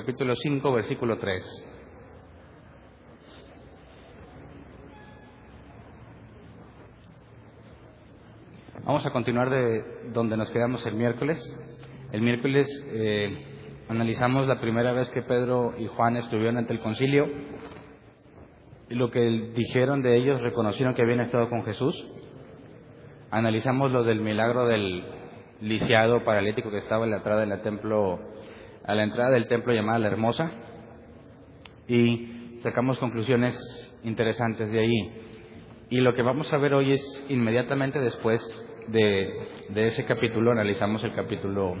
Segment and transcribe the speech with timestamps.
[0.00, 1.42] capítulo 5, versículo 3.
[8.84, 11.38] Vamos a continuar de donde nos quedamos el miércoles.
[12.12, 17.24] El miércoles eh, analizamos la primera vez que Pedro y Juan estuvieron ante el concilio
[18.90, 19.20] y lo que
[19.56, 21.94] dijeron de ellos, reconocieron que habían estado con Jesús.
[23.30, 25.04] Analizamos lo del milagro del
[25.62, 28.35] lisiado paralítico que estaba en la entrada del templo,
[28.86, 30.50] a la entrada del templo llamada la Hermosa,
[31.88, 33.56] y sacamos conclusiones
[34.04, 35.12] interesantes de ahí.
[35.90, 38.40] Y lo que vamos a ver hoy es inmediatamente después
[38.88, 39.32] de,
[39.70, 41.74] de ese capítulo, analizamos el capítulo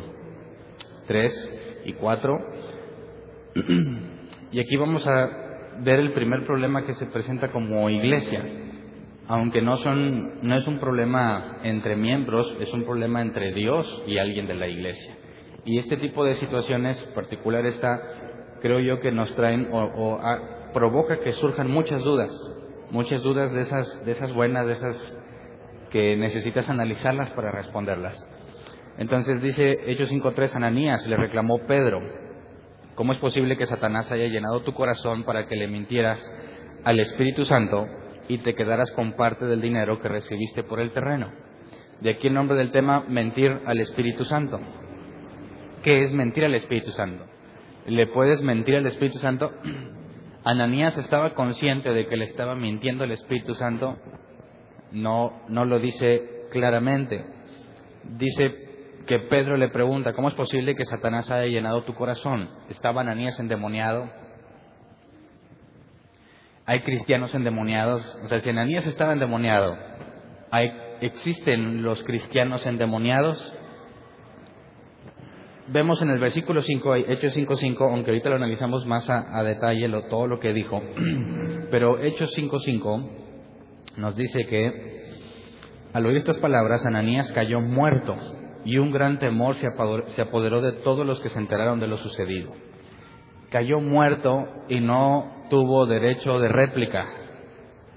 [1.06, 2.38] 3 y 4,
[4.52, 5.46] y aquí vamos a
[5.80, 8.44] ver el primer problema que se presenta como iglesia,
[9.28, 14.18] aunque no son no es un problema entre miembros, es un problema entre Dios y
[14.18, 15.16] alguien de la iglesia.
[15.66, 18.00] Y este tipo de situaciones particular está
[18.60, 20.18] creo yo que nos traen o,
[20.72, 22.30] provoca que surjan muchas dudas,
[22.90, 25.18] muchas dudas de esas de esas buenas, de esas
[25.90, 28.26] que necesitas analizarlas para responderlas.
[28.96, 32.00] Entonces dice Hechos 5.3, Ananías le reclamó Pedro,
[32.96, 36.18] ¿Cómo es posible que Satanás haya llenado tu corazón para que le mintieras
[36.82, 37.86] al Espíritu Santo
[38.26, 41.30] y te quedaras con parte del dinero que recibiste por el terreno?
[42.00, 44.58] De aquí el nombre del tema, mentir al Espíritu Santo.
[45.86, 47.24] ¿Qué es mentir al Espíritu Santo?
[47.86, 49.52] ¿Le puedes mentir al Espíritu Santo?
[50.44, 53.96] Ananías estaba consciente de que le estaba mintiendo al Espíritu Santo.
[54.90, 57.24] No, no lo dice claramente.
[58.02, 62.50] Dice que Pedro le pregunta, ¿cómo es posible que Satanás haya llenado tu corazón?
[62.68, 64.10] ¿Estaba Ananías endemoniado?
[66.64, 68.02] ¿Hay cristianos endemoniados?
[68.24, 69.78] O sea, si Ananías estaba endemoniado,
[70.50, 73.55] ¿hay, ¿existen los cristianos endemoniados?
[75.68, 80.28] Vemos en el versículo 5, Hechos 5.5, aunque ahorita lo analizamos más a, detalle todo
[80.28, 80.80] lo que dijo,
[81.72, 83.10] pero Hechos 5.5
[83.96, 84.96] nos dice que
[85.92, 88.14] al oír estas palabras, Ananías cayó muerto
[88.64, 89.66] y un gran temor se
[90.22, 92.52] apoderó de todos los que se enteraron de lo sucedido.
[93.50, 97.06] Cayó muerto y no tuvo derecho de réplica,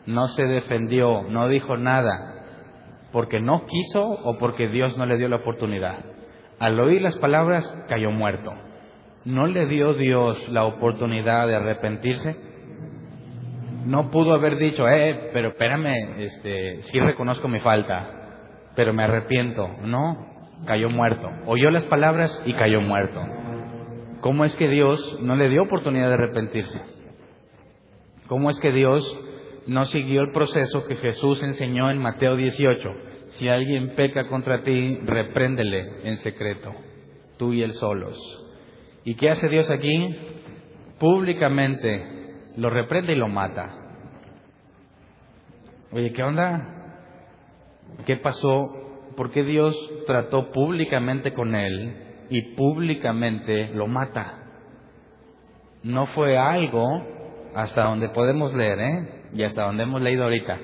[0.07, 2.45] no se defendió, no dijo nada,
[3.11, 6.18] porque no quiso o porque Dios no le dio la oportunidad.
[6.59, 8.53] Al oír las palabras, cayó muerto.
[9.23, 12.35] ¿No le dio Dios la oportunidad de arrepentirse?
[13.85, 19.69] No pudo haber dicho, eh, pero espérame, este, sí reconozco mi falta, pero me arrepiento.
[19.83, 20.27] No,
[20.65, 21.29] cayó muerto.
[21.45, 23.21] Oyó las palabras y cayó muerto.
[24.19, 26.81] ¿Cómo es que Dios no le dio oportunidad de arrepentirse?
[28.27, 29.01] ¿Cómo es que Dios
[29.65, 33.08] no siguió el proceso que Jesús enseñó en Mateo 18?
[33.31, 36.73] Si alguien peca contra ti, repréndele en secreto,
[37.37, 38.17] tú y él solos.
[39.03, 40.15] ¿Y qué hace Dios aquí?
[40.99, 42.03] Públicamente
[42.57, 43.73] lo reprende y lo mata.
[45.91, 46.75] Oye, ¿qué onda?
[48.05, 49.75] ¿Qué pasó por qué Dios
[50.07, 51.93] trató públicamente con él
[52.29, 54.45] y públicamente lo mata.
[55.83, 56.87] No fue algo
[57.53, 59.09] hasta donde podemos leer, ¿eh?
[59.33, 60.57] Y hasta donde hemos leído ahorita.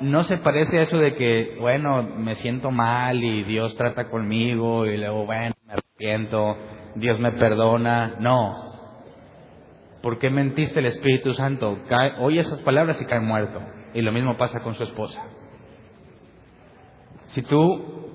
[0.00, 4.86] No se parece a eso de que, bueno, me siento mal y Dios trata conmigo
[4.86, 6.56] y luego, bueno, me arrepiento,
[6.96, 8.16] Dios me perdona.
[8.18, 8.72] No.
[10.02, 11.78] ¿Por qué mentiste el Espíritu Santo?
[12.18, 13.60] oye esas palabras y cae muerto.
[13.94, 15.22] Y lo mismo pasa con su esposa.
[17.28, 18.12] Si tú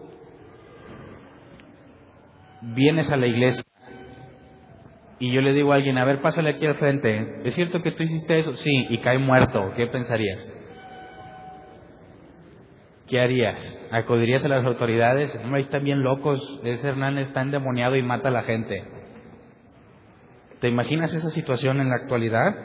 [2.61, 3.63] vienes a la iglesia
[5.19, 7.91] y yo le digo a alguien, a ver, pásale aquí al frente, ¿es cierto que
[7.91, 8.53] tú hiciste eso?
[8.55, 10.58] Sí, y cae muerto, ¿qué pensarías?
[13.09, 13.57] ¿Qué harías?
[13.91, 15.33] ¿Acudirías a las autoridades?
[15.45, 18.83] No, ahí están bien locos, ese Hernán está endemoniado y mata a la gente.
[20.61, 22.55] ¿Te imaginas esa situación en la actualidad?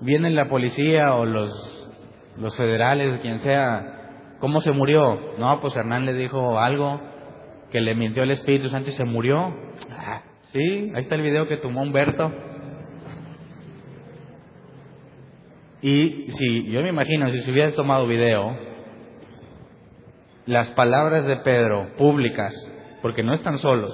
[0.00, 1.92] Viene la policía o los,
[2.38, 3.94] los federales, quien sea,
[4.44, 5.18] ¿Cómo se murió?
[5.38, 7.00] No, pues Hernán le dijo algo
[7.70, 9.54] que le mintió el Espíritu Santo y se murió.
[9.90, 10.20] Ah,
[10.52, 12.30] sí, ahí está el video que tomó Humberto.
[15.84, 18.56] Y si yo me imagino, si se hubiera tomado video,
[20.46, 22.54] las palabras de Pedro públicas,
[23.02, 23.92] porque no están solos,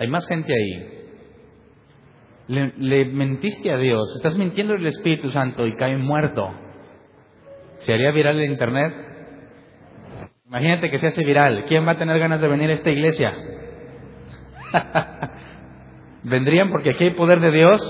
[0.00, 0.94] hay más gente ahí.
[2.48, 6.52] Le, mentiste a Dios, estás mintiendo el Espíritu Santo y cae muerto.
[7.82, 8.92] ¿Se haría viral en internet?
[10.44, 11.66] Imagínate que se hace viral.
[11.68, 13.32] ¿Quién va a tener ganas de venir a esta iglesia?
[16.24, 17.80] Vendrían porque aquí hay poder de Dios.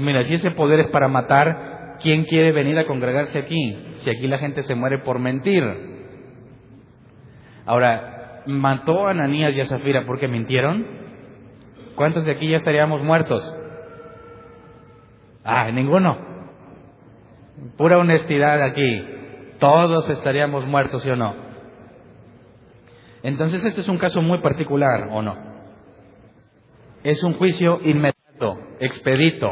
[0.00, 1.69] mira, si ese poder es para matar,
[2.02, 3.76] ¿quién quiere venir a congregarse aquí?
[3.96, 5.62] Si aquí la gente se muere por mentir.
[7.66, 10.86] Ahora, ¿mató a Ananías y a Zafira porque mintieron?
[11.94, 13.56] ¿Cuántos de aquí ya estaríamos muertos?
[15.44, 16.18] Ah, ninguno.
[17.76, 19.04] Pura honestidad aquí.
[19.58, 21.34] Todos estaríamos muertos, ¿sí o no?
[23.22, 25.36] Entonces este es un caso muy particular, ¿o no?
[27.02, 29.50] Es un juicio inmediato, expedito.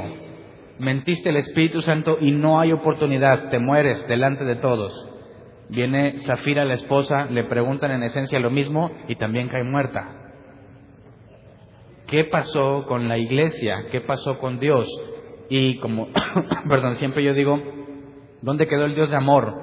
[0.78, 4.92] Mentiste el Espíritu Santo y no hay oportunidad, te mueres delante de todos.
[5.68, 10.18] Viene Zafira, la esposa, le preguntan en esencia lo mismo y también cae muerta.
[12.06, 13.86] ¿Qué pasó con la iglesia?
[13.90, 14.88] ¿Qué pasó con Dios?
[15.50, 16.08] Y como,
[16.68, 17.60] perdón, siempre yo digo,
[18.40, 19.54] ¿dónde quedó el Dios de amor?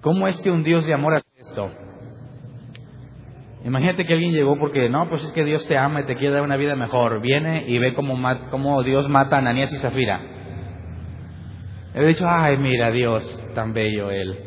[0.00, 1.85] ¿Cómo es que un Dios de amor hace esto?
[3.66, 6.34] Imagínate que alguien llegó porque, no, pues es que Dios te ama y te quiere
[6.34, 7.20] dar una vida mejor.
[7.20, 8.16] Viene y ve cómo,
[8.48, 10.20] cómo Dios mata a Ananías y Zafira.
[11.92, 13.24] He dicho, ay, mira, Dios,
[13.56, 14.38] tan bello Él.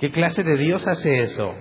[0.00, 1.54] ¿Qué clase de Dios hace eso?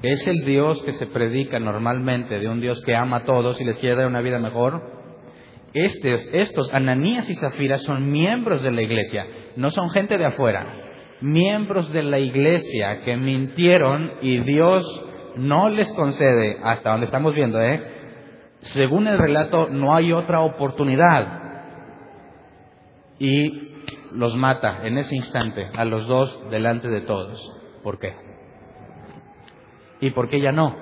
[0.00, 3.64] ¿Es el Dios que se predica normalmente de un Dios que ama a todos y
[3.64, 4.80] les quiere dar una vida mejor?
[5.74, 9.26] Estos, estos, Ananías y Zafira, son miembros de la iglesia,
[9.56, 10.83] no son gente de afuera,
[11.20, 14.84] miembros de la iglesia que mintieron y Dios
[15.36, 17.94] no les concede, hasta donde estamos viendo, ¿eh?
[18.64, 21.42] según el relato, no hay otra oportunidad
[23.18, 23.72] y
[24.12, 27.38] los mata en ese instante a los dos delante de todos.
[27.82, 28.14] ¿Por qué?
[30.00, 30.76] ¿Y por qué ya no?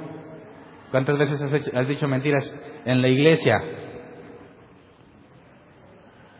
[0.90, 2.44] ¿Cuántas veces has, dicho mentiras
[2.84, 3.60] en la iglesia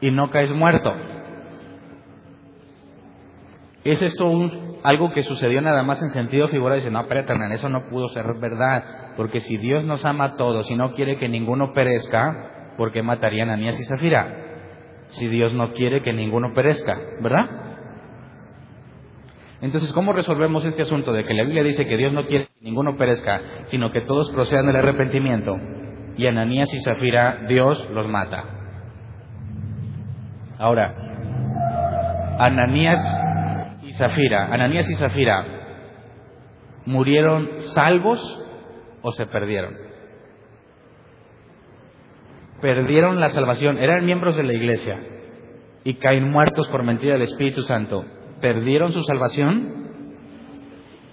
[0.01, 0.93] y no caes muerto?
[3.85, 6.81] ¿Es esto un, algo que sucedió nada más en sentido figurado?
[6.81, 10.71] Dice, no, espérate, eso no pudo ser verdad, porque si Dios nos ama a todos
[10.71, 14.43] y no quiere que ninguno perezca, ¿por qué matarían a y Zafira?
[15.13, 17.47] si Dios no quiere que ninguno perezca, ¿verdad?
[19.61, 22.65] Entonces, ¿cómo resolvemos este asunto de que la Biblia dice que Dios no quiere que
[22.65, 25.59] ninguno perezca, sino que todos procedan del arrepentimiento?
[26.17, 28.45] Y Ananías y Zafira, Dios los mata.
[30.59, 30.95] Ahora,
[32.39, 32.99] Ananías
[33.97, 35.45] Zafira, Ananías y Zafira,
[36.87, 38.45] ¿murieron salvos
[39.03, 39.93] o se perdieron?
[42.63, 44.99] perdieron la salvación, eran miembros de la iglesia
[45.85, 48.07] y caen muertos por mentira del Espíritu Santo,
[48.41, 49.83] ¿perdieron su salvación?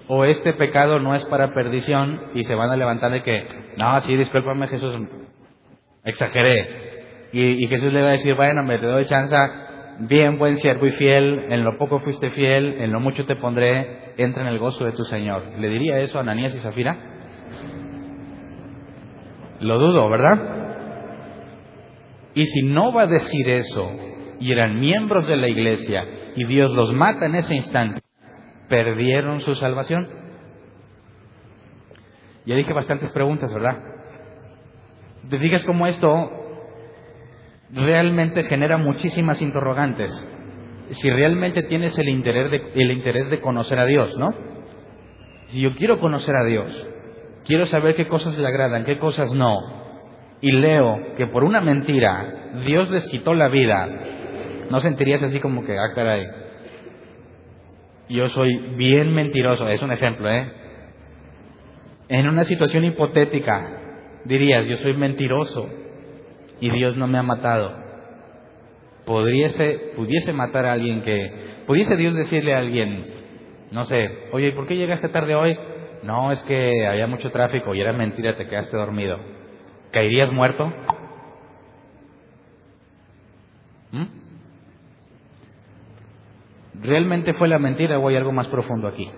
[0.08, 3.46] ¿O este pecado no es para perdición y se van a levantar de que,
[3.78, 4.96] no, sí, discúlpame Jesús,
[6.06, 6.88] exageré?
[7.32, 9.36] Y, Jesús le va a decir, bueno, me te doy chance,
[10.00, 14.14] bien, buen siervo y fiel, en lo poco fuiste fiel, en lo mucho te pondré,
[14.18, 15.44] entra en el gozo de tu Señor.
[15.58, 16.98] ¿Le diría eso a Ananías y Zafira?
[19.60, 20.60] Lo dudo, ¿verdad?
[22.34, 23.90] Y si no va a decir eso,
[24.40, 26.06] y eran miembros de la iglesia,
[26.36, 28.02] y Dios los mata en ese instante,
[28.70, 30.08] perdieron su salvación.
[32.46, 33.78] Ya dije bastantes preguntas, ¿verdad?
[35.30, 36.39] Te digas cómo esto
[37.74, 40.12] realmente genera muchísimas interrogantes.
[40.92, 44.34] Si realmente tienes el interés, de, conocer a Dios, ¿no?
[45.48, 46.88] Si yo quiero conocer a Dios,
[47.46, 49.58] quiero saber qué cosas le agradan, qué cosas no,
[50.42, 53.88] y leo que por una mentira Dios les quitó la vida,
[54.70, 56.28] ¿no sentirías así como que, ah, caray,
[58.10, 59.68] yo soy bien mentiroso?
[59.70, 60.52] Es un ejemplo, ¿eh?
[62.08, 65.70] En una situación hipotética, dirías, yo soy mentiroso
[66.60, 67.74] y Dios no me ha matado.
[69.06, 73.08] Pudiese, pudiese matar a alguien que, pudiese Dios decirle a alguien,
[73.72, 75.58] no sé, oye, ¿por qué llegaste tarde hoy?
[76.04, 79.18] No, es que había mucho tráfico y era mentira, te quedaste dormido.
[79.92, 80.72] ¿Caerías muerto?
[83.92, 84.06] ¿Mm?
[86.82, 89.10] ¿Realmente fue la mentira o hay algo más profundo aquí?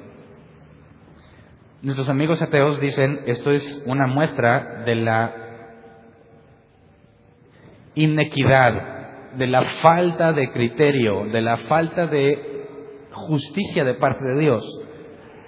[1.82, 5.41] Nuestros amigos ateos dicen esto es una muestra de la
[7.96, 12.66] inequidad, de la falta de criterio, de la falta de
[13.12, 14.82] justicia de parte de Dios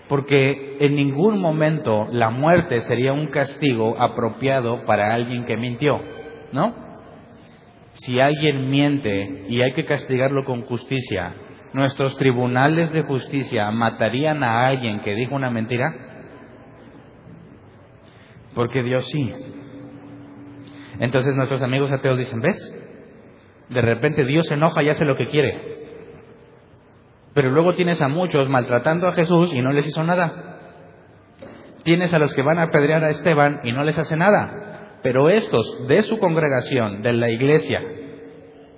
[0.07, 6.01] porque en ningún momento la muerte sería un castigo apropiado para alguien que mintió,
[6.51, 6.75] ¿no?
[7.93, 11.33] Si alguien miente y hay que castigarlo con justicia,
[11.73, 15.93] ¿nuestros tribunales de justicia matarían a alguien que dijo una mentira?
[18.53, 19.33] Porque Dios sí.
[20.99, 22.57] Entonces nuestros amigos ateos dicen, ¿ves?
[23.69, 25.83] De repente Dios se enoja y hace lo que quiere.
[27.33, 30.59] Pero luego tienes a muchos maltratando a Jesús y no les hizo nada.
[31.83, 34.99] Tienes a los que van a apedrear a Esteban y no les hace nada.
[35.01, 37.81] Pero estos de su congregación, de la iglesia,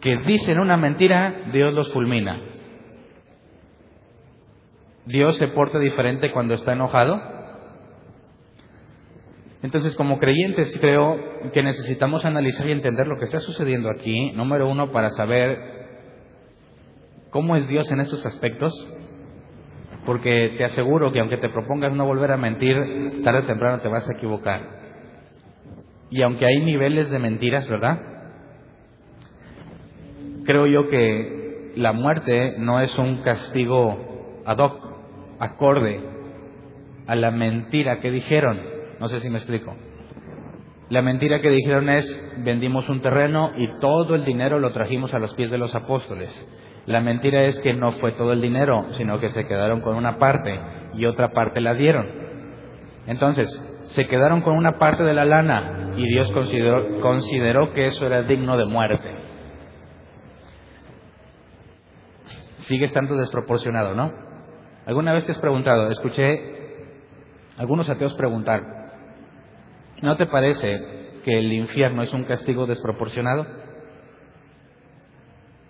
[0.02, 2.42] que dicen una mentira, Dios los fulmina.
[5.06, 7.35] ¿Dios se porta diferente cuando está enojado?
[9.66, 11.18] Entonces, como creyentes, creo
[11.52, 15.58] que necesitamos analizar y entender lo que está sucediendo aquí, número uno, para saber
[17.32, 18.72] cómo es Dios en estos aspectos,
[20.06, 23.88] porque te aseguro que aunque te propongas no volver a mentir, tarde o temprano te
[23.88, 24.62] vas a equivocar.
[26.12, 28.00] Y aunque hay niveles de mentiras, ¿verdad?
[30.44, 34.96] Creo yo que la muerte no es un castigo ad hoc,
[35.40, 36.02] acorde
[37.08, 39.76] a la mentira que dijeron no sé si me explico.
[40.90, 42.06] La mentira que dijeron es,
[42.44, 46.30] vendimos un terreno y todo el dinero lo trajimos a los pies de los apóstoles.
[46.86, 50.20] La mentira es que no fue todo el dinero, sino que se quedaron con una
[50.20, 50.60] parte
[50.94, 52.08] y otra parte la dieron.
[53.08, 53.48] Entonces,
[53.90, 58.56] se quedaron con una parte de la lana y Dios consideró, que eso era digno
[58.58, 59.16] de muerte.
[62.60, 64.12] Sigue estando desproporcionado, ¿no?
[64.86, 65.90] ¿Alguna vez te has preguntado?
[65.90, 66.56] Escuché
[67.58, 68.85] algunos ateos preguntar,
[70.02, 73.46] ¿No te parece que el infierno es un castigo desproporcionado?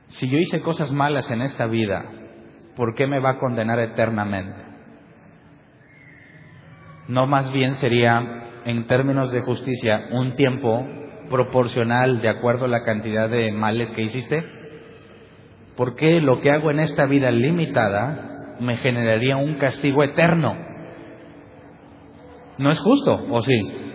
[0.10, 2.06] Si yo hice cosas malas en esta vida,
[2.76, 4.64] ¿por qué me va a condenar eternamente?
[7.08, 10.86] ¿No más bien sería, en términos de justicia, un tiempo
[11.30, 14.44] proporcional de acuerdo a la cantidad de males que hiciste?
[15.78, 20.56] ¿Por qué lo que hago en esta vida limitada me generaría un castigo eterno?
[22.58, 23.86] ¿No es justo, o sí?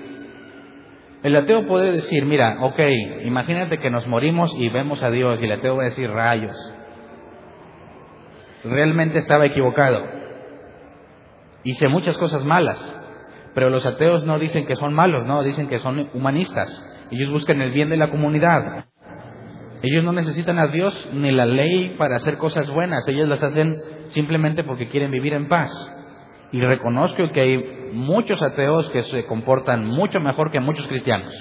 [1.23, 2.81] El ateo puede decir, mira, ok,
[3.25, 6.57] imagínate que nos morimos y vemos a Dios y el ateo va a decir rayos.
[8.65, 10.03] Realmente estaba equivocado.
[11.63, 12.79] Hice muchas cosas malas,
[13.55, 16.71] pero los ateos no dicen que son malos, no, dicen que son humanistas.
[17.11, 18.87] Ellos buscan el bien de la comunidad.
[19.83, 23.77] Ellos no necesitan a Dios ni la ley para hacer cosas buenas, ellos las hacen
[24.09, 25.71] simplemente porque quieren vivir en paz.
[26.53, 31.33] Y reconozco que hay muchos ateos que se comportan mucho mejor que muchos cristianos.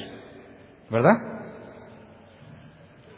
[0.89, 1.13] ¿Verdad?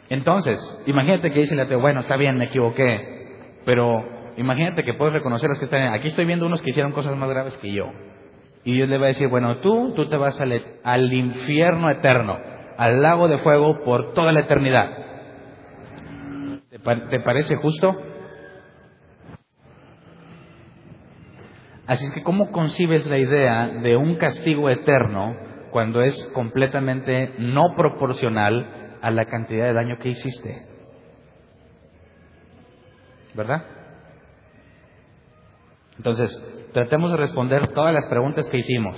[0.08, 4.04] Entonces, imagínate que dice el ateo, bueno, está bien, me equivoqué, pero
[4.36, 7.30] imagínate que puedes reconocer los que están aquí estoy viendo unos que hicieron cosas más
[7.30, 7.86] graves que yo.
[8.64, 12.38] Y Dios le va a decir, bueno, tú, tú te vas al, al infierno eterno,
[12.76, 14.90] al lago de fuego por toda la eternidad.
[16.70, 18.11] ¿Te parece justo?
[21.92, 25.36] Así es que, ¿cómo concibes la idea de un castigo eterno
[25.70, 30.56] cuando es completamente no proporcional a la cantidad de daño que hiciste?
[33.34, 33.66] ¿Verdad?
[35.98, 38.96] Entonces, tratemos de responder todas las preguntas que hicimos.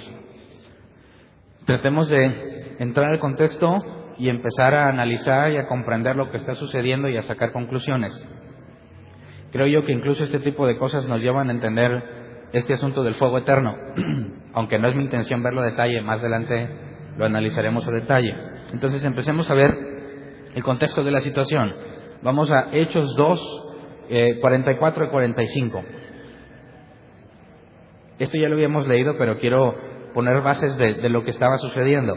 [1.66, 3.76] Tratemos de entrar al contexto
[4.18, 8.12] y empezar a analizar y a comprender lo que está sucediendo y a sacar conclusiones.
[9.50, 12.23] Creo yo que incluso este tipo de cosas nos llevan a entender
[12.54, 13.75] este asunto del fuego eterno,
[14.52, 16.68] aunque no es mi intención verlo a detalle, más adelante
[17.16, 18.34] lo analizaremos a detalle.
[18.73, 19.76] Entonces empecemos a ver
[20.54, 21.75] el contexto de la situación.
[22.23, 23.62] Vamos a Hechos 2,
[24.40, 25.84] 44 eh, y 45.
[28.20, 29.75] Esto ya lo habíamos leído, pero quiero
[30.14, 32.16] poner bases de, lo que estaba sucediendo.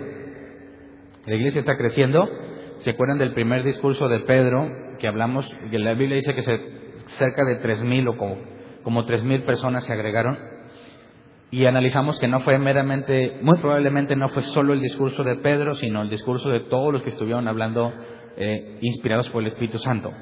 [1.26, 2.30] La iglesia está creciendo.
[2.80, 5.50] ¿Se acuerdan del primer discurso de Pedro que hablamos?
[5.72, 6.60] Que la Biblia dice que se,
[7.18, 8.57] cerca de 3.000 o como
[8.88, 10.38] como tres mil personas se agregaron
[11.52, 15.76] y analizamos que no fue meramente, muy probablemente no fue solo el discurso de Pedro,
[15.76, 17.92] sino el discurso de todos los que estuvieron hablando
[18.38, 20.14] eh, inspirados por el Espíritu Santo.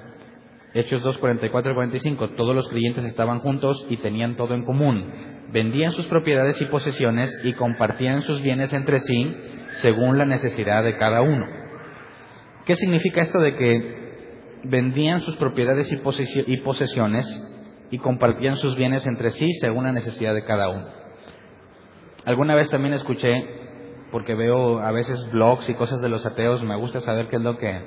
[0.74, 5.14] Hechos 2, 44 y 45, todos los creyentes estaban juntos y tenían todo en común.
[5.52, 9.32] Vendían sus propiedades y posesiones y compartían sus bienes entre sí
[9.84, 11.46] según la necesidad de cada uno.
[12.66, 17.52] ¿Qué significa esto de que vendían sus propiedades y posesiones
[17.92, 20.88] y compartían sus bienes entre sí según la necesidad de cada uno.
[22.26, 23.46] Alguna vez también escuché,
[24.12, 27.42] porque veo a veces blogs y cosas de los ateos, me gusta saber qué es
[27.42, 27.82] lo que,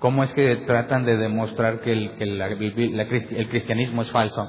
[0.00, 4.48] cómo es que tratan de demostrar que el, el cristianismo es falso.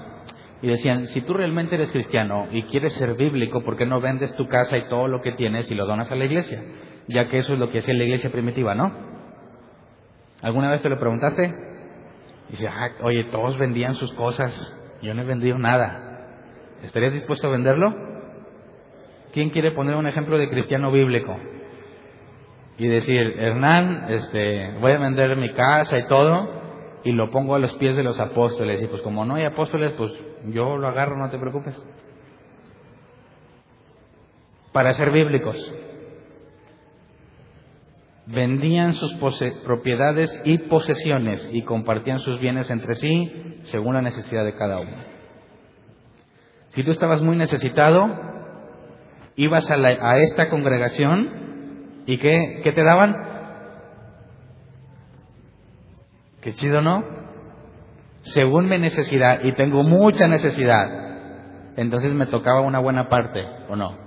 [0.61, 4.35] Y decían, si tú realmente eres cristiano y quieres ser bíblico, ¿por qué no vendes
[4.35, 6.63] tu casa y todo lo que tienes y lo donas a la iglesia?
[7.07, 8.91] Ya que eso es lo que hacía la iglesia primitiva, ¿no?
[10.41, 11.74] ¿Alguna vez te lo preguntaste?
[12.49, 14.53] Dice, ah, oye, todos vendían sus cosas,
[15.01, 16.27] yo no he vendido nada.
[16.83, 17.93] ¿Estarías dispuesto a venderlo?
[19.33, 21.37] ¿Quién quiere poner un ejemplo de cristiano bíblico?
[22.77, 26.49] Y decir, Hernán, este, voy a vender mi casa y todo,
[27.03, 28.81] y lo pongo a los pies de los apóstoles.
[28.81, 30.11] Y pues como no hay apóstoles, pues
[30.47, 31.81] yo lo agarro, no te preocupes.
[34.71, 35.55] Para ser bíblicos
[38.27, 39.13] vendían sus
[39.63, 44.97] propiedades y posesiones y compartían sus bienes entre sí según la necesidad de cada uno.
[46.69, 48.07] Si tú estabas muy necesitado,
[49.35, 53.15] ibas a, a esta congregación y ¿qué, ¿qué te daban?
[56.41, 57.03] Qué chido, ¿no?
[58.21, 64.04] Según mi necesidad, y tengo mucha necesidad, entonces me tocaba una buena parte, ¿o no?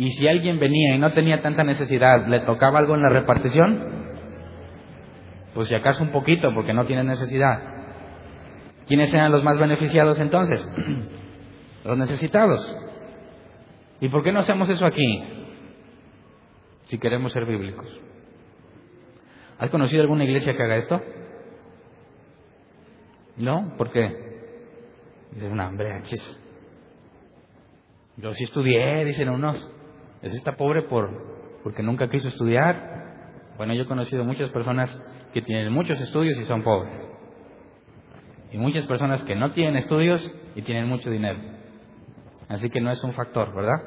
[0.00, 3.86] Y si alguien venía y no tenía tanta necesidad, ¿le tocaba algo en la repartición?
[5.52, 7.60] Pues si acaso un poquito, porque no tiene necesidad.
[8.86, 10.66] ¿Quiénes eran los más beneficiados entonces?
[11.84, 12.74] los necesitados.
[14.00, 15.22] ¿Y por qué no hacemos eso aquí?
[16.84, 17.86] Si queremos ser bíblicos.
[19.58, 20.98] ¿Has conocido alguna iglesia que haga esto?
[23.36, 23.74] ¿No?
[23.76, 24.16] ¿Por qué?
[25.32, 26.40] Dice una hambre, chis.
[28.16, 29.76] Yo sí estudié, dicen unos.
[30.22, 31.10] Es está pobre por,
[31.62, 33.54] porque nunca quiso estudiar.
[33.56, 34.90] Bueno, yo he conocido muchas personas
[35.32, 37.08] que tienen muchos estudios y son pobres.
[38.52, 41.38] Y muchas personas que no tienen estudios y tienen mucho dinero.
[42.48, 43.78] Así que no es un factor, ¿verdad?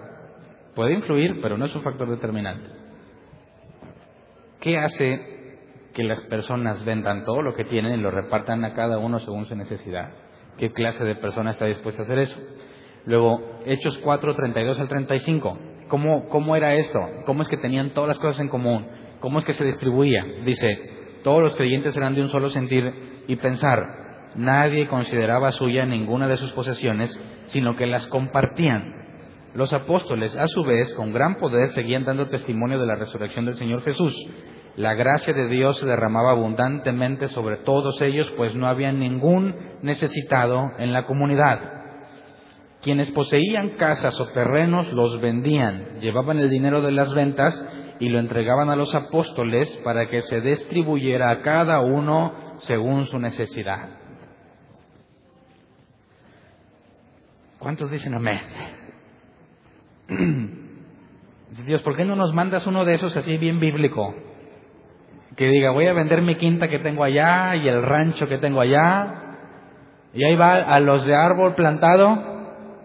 [0.73, 2.69] Puede influir, pero no es un factor determinante.
[4.61, 5.59] ¿Qué hace
[5.93, 9.45] que las personas vendan todo lo que tienen y lo repartan a cada uno según
[9.45, 10.13] su necesidad?
[10.57, 12.39] ¿Qué clase de persona está dispuesta a hacer eso?
[13.05, 15.57] Luego, Hechos 4, 32 al 35.
[15.87, 16.99] ¿Cómo, ¿Cómo era esto?
[17.25, 18.87] ¿Cómo es que tenían todas las cosas en común?
[19.19, 20.25] ¿Cómo es que se distribuía?
[20.45, 24.31] Dice, todos los creyentes eran de un solo sentir y pensar.
[24.35, 27.11] Nadie consideraba suya ninguna de sus posesiones,
[27.47, 29.03] sino que las compartían.
[29.53, 33.55] Los apóstoles, a su vez, con gran poder, seguían dando testimonio de la resurrección del
[33.55, 34.13] Señor Jesús.
[34.75, 40.71] La gracia de Dios se derramaba abundantemente sobre todos ellos, pues no había ningún necesitado
[40.79, 41.82] en la comunidad.
[42.83, 47.55] Quienes poseían casas o terrenos los vendían, llevaban el dinero de las ventas
[47.99, 53.19] y lo entregaban a los apóstoles para que se distribuyera a cada uno según su
[53.19, 53.87] necesidad.
[57.57, 58.41] ¿Cuántos dicen amén?
[61.65, 64.13] Dios, ¿por qué no nos mandas uno de esos así bien bíblico?
[65.37, 68.59] Que diga, voy a vender mi quinta que tengo allá y el rancho que tengo
[68.59, 69.37] allá.
[70.13, 72.32] Y ahí va a los de árbol plantado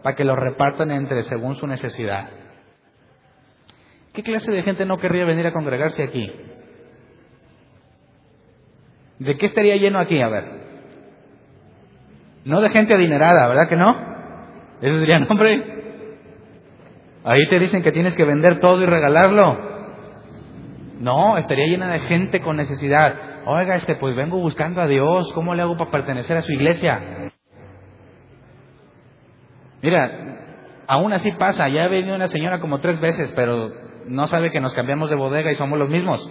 [0.03, 2.31] para que lo repartan entre según su necesidad.
[4.13, 6.31] ¿Qué clase de gente no querría venir a congregarse aquí?
[9.19, 10.21] ¿De qué estaría lleno aquí?
[10.21, 10.45] A ver.
[12.45, 13.97] No de gente adinerada, ¿verdad que no?
[14.81, 15.63] Ellos dirían, hombre,
[17.25, 19.59] ahí te dicen que tienes que vender todo y regalarlo.
[21.01, 23.15] No, estaría llena de gente con necesidad.
[23.47, 27.28] Oiga, este, pues vengo buscando a Dios, ¿cómo le hago para pertenecer a su iglesia?
[29.83, 33.73] Mira, aún así pasa, ya ha venido una señora como tres veces, pero
[34.07, 36.31] no sabe que nos cambiamos de bodega y somos los mismos.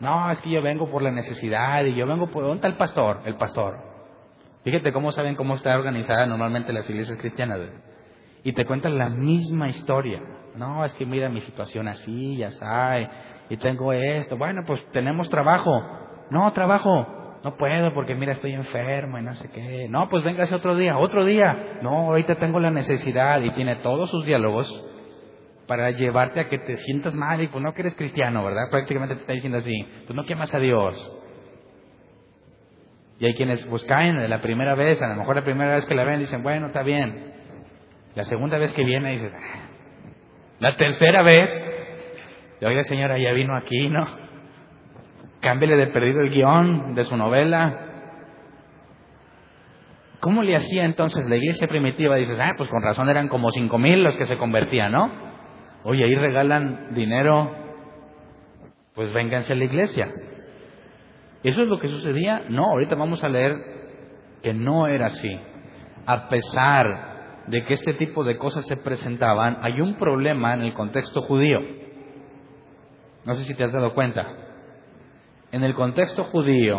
[0.00, 2.42] No, es que yo vengo por la necesidad y yo vengo por...
[2.42, 3.22] ¿Dónde está el pastor?
[3.24, 3.78] El pastor.
[4.64, 7.60] Fíjate cómo saben cómo está organizada normalmente las iglesias cristianas.
[8.42, 10.20] Y te cuentan la misma historia.
[10.56, 13.08] No, es que mira mi situación así, ya sabes,
[13.48, 14.36] y tengo esto.
[14.36, 15.70] Bueno, pues tenemos trabajo.
[16.30, 17.06] No, trabajo.
[17.46, 19.86] No puedo porque mira, estoy enfermo y no sé qué.
[19.88, 21.78] No, pues véngase otro día, otro día.
[21.80, 24.68] No, ahorita tengo la necesidad y tiene todos sus diálogos
[25.68, 28.62] para llevarte a que te sientas mal y pues no que eres cristiano, ¿verdad?
[28.68, 31.22] Prácticamente te está diciendo así, pues no quemas a Dios.
[33.20, 35.86] Y hay quienes pues caen de la primera vez, a lo mejor la primera vez
[35.86, 37.32] que la ven dicen, bueno, está bien.
[38.16, 39.68] La segunda vez que viene dices, ah".
[40.58, 41.48] la tercera vez,
[42.60, 44.25] oiga señora, ya vino aquí, ¿no?
[45.46, 47.72] Cámbiale de perdido el guion de su novela.
[50.18, 52.16] ¿Cómo le hacía entonces la iglesia primitiva?
[52.16, 55.08] Dices, ah, pues con razón eran como cinco mil los que se convertían, ¿no?
[55.84, 57.54] Oye, ahí regalan dinero,
[58.92, 60.08] pues vénganse a la iglesia.
[61.44, 62.42] ¿Eso es lo que sucedía?
[62.48, 63.54] No, ahorita vamos a leer
[64.42, 65.40] que no era así.
[66.06, 70.74] A pesar de que este tipo de cosas se presentaban, hay un problema en el
[70.74, 71.60] contexto judío.
[73.24, 74.42] No sé si te has dado cuenta.
[75.52, 76.78] En el contexto judío,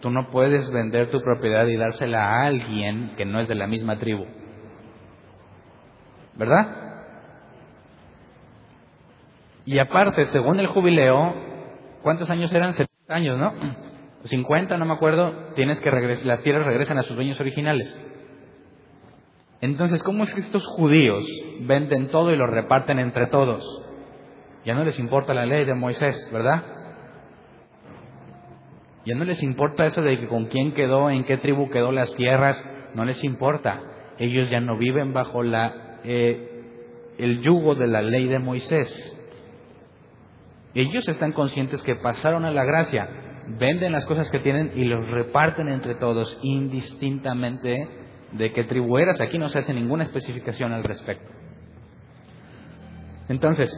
[0.00, 3.66] tú no puedes vender tu propiedad y dársela a alguien que no es de la
[3.66, 4.26] misma tribu.
[6.36, 6.76] ¿Verdad?
[9.64, 11.34] Y aparte, según el jubileo,
[12.02, 12.72] ¿cuántos años eran?
[12.72, 13.52] 70 años, ¿no?
[14.24, 17.88] 50, no me acuerdo, tienes que regresar, las tierras regresan a sus dueños originales.
[19.60, 21.24] Entonces, ¿cómo es que estos judíos
[21.60, 23.62] venden todo y lo reparten entre todos?
[24.64, 26.64] Ya no les importa la ley de Moisés, ¿verdad?
[29.04, 32.14] Ya no les importa eso de que con quién quedó, en qué tribu quedó las
[32.14, 32.62] tierras,
[32.94, 33.80] no les importa.
[34.18, 36.62] Ellos ya no viven bajo la, eh,
[37.18, 39.16] el yugo de la ley de Moisés.
[40.74, 43.08] Ellos están conscientes que pasaron a la gracia,
[43.58, 47.88] venden las cosas que tienen y los reparten entre todos indistintamente
[48.32, 49.20] de qué tribu eras.
[49.20, 51.30] Aquí no se hace ninguna especificación al respecto.
[53.28, 53.70] Entonces,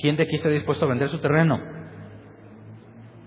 [0.00, 1.79] ¿quién de aquí está dispuesto a vender su terreno?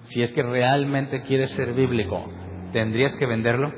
[0.04, 2.26] Si es que realmente quieres ser bíblico,
[2.72, 3.72] ¿tendrías que venderlo?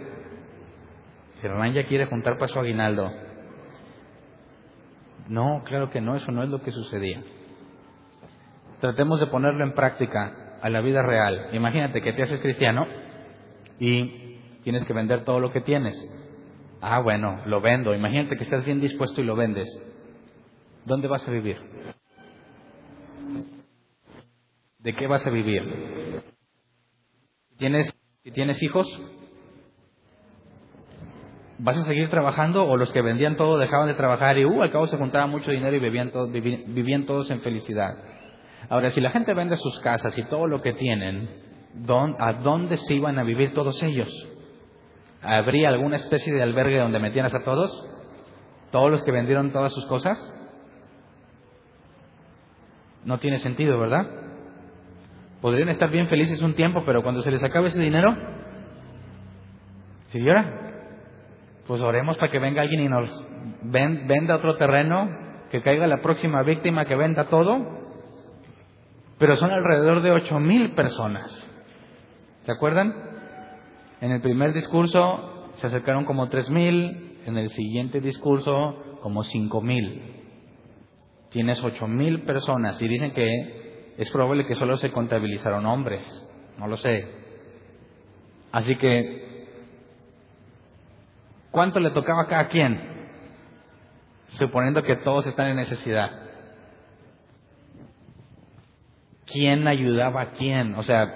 [1.39, 3.11] Si Hernán ya quiere juntar para su aguinaldo.
[5.27, 7.23] No, claro que no, eso no es lo que sucedía.
[8.79, 11.49] Tratemos de ponerlo en práctica a la vida real.
[11.53, 12.87] Imagínate que te haces cristiano
[13.79, 15.95] y tienes que vender todo lo que tienes.
[16.81, 17.95] Ah, bueno, lo vendo.
[17.95, 19.67] Imagínate que estás bien dispuesto y lo vendes.
[20.85, 21.57] ¿Dónde vas a vivir?
[24.85, 26.21] ¿De qué vas a vivir?
[27.57, 27.91] ¿Tienes,
[28.23, 28.87] si tienes hijos,
[31.57, 34.71] ¿vas a seguir trabajando o los que vendían todo dejaban de trabajar y uh, al
[34.71, 37.97] cabo se juntaba mucho dinero y vivían, todos, vivían todos en felicidad?
[38.69, 41.29] Ahora, si la gente vende sus casas y todo lo que tienen,
[42.19, 44.11] ¿a dónde se iban a vivir todos ellos?
[45.23, 47.71] ¿Habría alguna especie de albergue donde metieras a todos?
[48.69, 50.15] ¿Todos los que vendieron todas sus cosas?
[53.03, 54.24] No tiene sentido, ¿verdad?
[55.45, 58.17] Podrían estar bien felices un tiempo, pero cuando se les acabe ese dinero,
[60.07, 60.71] ¿sí llora?
[61.67, 63.07] Pues oremos para que venga alguien y nos
[63.61, 65.07] venda otro terreno,
[65.51, 67.59] que caiga la próxima víctima que venda todo.
[69.19, 71.29] Pero son alrededor de ocho mil personas.
[72.47, 72.91] ¿Se acuerdan?
[74.01, 79.61] En el primer discurso se acercaron como tres mil, en el siguiente discurso como cinco
[79.61, 80.15] mil
[81.29, 83.64] tienes ocho mil personas y dicen que
[83.97, 86.01] es probable que solo se contabilizaron hombres,
[86.57, 87.07] no lo sé.
[88.51, 89.47] Así que,
[91.51, 92.79] ¿cuánto le tocaba a cada quien?
[94.27, 96.11] Suponiendo que todos están en necesidad.
[99.25, 100.75] ¿Quién ayudaba a quién?
[100.75, 101.13] O sea,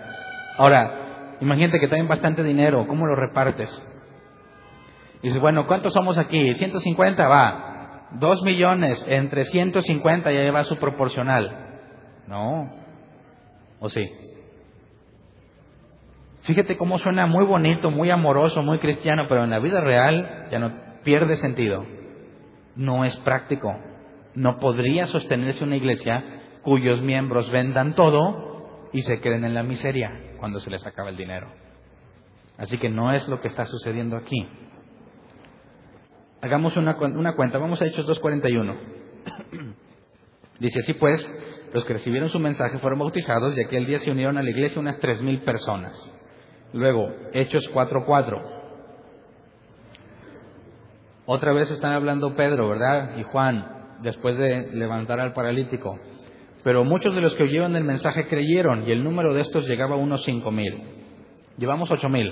[0.58, 3.86] ahora, imagínate que tienen bastante dinero, ¿cómo lo repartes?
[5.22, 6.54] dices, bueno, ¿cuántos somos aquí?
[6.56, 8.08] 150, va.
[8.14, 11.69] Dos millones entre 150 ya lleva su proporcional.
[12.30, 12.70] No.
[13.80, 14.08] ¿O sí?
[16.44, 20.60] Fíjate cómo suena muy bonito, muy amoroso, muy cristiano, pero en la vida real ya
[20.60, 20.72] no
[21.04, 21.86] pierde sentido.
[22.76, 23.76] No es práctico.
[24.36, 26.24] No podría sostenerse una iglesia
[26.62, 31.18] cuyos miembros vendan todo y se queden en la miseria cuando se les acaba el
[31.18, 31.48] dinero.
[32.58, 34.48] Así que no es lo que está sucediendo aquí.
[36.42, 38.78] Hagamos una, cuenta, vamos a Hechos 2.41.
[40.60, 41.28] Dice así pues,
[41.74, 44.80] los que recibieron su mensaje fueron bautizados y aquel día se unieron a la iglesia
[44.80, 45.94] unas tres mil personas.
[46.74, 48.42] Luego, Hechos 4.4.
[51.26, 53.18] Otra vez están hablando Pedro, ¿verdad?
[53.18, 56.00] Y Juan, después de levantar al paralítico.
[56.64, 59.96] Pero muchos de los que oyeron el mensaje creyeron y el número de estos llegaba
[59.96, 60.82] a unos cinco mil.
[61.58, 62.32] Llevamos ocho mil.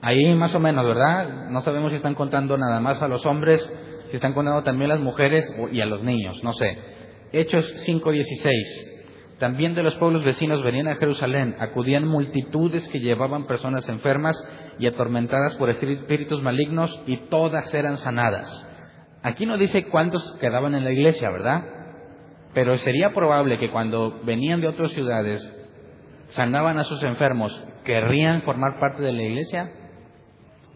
[0.00, 1.50] Ahí más o menos, ¿verdad?
[1.50, 3.62] No sabemos si están contando nada más a los hombres,
[4.10, 6.91] si están contando también a las mujeres y a los niños, no sé.
[7.32, 8.88] Hechos 5:16.
[9.38, 14.36] También de los pueblos vecinos venían a Jerusalén, acudían multitudes que llevaban personas enfermas
[14.78, 18.66] y atormentadas por espíritus malignos y todas eran sanadas.
[19.22, 21.64] Aquí no dice cuántos quedaban en la iglesia, ¿verdad?
[22.54, 25.42] Pero sería probable que cuando venían de otras ciudades,
[26.28, 29.72] sanaban a sus enfermos, ¿querrían formar parte de la iglesia?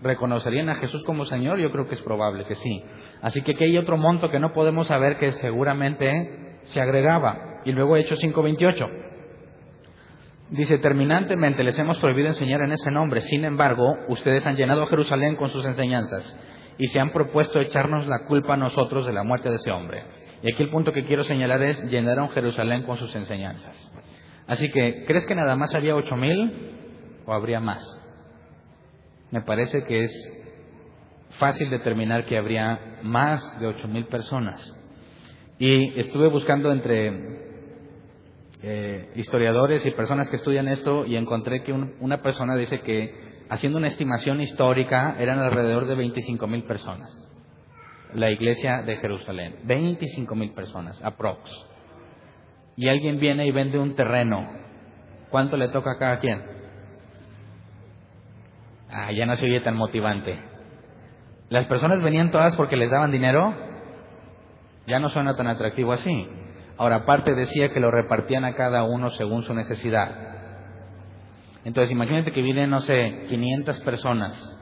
[0.03, 1.59] ¿Reconocerían a Jesús como Señor?
[1.59, 2.83] Yo creo que es probable que sí.
[3.23, 7.63] Así que aquí hay otro monto que no podemos saber que seguramente se agregaba.
[7.65, 9.05] Y luego Hechos 5.28.
[10.51, 13.21] Dice, terminantemente les hemos prohibido enseñar en ese nombre.
[13.23, 16.39] Sin embargo, ustedes han llenado a Jerusalén con sus enseñanzas
[16.79, 20.05] y se han propuesto echarnos la culpa a nosotros de la muerte de ese hombre.
[20.43, 23.75] Y aquí el punto que quiero señalar es, llenaron Jerusalén con sus enseñanzas.
[24.47, 26.73] Así que, ¿crees que nada más había ocho mil
[27.27, 27.83] o habría más?
[29.31, 30.33] me parece que es
[31.39, 34.75] fácil determinar que habría más de ocho mil personas.
[35.59, 37.13] Y estuve buscando entre
[38.63, 43.15] eh, historiadores y personas que estudian esto y encontré que una persona dice que
[43.49, 47.11] haciendo una estimación histórica eran alrededor de 25 mil personas.
[48.15, 51.51] La iglesia de Jerusalén, 25 mil personas, aprox.
[52.77, 54.49] Y alguien viene y vende un terreno.
[55.31, 56.43] ¿Cuánto le toca a cada quien?
[58.91, 60.39] Ah, ya no se oye tan motivante.
[61.49, 63.55] Las personas venían todas porque les daban dinero.
[64.87, 66.29] Ya no suena tan atractivo así.
[66.79, 70.11] Ahora, aparte decía que lo repartían a cada uno según su necesidad.
[71.65, 74.53] Entonces, imagínate que vienen, no sé, 500 personas.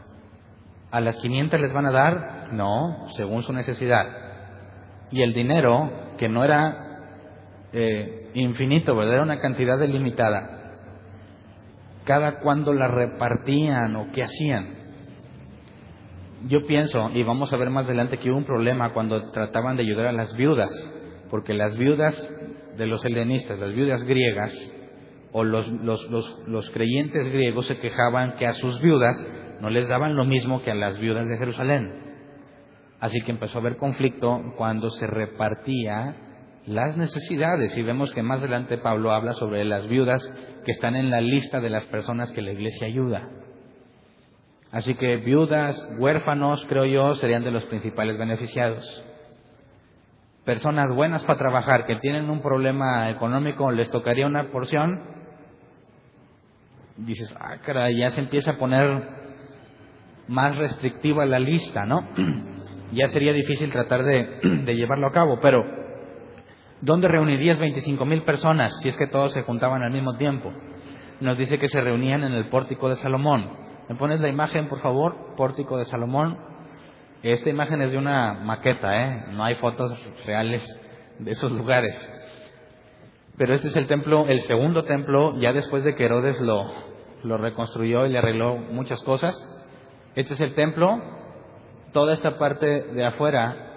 [0.90, 2.48] ¿A las 500 les van a dar?
[2.52, 4.06] No, según su necesidad.
[5.10, 6.76] Y el dinero, que no era
[7.72, 9.14] eh, infinito, ¿verdad?
[9.14, 10.54] Era una cantidad delimitada
[12.04, 14.83] cada cuando la repartían o qué hacían.
[16.46, 19.82] Yo pienso, y vamos a ver más adelante, que hubo un problema cuando trataban de
[19.82, 20.70] ayudar a las viudas,
[21.30, 22.16] porque las viudas
[22.76, 24.52] de los helenistas, las viudas griegas,
[25.32, 29.16] o los, los, creyentes griegos se quejaban que a sus viudas
[29.60, 32.04] no les daban lo mismo que a las viudas de Jerusalén.
[33.00, 36.14] Así que empezó a haber conflicto cuando se repartía
[36.66, 37.76] las necesidades.
[37.76, 40.22] Y vemos que más adelante Pablo habla sobre las viudas
[40.64, 43.28] que están en la lista de las personas que la iglesia ayuda.
[44.74, 49.04] Así que viudas, huérfanos, creo yo, serían de los principales beneficiados.
[50.44, 55.00] Personas buenas para trabajar que tienen un problema económico, les tocaría una porción.
[56.96, 59.08] Dices, ah, caray, ya se empieza a poner
[60.26, 62.08] más restrictiva la lista, ¿no?
[62.90, 65.62] ya sería difícil tratar de, de llevarlo a cabo, pero
[66.80, 70.52] ¿dónde reunirías 25 mil personas si es que todos se juntaban al mismo tiempo?
[71.20, 73.63] Nos dice que se reunían en el pórtico de Salomón.
[73.88, 75.34] ¿Me pones la imagen, por favor?
[75.36, 76.38] Pórtico de Salomón.
[77.22, 79.26] Esta imagen es de una maqueta, ¿eh?
[79.32, 79.92] No hay fotos
[80.24, 80.62] reales
[81.18, 81.94] de esos lugares.
[83.36, 88.06] Pero este es el templo, el segundo templo, ya después de que Herodes lo, reconstruyó
[88.06, 89.34] y le arregló muchas cosas.
[90.14, 91.02] Este es el templo.
[91.92, 93.72] Toda esta parte de afuera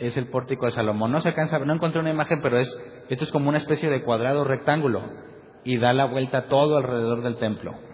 [0.00, 1.12] es el pórtico de Salomón.
[1.12, 2.68] No se alcanza, no encontré una imagen, pero es,
[3.08, 5.02] esto es como una especie de cuadrado rectángulo
[5.62, 7.85] y da la vuelta todo alrededor del templo.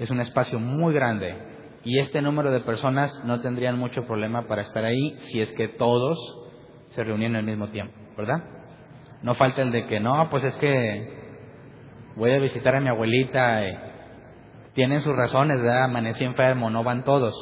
[0.00, 1.36] Es un espacio muy grande
[1.84, 5.68] y este número de personas no tendrían mucho problema para estar ahí si es que
[5.68, 6.18] todos
[6.92, 8.42] se reunían al mismo tiempo, ¿verdad?
[9.22, 11.06] No falta el de que no, pues es que
[12.16, 13.78] voy a visitar a mi abuelita, eh,
[14.72, 15.84] tienen sus razones, ¿verdad?
[15.84, 17.34] Amanecí enfermo, no van todos,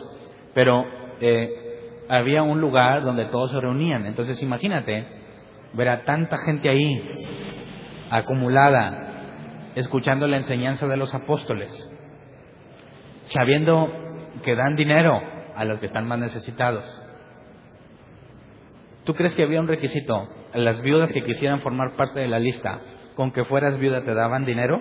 [0.52, 0.84] pero
[1.20, 5.06] eh, había un lugar donde todos se reunían, entonces imagínate
[5.74, 11.94] ver a tanta gente ahí acumulada, escuchando la enseñanza de los apóstoles
[13.28, 13.88] sabiendo
[14.44, 15.20] que dan dinero
[15.54, 16.84] a los que están más necesitados.
[19.04, 20.28] ¿Tú crees que había un requisito?
[20.54, 22.80] Las viudas que quisieran formar parte de la lista,
[23.16, 24.80] con que fueras viuda te daban dinero?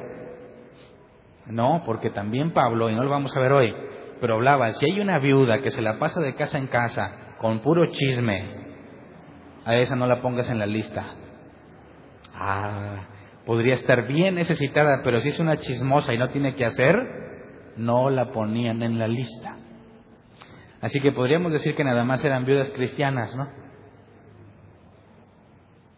[1.48, 3.74] No, porque también Pablo, y no lo vamos a ver hoy,
[4.20, 7.62] pero hablaba, si hay una viuda que se la pasa de casa en casa con
[7.62, 8.68] puro chisme,
[9.66, 11.06] a esa no la pongas en la lista.
[12.34, 13.08] Ah,
[13.46, 17.27] podría estar bien necesitada, pero si es una chismosa y no tiene que hacer,
[17.78, 19.58] no la ponían en la lista.
[20.82, 23.48] Así que podríamos decir que nada más eran viudas cristianas, ¿no?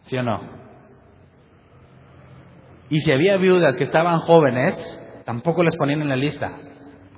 [0.02, 0.42] ¿Sí o no?
[2.90, 4.74] Y si había viudas que estaban jóvenes,
[5.26, 6.54] tampoco las ponían en la lista,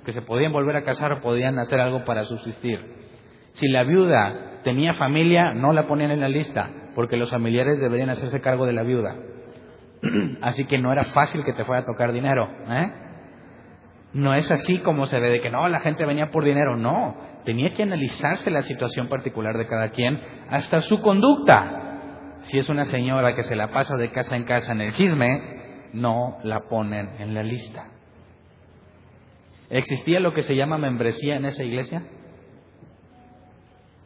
[0.04, 2.78] que se podían volver a casar o podían hacer algo para subsistir.
[3.52, 8.10] Si la viuda tenía familia, no la ponían en la lista, porque los familiares deberían
[8.10, 9.16] hacerse cargo de la viuda.
[10.42, 12.48] Así que no era fácil que te fuera a tocar dinero.
[12.68, 12.92] ¿eh?
[14.14, 16.76] No es así como se ve de que no, la gente venía por dinero.
[16.76, 22.38] No, tenía que analizarse la situación particular de cada quien, hasta su conducta.
[22.42, 25.90] Si es una señora que se la pasa de casa en casa en el chisme,
[25.92, 27.88] no la ponen en la lista.
[29.70, 32.02] ¿Existía lo que se llama membresía en esa iglesia?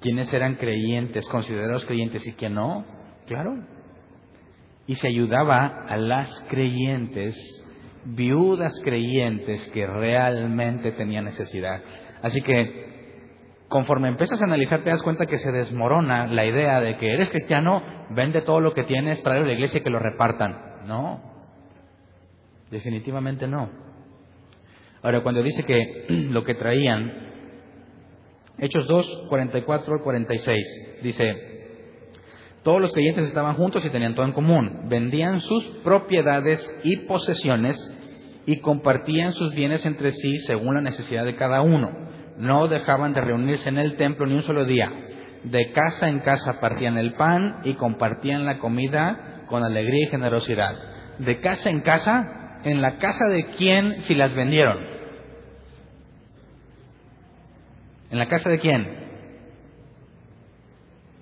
[0.01, 2.85] ¿Quiénes eran creyentes, considerados creyentes y quién no?
[3.27, 3.57] Claro.
[4.87, 7.35] Y se ayudaba a las creyentes
[8.15, 11.83] viudas creyentes que realmente tenían necesidad.
[12.23, 12.87] Así que
[13.69, 17.31] conforme empiezas a analizar te das cuenta que se desmorona la idea de que eres
[17.31, 20.87] cristiano, vende todo lo que tienes, trae a la iglesia y que lo repartan.
[20.87, 21.21] No,
[22.71, 23.71] definitivamente no.
[25.03, 27.27] Ahora, cuando dice que lo que traían,
[28.59, 31.57] Hechos 2, 44 46, dice,
[32.63, 34.89] todos los creyentes estaban juntos y tenían todo en común.
[34.89, 37.77] Vendían sus propiedades y posesiones
[38.47, 41.91] y compartían sus bienes entre sí según la necesidad de cada uno.
[42.39, 44.91] No dejaban de reunirse en el templo ni un solo día.
[45.43, 50.77] De casa en casa partían el pan y compartían la comida con alegría y generosidad.
[51.19, 54.79] De casa en casa, ¿en la casa de quién si las vendieron?
[58.11, 59.07] ¿En la casa de quién?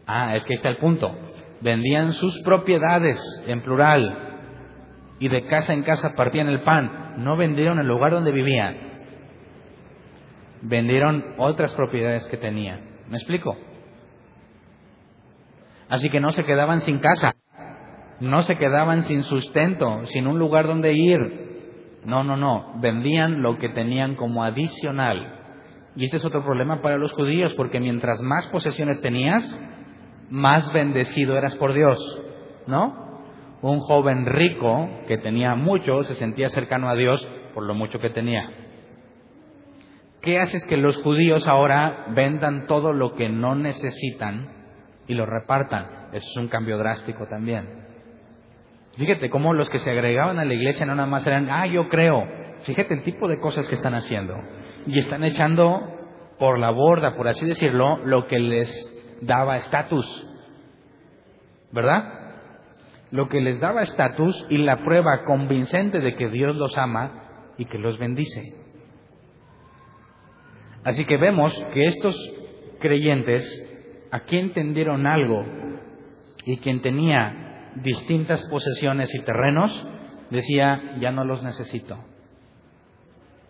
[0.07, 1.17] Ah, es que ahí está el punto.
[1.63, 4.19] Vendían sus propiedades en plural
[5.19, 8.77] y de casa en casa partían el pan no vendieron el lugar donde vivían,
[10.63, 12.81] vendieron otras propiedades que tenían.
[13.09, 13.57] ¿Me explico?
[15.89, 17.35] Así que no se quedaban sin casa,
[18.21, 22.01] no se quedaban sin sustento, sin un lugar donde ir.
[22.05, 25.41] No, no, no, vendían lo que tenían como adicional.
[25.97, 29.59] Y este es otro problema para los judíos, porque mientras más posesiones tenías,
[30.31, 31.99] más bendecido eras por Dios,
[32.67, 33.04] ¿no?
[33.71, 38.11] Un joven rico que tenía mucho se sentía cercano a Dios por lo mucho que
[38.11, 38.51] tenía.
[40.21, 44.49] ¿Qué haces que los judíos ahora vendan todo lo que no necesitan
[45.07, 46.09] y lo repartan?
[46.13, 47.85] Eso es un cambio drástico también.
[48.97, 51.89] Fíjate cómo los que se agregaban a la iglesia no nada más eran, ah, yo
[51.89, 52.23] creo.
[52.65, 54.37] Fíjate el tipo de cosas que están haciendo.
[54.87, 55.81] Y están echando
[56.39, 60.27] por la borda, por así decirlo, lo que les daba estatus.
[61.73, 62.24] ¿Verdad?
[63.11, 67.67] Lo que les daba estatus y la prueba convincente de que Dios los ama y
[67.67, 68.55] que los bendice.
[70.85, 72.17] Así que vemos que estos
[72.81, 73.45] creyentes,
[74.11, 75.45] aquí entendieron algo
[76.45, 79.87] y quien tenía distintas posesiones y terrenos,
[80.31, 81.99] decía, ya no los necesito.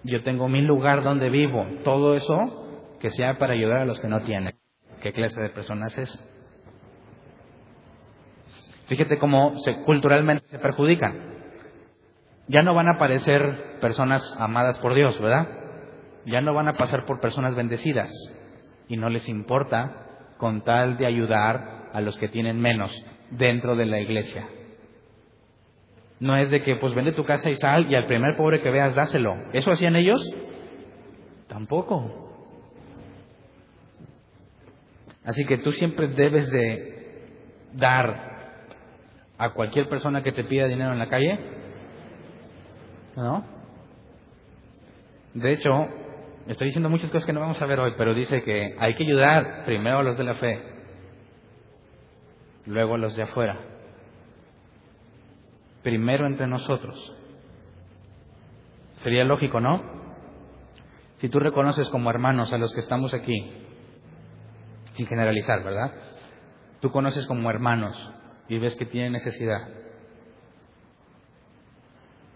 [0.04, 1.66] Yo tengo mi lugar donde vivo.
[1.82, 4.54] Todo eso que sea para ayudar a los que no tienen.
[5.02, 6.33] ¿Qué clase de personas es?
[8.86, 11.34] Fíjate cómo se, culturalmente se perjudican.
[12.48, 15.48] Ya no van a parecer personas amadas por Dios, ¿verdad?
[16.26, 18.10] Ya no van a pasar por personas bendecidas.
[18.88, 22.92] Y no les importa con tal de ayudar a los que tienen menos
[23.30, 24.46] dentro de la iglesia.
[26.20, 28.70] No es de que pues vende tu casa y sal y al primer pobre que
[28.70, 29.36] veas dáselo.
[29.52, 30.22] ¿Eso hacían ellos?
[31.48, 32.24] Tampoco.
[35.24, 37.22] Así que tú siempre debes de
[37.72, 38.33] dar
[39.44, 41.38] a cualquier persona que te pida dinero en la calle.
[43.16, 43.44] ¿No?
[45.34, 45.70] De hecho,
[46.46, 49.04] estoy diciendo muchas cosas que no vamos a ver hoy, pero dice que hay que
[49.04, 50.62] ayudar primero a los de la fe,
[52.66, 53.60] luego a los de afuera.
[55.82, 57.14] Primero entre nosotros.
[59.02, 59.82] Sería lógico, ¿no?
[61.18, 63.52] Si tú reconoces como hermanos a los que estamos aquí,
[64.94, 65.92] sin generalizar, ¿verdad?
[66.80, 68.13] Tú conoces como hermanos
[68.48, 69.68] y ves que tienen necesidad.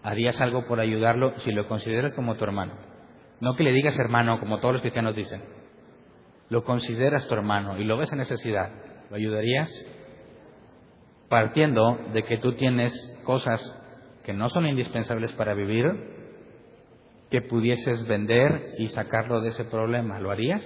[0.03, 2.73] ¿Harías algo por ayudarlo si lo consideras como tu hermano?
[3.41, 5.43] No que le digas hermano como todos los cristianos dicen.
[6.49, 8.71] Lo consideras tu hermano y lo ves en necesidad.
[9.09, 9.69] ¿Lo ayudarías?
[11.29, 12.91] partiendo de que tú tienes
[13.23, 13.61] cosas
[14.23, 15.85] que no son indispensables para vivir,
[17.29, 20.19] que pudieses vender y sacarlo de ese problema.
[20.19, 20.63] ¿Lo harías?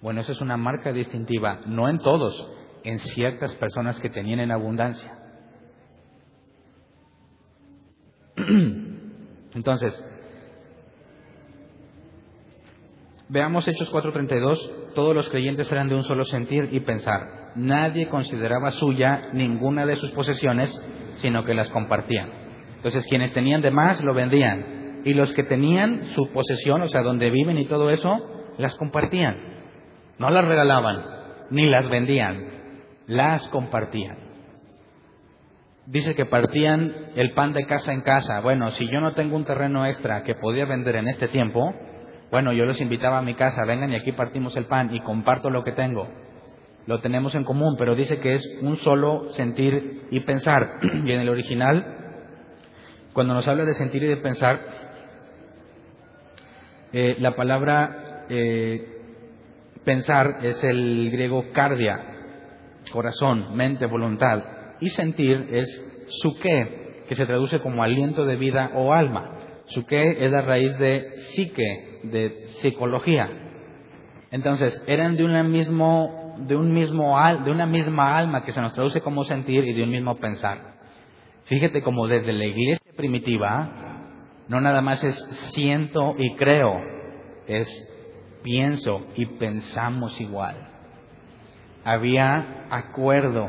[0.00, 2.48] Bueno, eso es una marca distintiva, no en todos,
[2.86, 5.12] en ciertas personas que tenían en abundancia.
[9.54, 10.02] Entonces,
[13.28, 18.70] veamos Hechos 4:32, todos los creyentes eran de un solo sentir y pensar nadie consideraba
[18.70, 20.70] suya ninguna de sus posesiones,
[21.16, 22.30] sino que las compartían.
[22.76, 25.00] Entonces, quienes tenían de más lo vendían.
[25.04, 28.10] Y los que tenían su posesión, o sea, donde viven y todo eso,
[28.58, 29.36] las compartían.
[30.18, 31.02] No las regalaban,
[31.50, 32.55] ni las vendían,
[33.06, 34.18] las compartían.
[35.86, 38.40] Dice que partían el pan de casa en casa.
[38.40, 41.72] Bueno, si yo no tengo un terreno extra que podía vender en este tiempo,
[42.30, 45.48] bueno, yo los invitaba a mi casa, vengan y aquí partimos el pan y comparto
[45.48, 46.08] lo que tengo
[46.86, 50.78] lo tenemos en común, pero dice que es un solo sentir y pensar.
[51.04, 51.84] Y en el original,
[53.12, 54.60] cuando nos habla de sentir y de pensar,
[56.92, 59.00] eh, la palabra eh,
[59.84, 62.15] pensar es el griego cardia,
[62.92, 64.42] corazón, mente, voluntad,
[64.80, 69.32] y sentir es suke, que se traduce como aliento de vida o alma.
[69.66, 73.28] Suke es la raíz de psique, de psicología.
[74.30, 78.74] Entonces, eran de una mismo de, un mismo, de una misma alma que se nos
[78.74, 80.76] traduce como sentir y de un mismo pensar.
[81.44, 84.04] Fíjate como desde la iglesia primitiva,
[84.48, 85.16] no nada más es
[85.54, 86.80] siento y creo,
[87.46, 87.68] es
[88.42, 90.75] pienso y pensamos igual.
[91.86, 93.48] Había acuerdo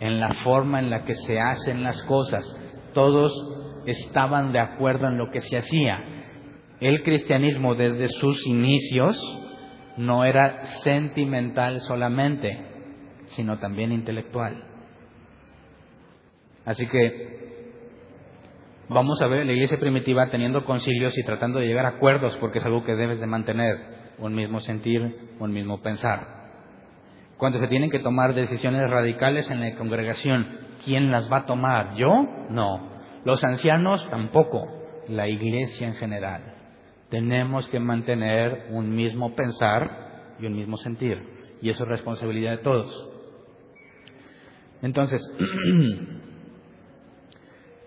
[0.00, 2.44] en la forma en la que se hacen las cosas.
[2.92, 3.32] Todos
[3.86, 6.02] estaban de acuerdo en lo que se hacía.
[6.80, 9.16] El cristianismo desde sus inicios
[9.96, 12.58] no era sentimental solamente,
[13.36, 14.64] sino también intelectual.
[16.64, 17.62] Así que
[18.88, 22.58] vamos a ver la iglesia primitiva teniendo concilios y tratando de llegar a acuerdos porque
[22.58, 23.76] es algo que debes de mantener,
[24.18, 26.43] un mismo sentir, un mismo pensar.
[27.36, 30.46] Cuando se tienen que tomar decisiones radicales en la congregación,
[30.84, 31.96] ¿quién las va a tomar?
[31.96, 32.08] ¿Yo?
[32.50, 32.90] No.
[33.24, 34.68] Los ancianos tampoco.
[35.08, 36.54] La iglesia en general
[37.14, 41.22] tenemos que mantener un mismo pensar y un mismo sentir.
[41.62, 43.08] Y eso es responsabilidad de todos.
[44.82, 45.22] Entonces,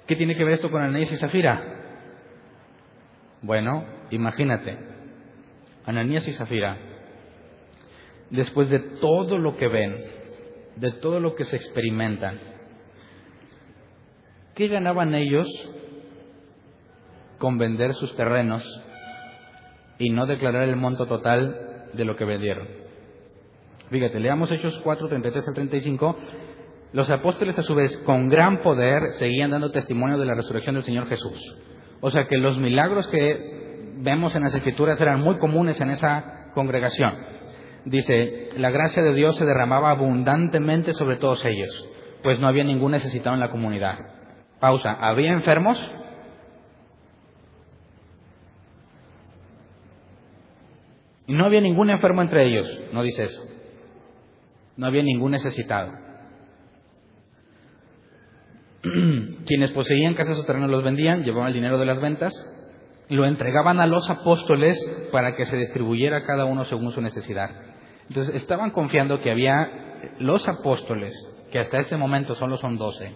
[0.08, 1.62] ¿qué tiene que ver esto con Ananías y Zafira?
[3.42, 4.78] Bueno, imagínate,
[5.86, 6.78] Ananías y Zafira,
[8.30, 10.06] después de todo lo que ven,
[10.76, 12.40] de todo lo que se experimentan,
[14.56, 15.48] ¿qué ganaban ellos
[17.38, 18.64] con vender sus terrenos
[20.00, 22.68] y no declarar el monto total de lo que vendieron.
[23.90, 26.18] Fíjate, leamos Hechos 4, 33 al 35.
[26.94, 30.84] Los apóstoles a su vez, con gran poder, seguían dando testimonio de la resurrección del
[30.84, 31.56] Señor Jesús.
[32.02, 36.52] O sea que los milagros que vemos en las Escrituras eran muy comunes en esa
[36.54, 37.14] congregación.
[37.88, 41.88] Dice, la gracia de Dios se derramaba abundantemente sobre todos ellos,
[42.22, 43.98] pues no había ningún necesitado en la comunidad.
[44.60, 45.80] Pausa, ¿había enfermos?
[51.28, 53.42] Y no había ningún enfermo entre ellos, no dice eso.
[54.76, 55.94] No había ningún necesitado.
[59.46, 62.34] Quienes poseían casas o terrenos los vendían, llevaban el dinero de las ventas,
[63.08, 64.78] lo entregaban a los apóstoles
[65.14, 67.67] para que se distribuyera cada uno según su necesidad.
[68.10, 69.70] Entonces estaban confiando que había
[70.20, 71.14] los apóstoles,
[71.52, 73.14] que hasta este momento solo son doce,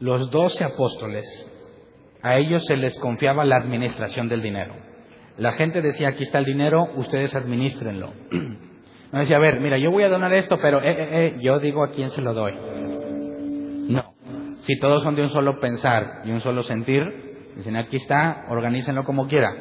[0.00, 1.24] los doce apóstoles,
[2.22, 4.74] a ellos se les confiaba la administración del dinero.
[5.36, 8.12] La gente decía, aquí está el dinero, ustedes administrenlo.
[9.12, 11.60] No decía, a ver, mira, yo voy a donar esto, pero eh, eh, eh, yo
[11.60, 12.52] digo a quién se lo doy.
[13.88, 14.12] No.
[14.62, 17.04] Si todos son de un solo pensar y un solo sentir,
[17.54, 19.52] dicen, aquí está, organícenlo como quiera.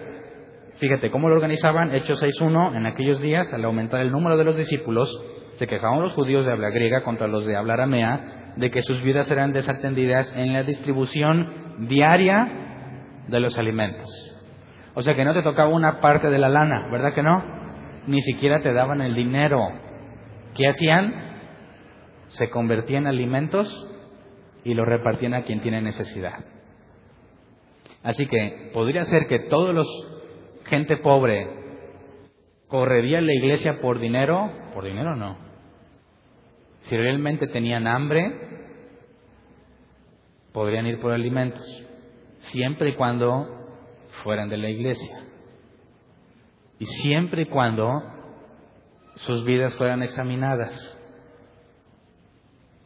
[0.78, 1.94] Fíjate, ¿cómo lo organizaban?
[1.94, 5.10] Hechos 6.1, en aquellos días, al aumentar el número de los discípulos,
[5.54, 9.02] se quejaban los judíos de habla griega contra los de habla aramea, de que sus
[9.04, 14.10] vidas eran desatendidas en la distribución diaria de los alimentos.
[14.96, 17.44] O sea que no te tocaba una parte de la lana, ¿verdad que no?
[18.08, 19.60] Ni siquiera te daban el dinero.
[20.56, 21.14] ¿Qué hacían?
[22.30, 23.88] Se convertían en alimentos
[24.64, 26.46] y lo repartían a quien tiene necesidad.
[28.04, 29.88] Así que podría ser que todos los
[30.74, 31.48] gente pobre
[32.68, 35.38] correría la iglesia por dinero, por dinero no.
[36.86, 38.34] Si realmente tenían hambre,
[40.52, 41.64] podrían ir por alimentos,
[42.52, 43.48] siempre y cuando
[44.24, 45.20] fueran de la iglesia.
[46.80, 48.02] Y siempre y cuando
[49.18, 50.74] sus vidas fueran examinadas.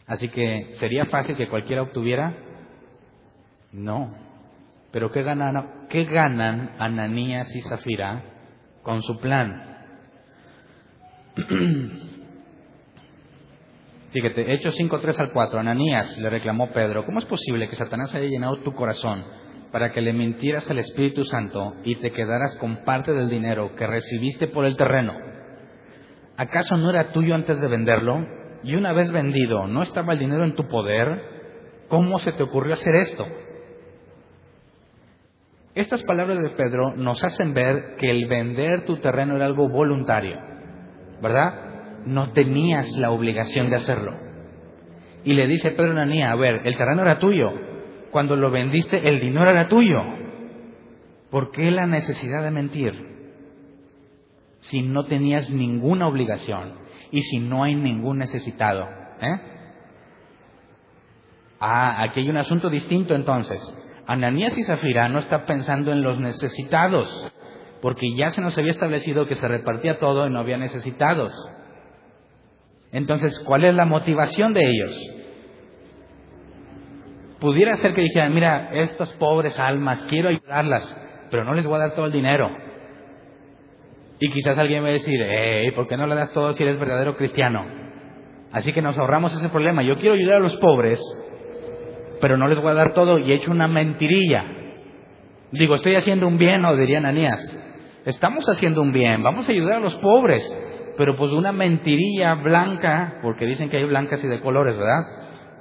[0.06, 2.36] Así que, ¿sería fácil que cualquiera obtuviera?
[3.72, 4.27] No.
[4.98, 8.24] Pero ¿qué ganan, qué ganan Ananías y Zafira
[8.82, 9.78] con su plan?
[14.10, 15.60] Fíjate, Hechos 5, 3 al 4.
[15.60, 19.24] Ananías le reclamó Pedro, ¿cómo es posible que Satanás haya llenado tu corazón
[19.72, 23.86] para que le mintieras al Espíritu Santo y te quedaras con parte del dinero que
[23.86, 25.14] recibiste por el terreno.
[26.38, 28.26] ¿Acaso no era tuyo antes de venderlo?
[28.64, 31.86] Y una vez vendido, ¿no estaba el dinero en tu poder?
[31.88, 33.28] ¿Cómo se te ocurrió hacer esto?
[35.78, 40.36] Estas palabras de Pedro nos hacen ver que el vender tu terreno era algo voluntario,
[41.22, 42.02] ¿verdad?
[42.04, 44.16] No tenías la obligación de hacerlo.
[45.24, 47.54] Y le dice Pedro a Ananía, a ver, el terreno era tuyo,
[48.10, 50.02] cuando lo vendiste el dinero era tuyo.
[51.30, 52.94] ¿Por qué la necesidad de mentir?
[54.62, 56.74] Si no tenías ninguna obligación
[57.12, 58.88] y si no hay ningún necesitado.
[59.22, 59.42] ¿eh?
[61.60, 63.62] Ah, aquí hay un asunto distinto entonces.
[64.08, 67.32] Ananías y Zafira no está pensando en los necesitados,
[67.82, 71.34] porque ya se nos había establecido que se repartía todo y no había necesitados.
[72.94, 74.98] Entonces, ¿cuál es la motivación de ellos?
[77.40, 81.00] Pudiera ser que dijeran, mira, estas pobres almas, quiero ayudarlas,
[81.30, 82.50] pero no les voy a dar todo el dinero.
[84.20, 86.80] Y quizás alguien va a decir, hey, ¿por qué no le das todo si eres
[86.80, 87.66] verdadero cristiano?
[88.52, 89.84] Así que nos ahorramos ese problema.
[89.84, 91.00] Yo quiero ayudar a los pobres,
[92.22, 94.44] pero no les voy a dar todo y he hecho una mentirilla.
[95.52, 97.40] Digo, estoy haciendo un bien, o diría Ananías.
[98.06, 100.44] Estamos haciendo un bien, vamos a ayudar a los pobres,
[100.98, 105.04] pero pues una mentirilla blanca, porque dicen que hay blancas y de colores, ¿verdad?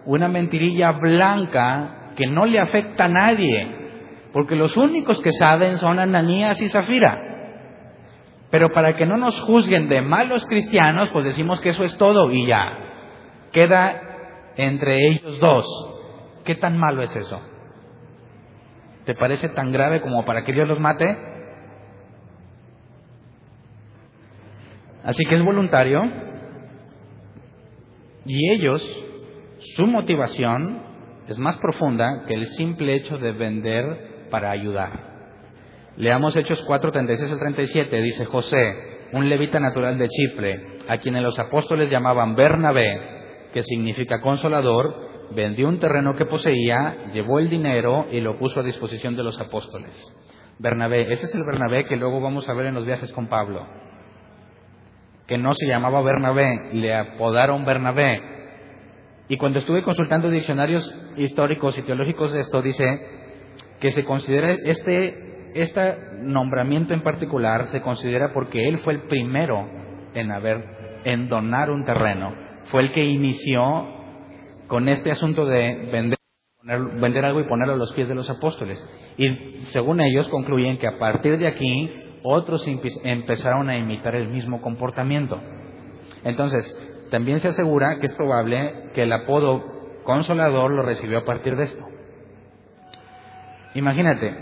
[0.06, 5.98] una mentirilla blanca que no le afecta a nadie, porque los únicos que saben son
[5.98, 7.32] Ananías y Zafira.
[8.50, 12.30] Pero para que no nos juzguen de malos cristianos, pues decimos que eso es todo
[12.32, 12.78] y ya.
[13.52, 14.00] Queda
[14.56, 15.66] entre ellos dos.
[16.46, 17.40] ¿Qué tan malo es eso?
[19.04, 21.16] ¿Te parece tan grave como para que Dios los mate?
[25.04, 26.00] Así que es voluntario.
[28.24, 28.82] Y ellos
[29.74, 30.82] su motivación
[31.28, 35.16] es más profunda que el simple hecho de vender para ayudar.
[35.96, 38.02] Leamos Hechos 4, 36 al 37.
[38.02, 44.20] Dice José, un levita natural de Chipre, a quienes los apóstoles llamaban Bernabé, que significa
[44.20, 49.22] consolador, vendió un terreno que poseía, llevó el dinero y lo puso a disposición de
[49.22, 49.92] los apóstoles.
[50.58, 53.66] Bernabé, ese es el Bernabé que luego vamos a ver en los viajes con Pablo,
[55.26, 58.22] que no se llamaba Bernabé, le apodaron Bernabé,
[59.28, 62.84] y cuando estuve consultando diccionarios históricos y teológicos esto, dice
[63.80, 69.66] que se considera este este nombramiento en particular se considera porque él fue el primero
[70.14, 72.34] en haber, en donar un terreno.
[72.66, 73.95] Fue el que inició
[74.66, 76.18] con este asunto de vender,
[77.00, 78.84] vender algo y ponerlo a los pies de los apóstoles.
[79.16, 81.90] Y según ellos concluyen que a partir de aquí
[82.22, 82.66] otros
[83.04, 85.40] empezaron a imitar el mismo comportamiento.
[86.24, 86.76] Entonces,
[87.10, 89.64] también se asegura que es probable que el apodo
[90.02, 91.84] consolador lo recibió a partir de esto.
[93.74, 94.34] Imagínate,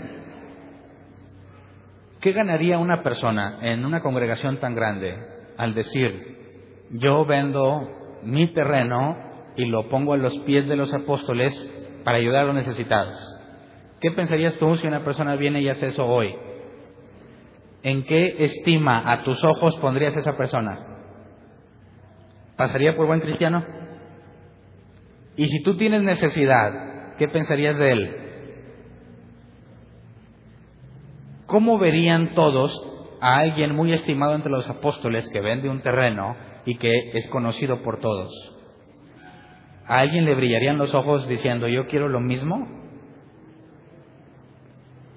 [2.21, 5.15] ¿qué ganaría una persona en una congregación tan grande
[5.57, 9.24] al decir, yo vendo mi terreno
[9.57, 11.53] y lo pongo a los pies de los apóstoles
[12.03, 13.15] para ayudar a los necesitados?
[13.99, 16.35] ¿Qué pensarías tú si una persona viene y hace eso hoy?
[17.83, 20.79] ¿En qué estima a tus ojos pondrías a esa persona?
[22.57, 23.63] ¿Pasaría por buen cristiano?
[25.37, 28.15] Y si tú tienes necesidad, ¿qué pensarías de él?
[31.45, 32.71] ¿Cómo verían todos
[33.21, 36.35] a alguien muy estimado entre los apóstoles que vende un terreno
[36.65, 38.54] y que es conocido por todos?
[39.87, 42.67] ¿A alguien le brillarían los ojos diciendo, yo quiero lo mismo?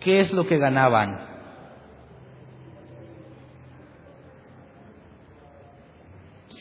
[0.01, 1.27] ¿Qué es lo que ganaban?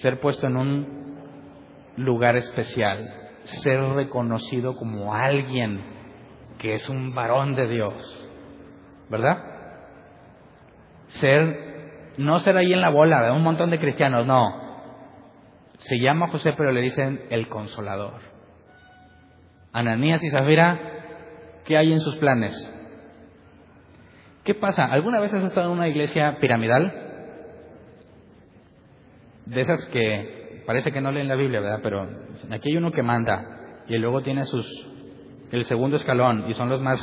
[0.02, 1.18] Ser puesto en un
[1.98, 3.12] lugar especial,
[3.44, 5.82] ser reconocido como alguien
[6.60, 8.28] que es un varón de Dios,
[9.10, 9.44] ¿verdad?
[11.08, 14.67] Ser, no ser ahí en la bola un montón de cristianos, no.
[15.78, 18.22] Se llama José, pero le dicen el consolador.
[19.74, 20.80] Ananías y Zafira,
[21.66, 22.54] ¿qué hay en sus planes?
[24.44, 24.86] ¿Qué pasa?
[24.86, 26.94] ¿Alguna vez has estado en una iglesia piramidal?
[29.46, 31.80] De esas que parece que no leen la Biblia, ¿verdad?
[31.84, 32.10] Pero
[32.52, 34.66] aquí hay uno que manda y luego tiene sus
[35.52, 37.00] el segundo escalón y son los más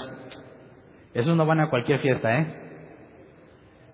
[1.14, 2.54] esos no van a cualquier fiesta, ¿eh?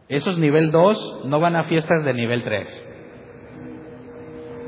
[0.09, 2.87] Esos nivel 2 no van a fiestas de nivel 3.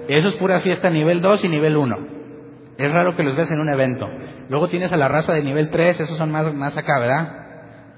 [0.08, 1.98] Eso es pura fiesta nivel 2 y nivel 1.
[2.78, 4.08] Es raro que los veas en un evento.
[4.48, 7.42] Luego tienes a la raza de nivel 3, esos son más, más acá, ¿verdad?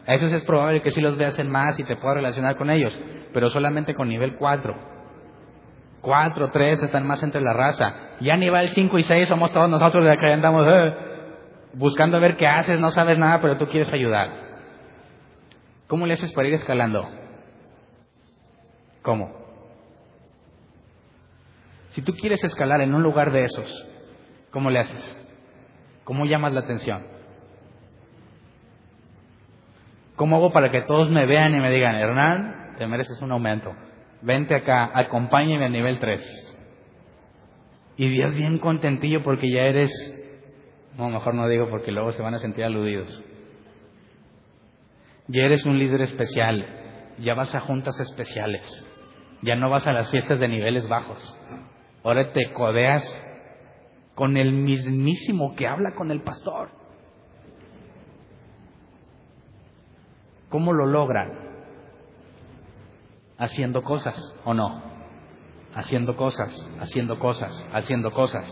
[0.07, 2.70] A esos es probable que sí los veas en más y te puedas relacionar con
[2.70, 2.98] ellos,
[3.32, 4.74] pero solamente con nivel 4.
[6.02, 7.94] 4, 3 están más entre la raza.
[8.20, 10.94] Ya nivel 5 y 6 somos todos nosotros de que andamos eh,
[11.72, 14.28] buscando ver qué haces, no sabes nada, pero tú quieres ayudar.
[15.86, 17.09] ¿Cómo le haces para ir escalando?
[19.02, 19.43] ¿Cómo?
[21.95, 23.88] Si tú quieres escalar en un lugar de esos,
[24.51, 25.26] ¿cómo le haces?
[26.03, 27.07] ¿Cómo llamas la atención?
[30.16, 33.72] ¿Cómo hago para que todos me vean y me digan, Hernán, te mereces un aumento?
[34.22, 36.57] Vente acá, acompáñeme a nivel 3.
[37.97, 39.92] Y Dios bien contentillo porque ya eres,
[40.97, 43.22] no, mejor no digo porque luego se van a sentir aludidos.
[45.28, 46.66] Ya eres un líder especial,
[47.18, 48.62] ya vas a juntas especiales,
[49.42, 51.22] ya no vas a las fiestas de niveles bajos.
[52.05, 53.02] Ahora te codeas
[54.14, 56.68] con el mismísimo que habla con el pastor.
[60.50, 61.32] ¿Cómo lo logran?
[63.38, 64.82] Haciendo cosas, ¿o no?
[65.74, 68.46] Haciendo cosas, haciendo cosas, haciendo cosas.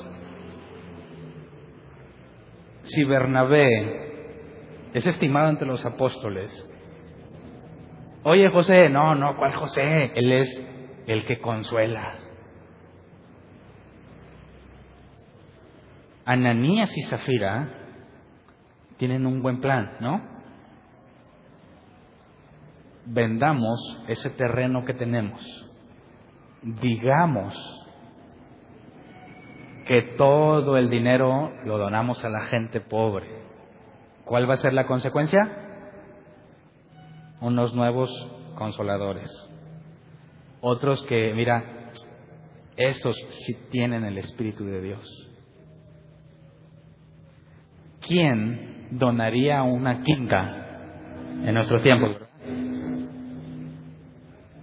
[2.85, 6.51] Si Bernabé es estimado entre los apóstoles,
[8.25, 10.11] oye José, no, no, ¿cuál José?
[10.15, 10.67] Él es
[11.07, 12.22] el que consuela.
[16.25, 17.69] Ananías y Zafira
[18.97, 20.33] tienen un buen plan, ¿no?
[23.07, 25.41] vendamos ese terreno que tenemos,
[26.63, 27.55] digamos
[29.87, 33.43] que todo el dinero lo donamos a la gente pobre.
[34.25, 35.41] ¿Cuál va a ser la consecuencia?
[37.41, 38.11] Unos nuevos
[38.55, 39.29] consoladores.
[40.61, 41.91] Otros que, mira,
[42.77, 45.32] estos sí tienen el Espíritu de Dios.
[48.07, 50.81] ¿Quién donaría una quinta
[51.45, 52.09] en nuestro tiempo?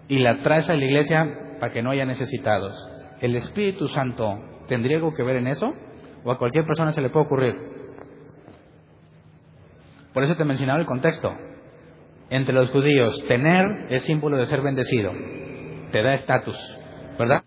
[0.09, 2.73] y la traes a la iglesia para que no haya necesitados.
[3.21, 5.71] ¿El Espíritu Santo tendría algo que ver en eso?
[6.25, 7.55] ¿O a cualquier persona se le puede ocurrir?
[10.13, 11.31] Por eso te mencionaba el contexto.
[12.31, 15.11] Entre los judíos, tener es símbolo de ser bendecido.
[15.91, 16.57] Te da estatus,
[17.17, 17.43] ¿verdad?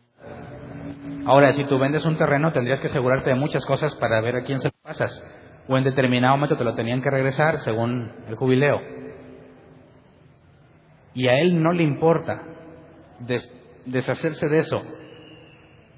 [1.24, 4.44] Ahora, si tú vendes un terreno, tendrías que asegurarte de muchas cosas para ver a
[4.44, 5.24] quién se lo pasas.
[5.68, 8.80] O en determinado momento te lo tenían que regresar según el jubileo.
[11.14, 12.42] Y a él no le importa
[13.86, 14.82] deshacerse de eso.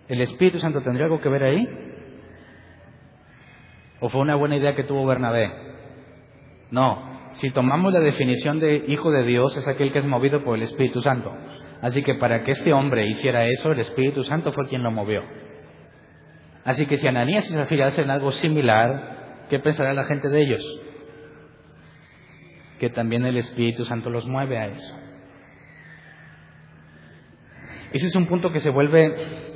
[0.09, 1.67] ¿El Espíritu Santo tendría algo que ver ahí?
[4.01, 5.51] ¿O fue una buena idea que tuvo Bernabé?
[6.71, 10.57] No, Si tomamos la definición de hijo de Dios, es aquel que es movido por
[10.57, 11.33] el Espíritu Santo.
[11.83, 15.23] Así que para que este hombre hiciera eso, el Espíritu Santo fue quien lo movió.
[16.65, 19.14] Así que si Ananías y Zafira hacen algo similar,
[19.49, 20.81] ¿qué pensará la gente de ellos?
[22.79, 24.97] Que también el Espíritu Santo los mueve a eso.
[27.93, 29.53] Ese es un punto que se vuelve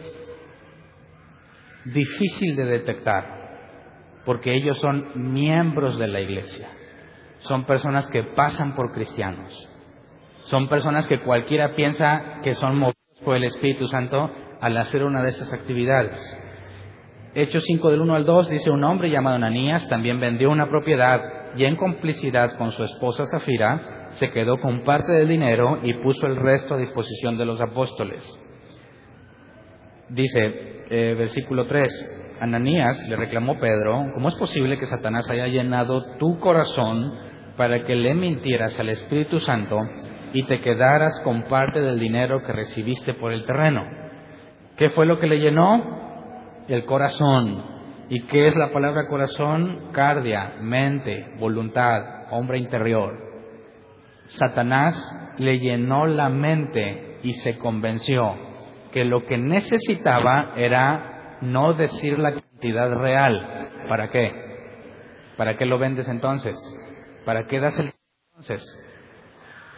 [1.84, 3.24] difícil de detectar,
[4.24, 6.68] porque ellos son miembros de la iglesia,
[7.40, 9.68] son personas que pasan por cristianos,
[10.44, 14.30] son personas que cualquiera piensa que son movidos por el Espíritu Santo
[14.60, 16.47] al hacer una de esas actividades.
[17.40, 21.54] Hechos 5 del 1 al 2 dice un hombre llamado Ananías también vendió una propiedad
[21.56, 26.26] y en complicidad con su esposa Zafira se quedó con parte del dinero y puso
[26.26, 28.24] el resto a disposición de los apóstoles.
[30.08, 36.16] Dice, eh, versículo 3, Ananías le reclamó Pedro, ¿cómo es posible que Satanás haya llenado
[36.16, 37.12] tu corazón
[37.56, 39.78] para que le mintieras al Espíritu Santo
[40.32, 43.82] y te quedaras con parte del dinero que recibiste por el terreno?
[44.76, 46.07] ¿Qué fue lo que le llenó?
[46.68, 47.64] El corazón.
[48.10, 49.90] ¿Y qué es la palabra corazón?
[49.92, 53.18] Cardia, mente, voluntad, hombre interior.
[54.26, 54.94] Satanás
[55.38, 58.34] le llenó la mente y se convenció
[58.92, 63.70] que lo que necesitaba era no decir la cantidad real.
[63.88, 64.32] ¿Para qué?
[65.38, 66.54] ¿Para qué lo vendes entonces?
[67.24, 67.92] ¿Para qué das el
[68.30, 68.62] entonces?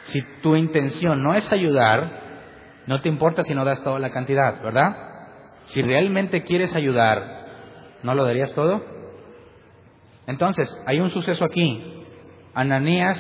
[0.05, 2.11] Si tu intención no es ayudar,
[2.86, 5.09] no te importa si no das toda la cantidad, ¿verdad?
[5.72, 8.84] Si realmente quieres ayudar, ¿no lo darías todo?
[10.26, 12.04] Entonces, hay un suceso aquí.
[12.54, 13.18] Ananías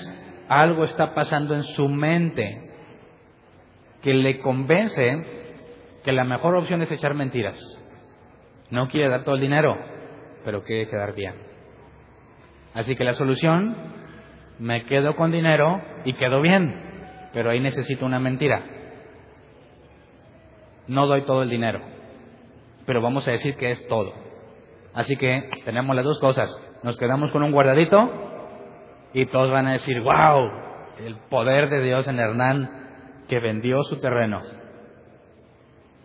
[0.48, 2.70] algo está pasando en su mente
[4.02, 5.24] que le convence
[6.02, 7.58] que la mejor opción es echar mentiras.
[8.70, 9.76] No quiere dar todo el dinero,
[10.44, 11.34] pero quiere quedar bien.
[12.74, 13.76] Así que la solución,
[14.58, 18.64] me quedo con dinero y quedo bien, pero ahí necesito una mentira.
[20.86, 21.80] No doy todo el dinero,
[22.86, 24.12] pero vamos a decir que es todo.
[24.94, 26.50] Así que tenemos las dos cosas.
[26.82, 27.98] Nos quedamos con un guardadito
[29.12, 30.50] y todos van a decir, wow,
[30.98, 34.42] el poder de Dios en Hernán que vendió su terreno.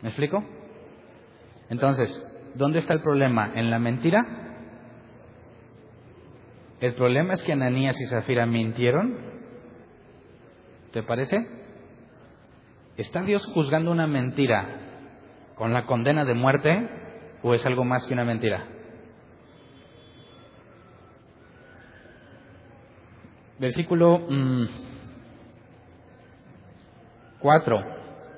[0.01, 0.43] ¿Me explico?
[1.69, 2.09] Entonces,
[2.55, 3.51] ¿dónde está el problema?
[3.55, 4.21] ¿En la mentira?
[6.79, 9.17] ¿El problema es que Ananías y Zafira mintieron?
[10.91, 11.47] ¿Te parece?
[12.97, 14.84] ¿Está Dios juzgando una mentira
[15.55, 16.89] con la condena de muerte
[17.41, 18.65] o es algo más que una mentira?
[23.59, 24.21] Versículo
[27.39, 27.79] 4.
[27.79, 27.83] Mm,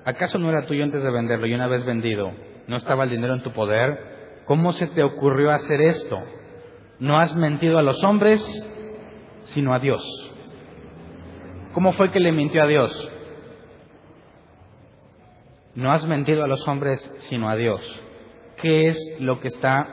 [0.06, 2.32] ¿Acaso no era tuyo antes de venderlo y una vez vendido
[2.68, 4.44] no estaba el dinero en tu poder?
[4.46, 6.20] ¿Cómo se te ocurrió hacer esto?
[7.00, 8.42] No has mentido a los hombres,
[9.46, 10.02] sino a Dios.
[11.74, 13.12] ¿Cómo fue que le mintió a Dios?
[15.78, 17.00] No has mentido a los hombres,
[17.30, 17.80] sino a Dios.
[18.60, 19.88] ¿Qué es lo que está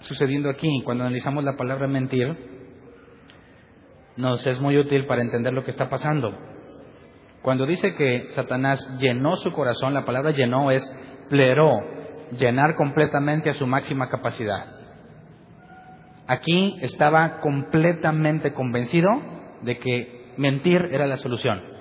[0.00, 0.82] sucediendo aquí?
[0.84, 2.36] Cuando analizamos la palabra mentir,
[4.16, 6.36] nos es muy útil para entender lo que está pasando.
[7.42, 10.82] Cuando dice que Satanás llenó su corazón, la palabra llenó es
[11.30, 11.78] pleró,
[12.32, 14.66] llenar completamente a su máxima capacidad.
[16.26, 19.08] Aquí estaba completamente convencido
[19.62, 21.73] de que mentir era la solución.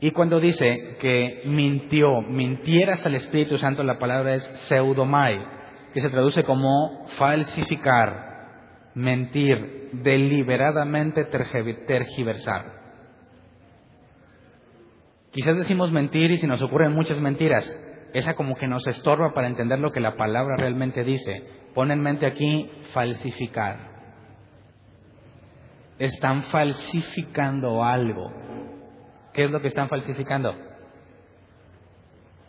[0.00, 5.44] Y cuando dice que mintió, mintieras al Espíritu Santo, la palabra es pseudomai,
[5.92, 12.80] que se traduce como falsificar, mentir, deliberadamente tergiversar.
[15.32, 17.70] Quizás decimos mentir y si nos ocurren muchas mentiras,
[18.14, 21.44] esa como que nos estorba para entender lo que la palabra realmente dice.
[21.74, 23.90] Pon en mente aquí falsificar.
[25.98, 28.32] Están falsificando algo.
[29.32, 30.54] ¿Qué es lo que están falsificando?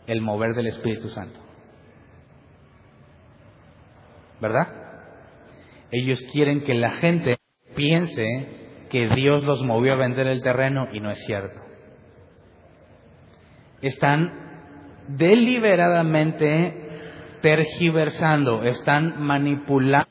[0.06, 1.38] El mover del Espíritu Santo.
[4.40, 4.66] ¿Verdad?
[5.92, 7.36] Ellos quieren que la gente
[7.76, 11.60] piense que Dios los movió a vender el terreno y no es cierto.
[13.80, 14.42] Están
[15.08, 20.08] deliberadamente tergiversando, están manipulando,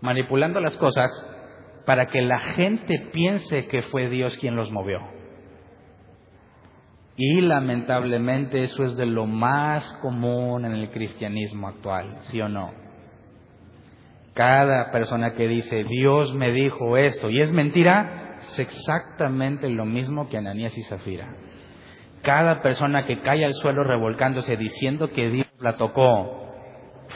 [0.00, 1.10] manipulando las cosas
[1.84, 5.00] para que la gente piense que fue Dios quien los movió.
[7.16, 12.72] Y lamentablemente eso es de lo más común en el cristianismo actual, ¿sí o no?
[14.34, 20.28] Cada persona que dice, Dios me dijo esto y es mentira, es exactamente lo mismo
[20.28, 21.36] que Ananías y Zafira.
[22.22, 26.43] Cada persona que cae al suelo revolcándose diciendo que Dios la tocó,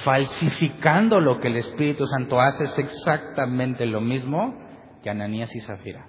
[0.05, 4.55] falsificando lo que el Espíritu Santo hace, es exactamente lo mismo
[5.03, 6.07] que Ananías y Zafira.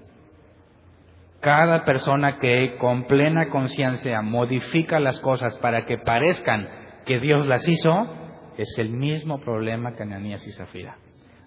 [1.41, 6.67] Cada persona que con plena conciencia modifica las cosas para que parezcan
[7.05, 8.07] que Dios las hizo,
[8.57, 10.97] es el mismo problema que Ananías y Zafira.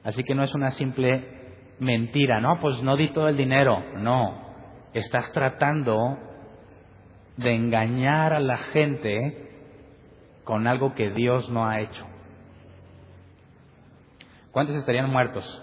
[0.03, 4.55] Así que no es una simple mentira, no, pues no di todo el dinero, no,
[4.95, 6.19] estás tratando
[7.37, 9.51] de engañar a la gente
[10.45, 12.07] con algo que Dios no ha hecho.
[14.53, 15.63] ¿Cuántos estarían muertos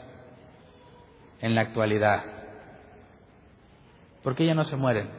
[1.41, 2.23] en la actualidad?
[4.23, 5.09] ¿Por qué ya no se mueren?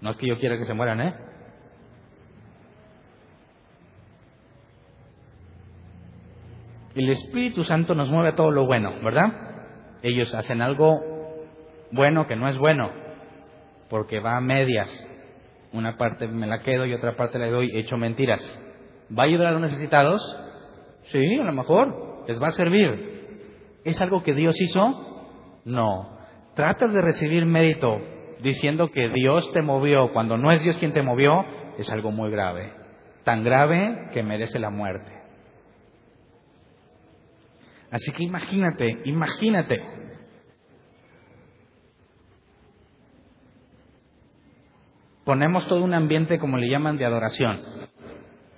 [0.00, 1.14] No es que yo quiera que se mueran, ¿eh?
[6.96, 9.32] El Espíritu Santo nos mueve a todo lo bueno, ¿verdad?
[10.02, 11.00] Ellos hacen algo
[11.92, 12.90] bueno que no es bueno,
[13.88, 14.88] porque va a medias.
[15.72, 18.40] Una parte me la quedo y otra parte le doy, hecho mentiras.
[19.16, 20.20] ¿Va a ayudar a los necesitados?
[21.12, 23.80] Sí, a lo mejor, les va a servir.
[23.84, 25.60] ¿Es algo que Dios hizo?
[25.64, 26.18] No.
[26.54, 27.98] Tratas de recibir mérito
[28.42, 31.44] diciendo que Dios te movió cuando no es Dios quien te movió,
[31.78, 32.74] es algo muy grave.
[33.24, 35.10] Tan grave que merece la muerte.
[37.90, 39.82] Así que imagínate, imagínate.
[45.24, 47.62] Ponemos todo un ambiente, como le llaman, de adoración.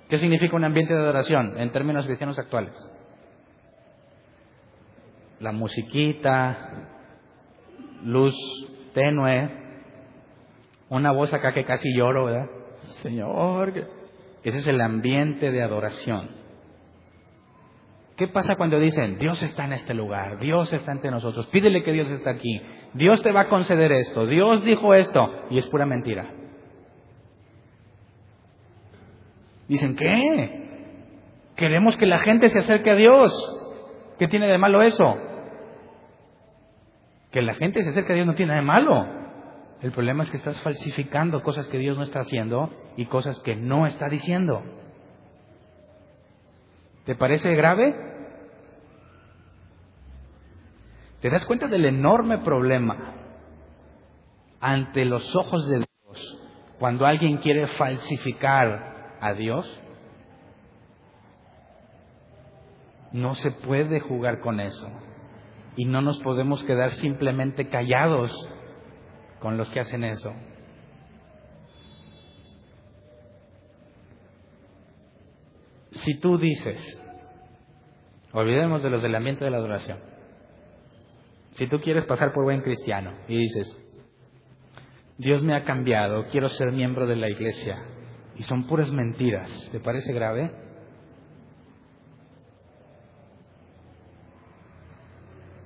[0.09, 2.73] ¿Qué significa un ambiente de adoración en términos cristianos actuales?
[5.41, 6.87] La musiquita,
[8.03, 8.35] luz
[8.93, 9.49] tenue,
[10.89, 12.47] una voz acá que casi lloro, ¿verdad?
[13.01, 13.73] Señor,
[14.43, 16.29] ese es el ambiente de adoración.
[18.17, 21.91] ¿Qué pasa cuando dicen, Dios está en este lugar, Dios está entre nosotros, pídele que
[21.91, 22.61] Dios está aquí,
[22.93, 26.31] Dios te va a conceder esto, Dios dijo esto, y es pura mentira?
[29.67, 30.59] Dicen, ¿qué?
[31.55, 33.33] Queremos que la gente se acerque a Dios.
[34.19, 35.30] ¿Qué tiene de malo eso?
[37.31, 39.07] Que la gente se acerque a Dios no tiene de malo.
[39.81, 43.55] El problema es que estás falsificando cosas que Dios no está haciendo y cosas que
[43.55, 44.61] no está diciendo.
[47.05, 47.95] ¿Te parece grave?
[51.21, 53.15] ¿Te das cuenta del enorme problema
[54.59, 56.37] ante los ojos de Dios
[56.79, 59.79] cuando alguien quiere falsificar a Dios?
[63.11, 64.89] No se puede jugar con eso.
[65.75, 68.31] Y no nos podemos quedar simplemente callados
[69.39, 70.33] con los que hacen eso.
[75.91, 76.99] Si tú dices,
[78.33, 79.99] olvidemos de los del ambiente de la adoración,
[81.51, 83.77] si tú quieres pasar por buen cristiano y dices,
[85.17, 87.77] Dios me ha cambiado, quiero ser miembro de la iglesia,
[88.35, 90.51] y son puras mentiras, ¿te parece grave?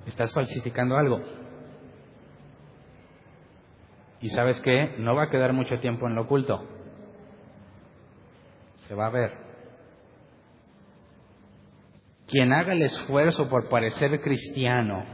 [0.06, 1.20] Estás falsificando algo.
[4.20, 6.64] Y sabes que no va a quedar mucho tiempo en lo oculto.
[8.88, 9.32] Se va a ver.
[12.28, 15.04] Quien haga el esfuerzo por parecer cristiano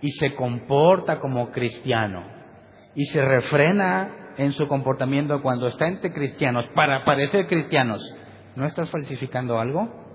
[0.00, 2.24] y se comporta como cristiano
[2.94, 8.02] y se refrena en su comportamiento cuando está entre cristianos para parecer cristianos,
[8.54, 10.05] ¿no estás falsificando algo?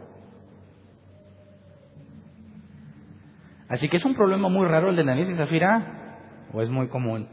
[3.71, 6.17] Así que es un problema muy raro el de Ananias y Zafira,
[6.51, 7.29] o es muy común.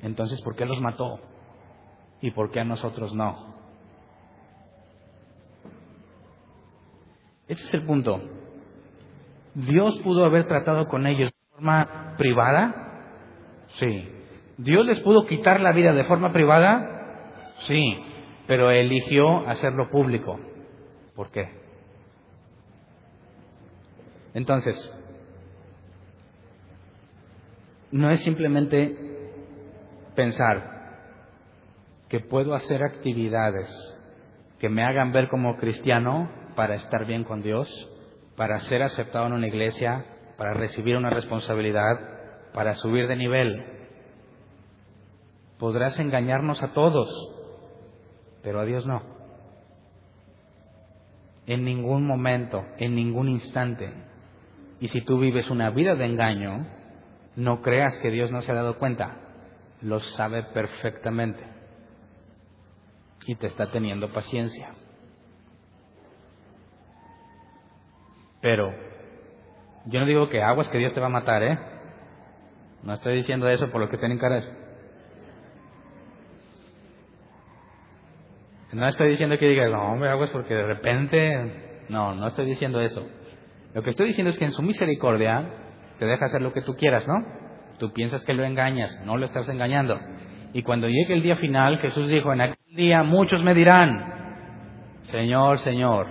[0.00, 1.18] Entonces, ¿por qué los mató?
[2.20, 3.52] ¿Y por qué a nosotros no?
[7.48, 8.22] Este es el punto.
[9.54, 13.66] ¿Dios pudo haber tratado con ellos de forma privada?
[13.80, 14.08] Sí.
[14.56, 17.48] ¿Dios les pudo quitar la vida de forma privada?
[17.66, 17.98] Sí.
[18.46, 20.38] Pero eligió hacerlo público.
[21.16, 21.61] ¿Por qué?
[24.34, 24.76] Entonces,
[27.90, 28.96] no es simplemente
[30.14, 30.72] pensar
[32.08, 33.70] que puedo hacer actividades
[34.58, 37.68] que me hagan ver como cristiano para estar bien con Dios
[38.36, 40.04] para ser aceptado en una iglesia,
[40.36, 43.64] para recibir una responsabilidad, para subir de nivel.
[45.58, 47.08] Podrás engañarnos a todos,
[48.42, 49.02] pero a Dios no.
[51.46, 53.92] En ningún momento, en ningún instante.
[54.82, 56.66] Y si tú vives una vida de engaño,
[57.36, 59.14] no creas que Dios no se ha dado cuenta.
[59.80, 61.40] Lo sabe perfectamente.
[63.28, 64.74] Y te está teniendo paciencia.
[68.40, 68.74] Pero
[69.86, 71.58] yo no digo que aguas que Dios te va a matar, ¿eh?
[72.82, 74.52] No estoy diciendo eso por lo que tienen caras.
[78.72, 81.84] No estoy diciendo que digas, no, hombre, aguas porque de repente.
[81.88, 83.08] No, no estoy diciendo eso.
[83.74, 85.48] Lo que estoy diciendo es que en su misericordia
[85.98, 87.14] te deja hacer lo que tú quieras, ¿no?
[87.78, 89.98] Tú piensas que lo engañas, no lo estás engañando.
[90.52, 95.58] Y cuando llegue el día final, Jesús dijo, en aquel día muchos me dirán, Señor,
[95.58, 96.06] Señor,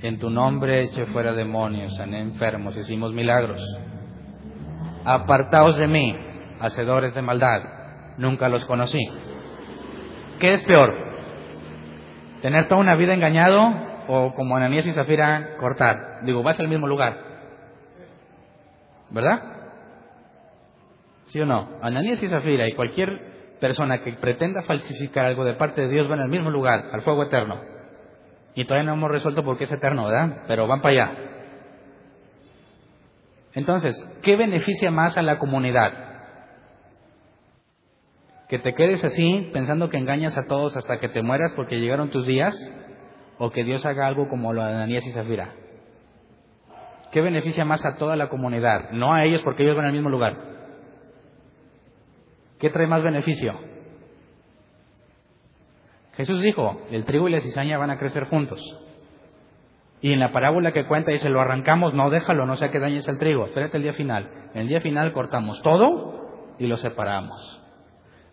[0.00, 3.60] en tu nombre eché fuera demonios, sané enfermos, hicimos milagros.
[5.04, 6.16] Apartaos de mí,
[6.60, 7.62] hacedores de maldad,
[8.18, 9.00] nunca los conocí.
[10.38, 10.94] ¿Qué es peor?
[12.42, 16.20] ¿Tener toda una vida engañado o como Ananías y Zafira cortar?
[16.22, 17.16] Digo, vas al mismo lugar.
[19.10, 19.42] ¿Verdad?
[21.26, 21.68] ¿Sí o no?
[21.82, 26.20] Ananías y Zafira y cualquier persona que pretenda falsificar algo de parte de Dios van
[26.20, 27.60] al mismo lugar, al fuego eterno.
[28.54, 30.44] Y todavía no hemos resuelto por qué es eterno, ¿verdad?
[30.46, 31.18] Pero van para allá.
[33.54, 35.92] Entonces, ¿qué beneficia más a la comunidad?
[38.48, 42.10] ¿Que te quedes así pensando que engañas a todos hasta que te mueras porque llegaron
[42.10, 42.54] tus días?
[43.38, 45.54] ¿O que Dios haga algo como lo de Ananías y Zafira?
[47.12, 48.90] ¿Qué beneficia más a toda la comunidad?
[48.90, 50.36] No a ellos porque ellos van al mismo lugar.
[52.58, 53.58] ¿Qué trae más beneficio?
[56.14, 58.60] Jesús dijo, el trigo y la cizaña van a crecer juntos.
[60.00, 63.06] Y en la parábola que cuenta dice, lo arrancamos, no déjalo, no sea que dañes
[63.08, 64.30] el trigo, espérate el día final.
[64.54, 67.62] En el día final cortamos todo y lo separamos.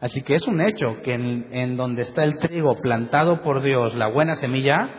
[0.03, 4.07] Así que es un hecho que en, donde está el trigo plantado por Dios, la
[4.07, 4.89] buena semilla,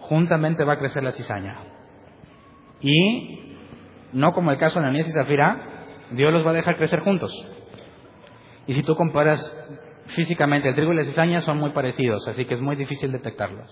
[0.00, 1.56] juntamente va a crecer la cizaña.
[2.80, 3.60] Y
[4.12, 5.60] no como el caso de Ananías y Zafira,
[6.10, 7.30] Dios los va a dejar crecer juntos.
[8.66, 9.40] Y si tú comparas
[10.16, 13.70] físicamente el trigo y la cizaña son muy parecidos, así que es muy difícil detectarlos.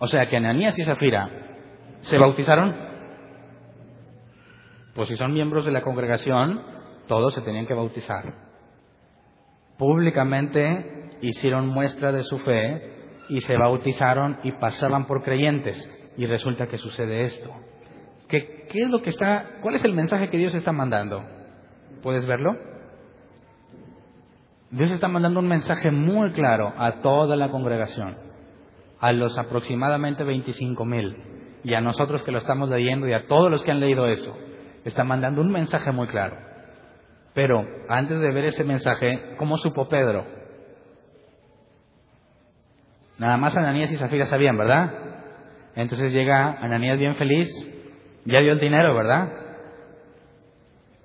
[0.00, 1.30] O sea que Ananías y Zafira
[2.00, 2.74] se bautizaron,
[4.96, 6.60] pues si son miembros de la congregación,
[7.06, 8.43] todos se tenían que bautizar.
[9.78, 12.92] Públicamente hicieron muestra de su fe
[13.28, 15.90] y se bautizaron y pasaban por creyentes.
[16.16, 17.50] Y resulta que sucede esto.
[18.28, 21.24] ¿Qué, ¿Qué, es lo que está, cuál es el mensaje que Dios está mandando?
[22.02, 22.52] ¿Puedes verlo?
[24.70, 28.16] Dios está mandando un mensaje muy claro a toda la congregación,
[28.98, 31.16] a los aproximadamente 25 mil,
[31.62, 34.36] y a nosotros que lo estamos leyendo y a todos los que han leído eso.
[34.84, 36.36] Está mandando un mensaje muy claro.
[37.34, 40.24] Pero antes de ver ese mensaje, ¿cómo supo Pedro?
[43.18, 44.92] Nada más Ananías y Zafira sabían, ¿verdad?
[45.76, 47.48] Entonces llega Ananías bien feliz,
[48.24, 49.28] ya dio el dinero, ¿verdad?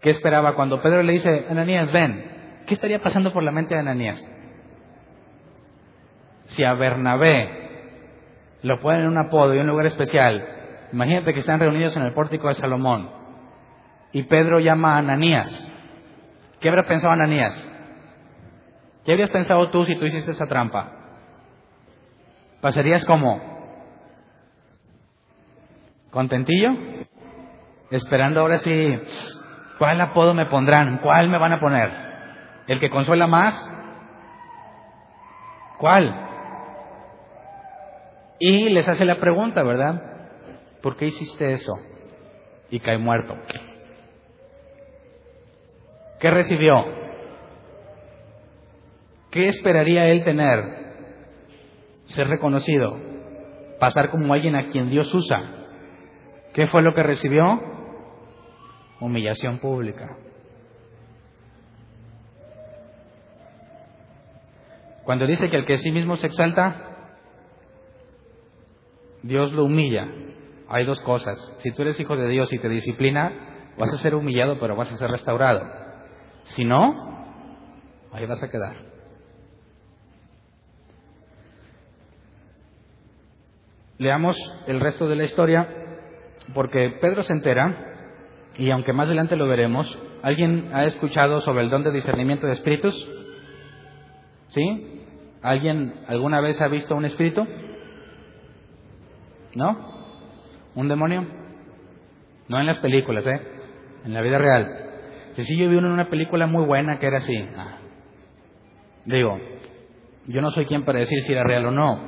[0.01, 2.29] ¿Qué esperaba cuando Pedro le dice, Ananías, ven,
[2.69, 4.23] ¿Qué estaría pasando por la mente de Ananías?
[6.49, 7.49] Si a Bernabé
[8.61, 10.45] lo ponen en un apodo y un lugar especial,
[10.93, 13.09] imagínate que están reunidos en el pórtico de Salomón
[14.11, 15.67] y Pedro llama a Ananías.
[16.59, 17.53] ¿Qué habrá pensado Ananías?
[19.05, 20.91] ¿Qué habrías pensado tú si tú hiciste esa trampa?
[22.61, 23.41] ¿Pasarías como?
[26.11, 26.69] ¿Contentillo?
[27.91, 28.99] Esperando ahora sí,
[29.77, 30.97] ¿cuál apodo me pondrán?
[30.97, 31.89] ¿Cuál me van a poner?
[32.67, 33.55] ¿El que consuela más?
[35.77, 36.27] ¿Cuál?
[38.39, 40.03] Y les hace la pregunta, ¿verdad?
[40.81, 41.73] ¿Por qué hiciste eso?
[42.69, 43.35] Y cae muerto.
[46.19, 46.75] ¿Qué recibió?
[49.31, 50.63] ¿Qué esperaría él tener?
[52.07, 52.97] Ser reconocido,
[53.79, 55.67] pasar como alguien a quien Dios usa.
[56.53, 57.61] ¿Qué fue lo que recibió?
[58.99, 60.17] Humillación pública.
[65.05, 67.15] Cuando dice que el que sí mismo se exalta,
[69.23, 70.07] Dios lo humilla.
[70.67, 71.37] Hay dos cosas.
[71.59, 74.91] Si tú eres hijo de Dios y te disciplina, vas a ser humillado, pero vas
[74.91, 75.88] a ser restaurado.
[76.55, 77.09] Si no,
[78.11, 78.75] ahí vas a quedar.
[83.97, 84.37] Leamos
[84.67, 85.67] el resto de la historia,
[86.53, 87.89] porque Pedro se entera,
[88.57, 89.87] y aunque más adelante lo veremos,
[90.23, 92.95] ¿alguien ha escuchado sobre el don de discernimiento de espíritus?
[94.47, 95.05] ¿Sí?
[95.41, 97.45] ¿Alguien alguna vez ha visto un espíritu?
[99.55, 99.77] ¿No?
[100.75, 101.27] ¿Un demonio?
[102.47, 103.41] No en las películas, ¿eh?
[104.05, 104.88] En la vida real.
[105.43, 107.47] Si sí, yo vi uno en una película muy buena que era así.
[109.05, 109.39] Digo,
[110.27, 111.99] yo no soy quien para decir si era real o no,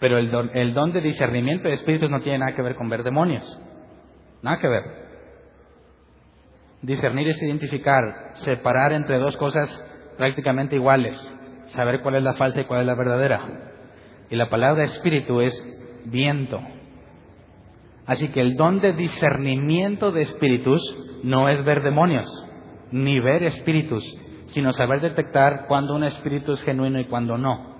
[0.00, 2.88] pero el don, el don de discernimiento de espíritus no tiene nada que ver con
[2.88, 3.44] ver demonios.
[4.42, 4.82] Nada que ver.
[6.82, 9.68] Discernir es identificar, separar entre dos cosas
[10.16, 11.16] prácticamente iguales
[11.74, 13.40] saber cuál es la falsa y cuál es la verdadera.
[14.28, 15.54] Y la palabra espíritu es
[16.04, 16.60] viento.
[18.10, 20.82] Así que el don de discernimiento de espíritus
[21.22, 22.26] no es ver demonios,
[22.90, 24.02] ni ver espíritus,
[24.48, 27.76] sino saber detectar cuándo un espíritu es genuino y cuándo no.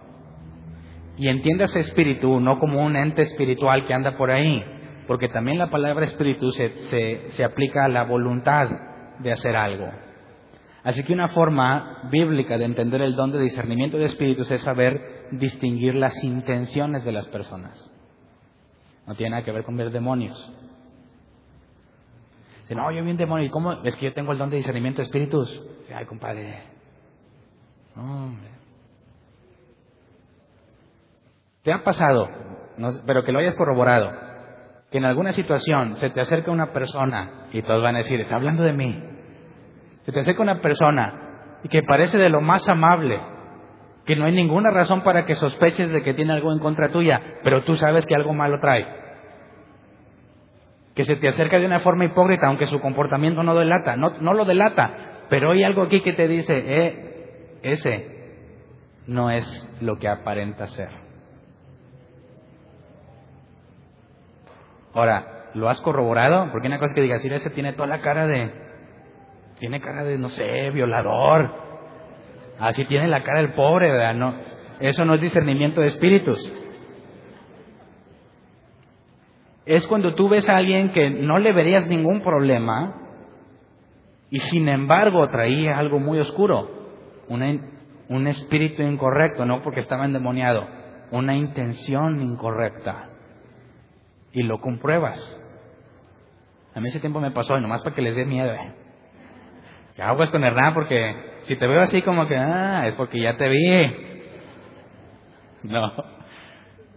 [1.17, 4.63] Y entiendas espíritu no como un ente espiritual que anda por ahí,
[5.09, 8.69] porque también la palabra espíritu se, se aplica a la voluntad
[9.19, 9.91] de hacer algo.
[10.85, 15.27] Así que una forma bíblica de entender el don de discernimiento de espíritus es saber
[15.33, 17.90] distinguir las intenciones de las personas.
[19.11, 20.39] No tiene nada que ver con ver demonios.
[22.63, 23.45] Dice, no, yo vi un demonio.
[23.45, 23.73] ¿Y cómo?
[23.83, 25.65] Es que yo tengo el don de discernimiento de espíritus.
[25.93, 26.63] Ay, compadre.
[31.65, 32.29] ¿Te ha pasado,
[33.05, 34.13] pero que lo hayas corroborado,
[34.93, 38.37] que en alguna situación se te acerca una persona y todos van a decir, está
[38.37, 38.97] hablando de mí?
[40.07, 43.21] Se te acerca una persona y que parece de lo más amable,
[44.05, 47.21] que no hay ninguna razón para que sospeches de que tiene algo en contra tuya,
[47.43, 48.87] pero tú sabes que algo malo trae.
[50.95, 54.35] Que se te acerca de una forma hipócrita, aunque su comportamiento no delata, no, no
[54.35, 58.21] lo delata, pero hay algo aquí que te dice, eh, ese
[59.07, 60.91] no es lo que aparenta ser.
[64.93, 66.51] Ahora, ¿lo has corroborado?
[66.51, 68.53] Porque una cosa que digas, ese tiene toda la cara de,
[69.59, 71.70] tiene cara de, no sé, violador.
[72.61, 74.15] Así tiene la cara del pobre, ¿verdad?
[74.15, 74.35] No,
[74.81, 76.39] eso no es discernimiento de espíritus.
[79.65, 82.97] Es cuando tú ves a alguien que no le verías ningún problema
[84.31, 86.69] y sin embargo traía algo muy oscuro,
[87.29, 90.67] un espíritu incorrecto, no porque estaba endemoniado,
[91.13, 93.09] una intención incorrecta
[94.33, 95.19] y lo compruebas.
[96.75, 98.53] A mí ese tiempo me pasó, y nomás para que les dé miedo.
[98.53, 98.73] ¿eh?
[99.97, 103.37] Que aguas con Hernán, porque si te veo así como que, ah, es porque ya
[103.37, 103.93] te vi.
[105.65, 105.93] No.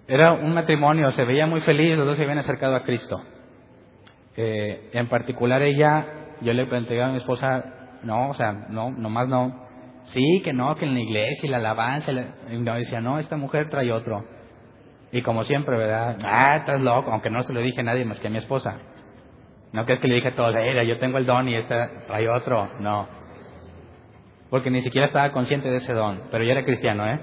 [0.07, 3.19] Era un matrimonio, se veía muy feliz, los dos se habían acercado a Cristo.
[4.37, 6.05] Eh, en particular ella,
[6.41, 7.65] yo le planteé a mi esposa,
[8.03, 9.65] no, o sea, no, nomás no.
[10.03, 13.37] Sí, que no, que en la iglesia y la alabanza, y no, decía, no, esta
[13.37, 14.23] mujer trae otro.
[15.11, 16.15] Y como siempre, ¿verdad?
[16.23, 18.77] Ah, estás loco, aunque no se lo dije a nadie más que a mi esposa.
[19.71, 21.75] No que es que le dije a todos, era, yo tengo el don y este
[22.05, 22.69] trae otro.
[22.79, 23.22] No.
[24.53, 27.19] Porque ni siquiera estaba consciente de ese don, pero yo era cristiano, ¿eh?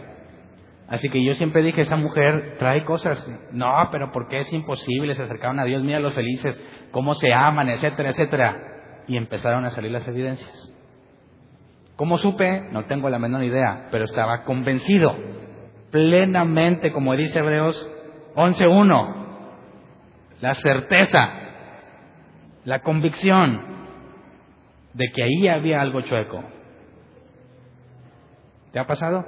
[0.88, 3.24] Así que yo siempre dije, esa mujer trae cosas.
[3.52, 5.14] No, pero ¿por qué es imposible?
[5.14, 6.60] Se acercaron a Dios, mira los felices,
[6.90, 8.56] cómo se aman, etcétera, etcétera.
[9.06, 10.74] Y empezaron a salir las evidencias.
[11.94, 12.62] ¿Cómo supe?
[12.72, 15.14] No tengo la menor idea, pero estaba convencido
[15.92, 17.90] plenamente, como dice Hebreos
[18.34, 19.14] 11.1,
[20.40, 21.30] la certeza,
[22.64, 23.62] la convicción
[24.94, 26.42] de que ahí había algo chueco.
[28.72, 29.24] ¿Te ha pasado?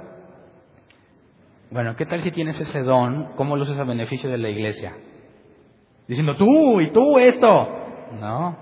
[1.69, 3.33] Bueno, ¿qué tal si tienes ese don?
[3.35, 4.93] ¿Cómo lo usas a beneficio de la iglesia?
[6.07, 7.67] Diciendo, tú y tú esto.
[8.19, 8.57] No.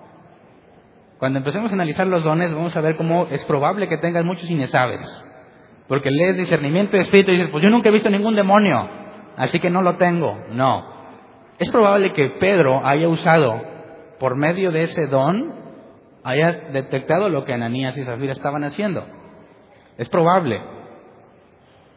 [1.19, 4.49] Cuando empecemos a analizar los dones, vamos a ver cómo es probable que tengas muchos
[4.69, 5.01] sabes.
[5.87, 8.89] Porque lees discernimiento de espíritu y dices, pues yo nunca he visto ningún demonio,
[9.35, 10.35] así que no lo tengo.
[10.51, 10.83] No.
[11.59, 13.61] Es probable que Pedro haya usado,
[14.19, 15.53] por medio de ese don,
[16.23, 19.03] haya detectado lo que Ananías y Zafira estaban haciendo.
[19.97, 20.61] Es probable.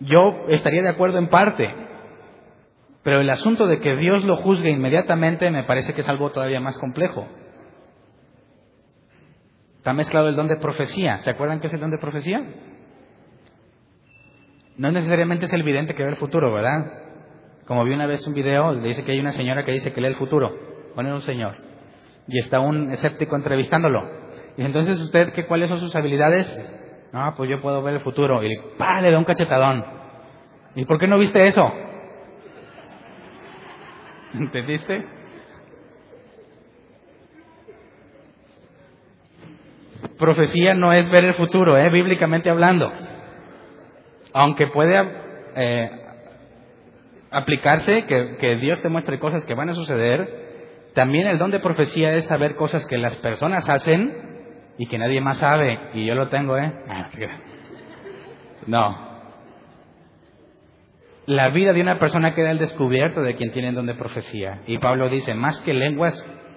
[0.00, 1.72] Yo estaría de acuerdo en parte,
[3.02, 6.60] pero el asunto de que Dios lo juzgue inmediatamente me parece que es algo todavía
[6.60, 7.26] más complejo.
[9.76, 11.18] Está mezclado el don de profecía.
[11.18, 12.42] ¿Se acuerdan qué es el don de profecía?
[14.78, 16.90] No necesariamente es el vidente que ve el futuro, ¿verdad?
[17.66, 20.08] Como vi una vez un video, dice que hay una señora que dice que lee
[20.08, 20.50] el futuro.
[20.94, 21.56] Pone un señor.
[22.26, 24.02] Y está un escéptico entrevistándolo.
[24.56, 26.46] Y entonces usted, ¿qué, ¿cuáles son sus habilidades?
[27.14, 28.42] No, pues yo puedo ver el futuro.
[28.42, 29.00] Y ¡pah!
[29.00, 29.86] le da un cachetadón.
[30.74, 31.72] ¿Y por qué no viste eso?
[34.34, 35.06] ¿Entendiste?
[40.18, 41.88] Profecía no es ver el futuro, ¿eh?
[41.88, 42.92] bíblicamente hablando
[44.34, 45.00] aunque puede
[45.54, 45.90] eh,
[47.30, 52.14] aplicarse, que, Dios te muestre cosas que van a suceder, también el don de profecía
[52.14, 54.33] es saber cosas que las personas hacen
[54.78, 56.72] y que nadie más sabe, y yo lo tengo, ¿eh?
[58.66, 59.14] No.
[61.26, 64.62] La vida de una persona queda al descubierto de quien tiene don de profecía.
[64.66, 66.14] Y Pablo dice, más que lenguas,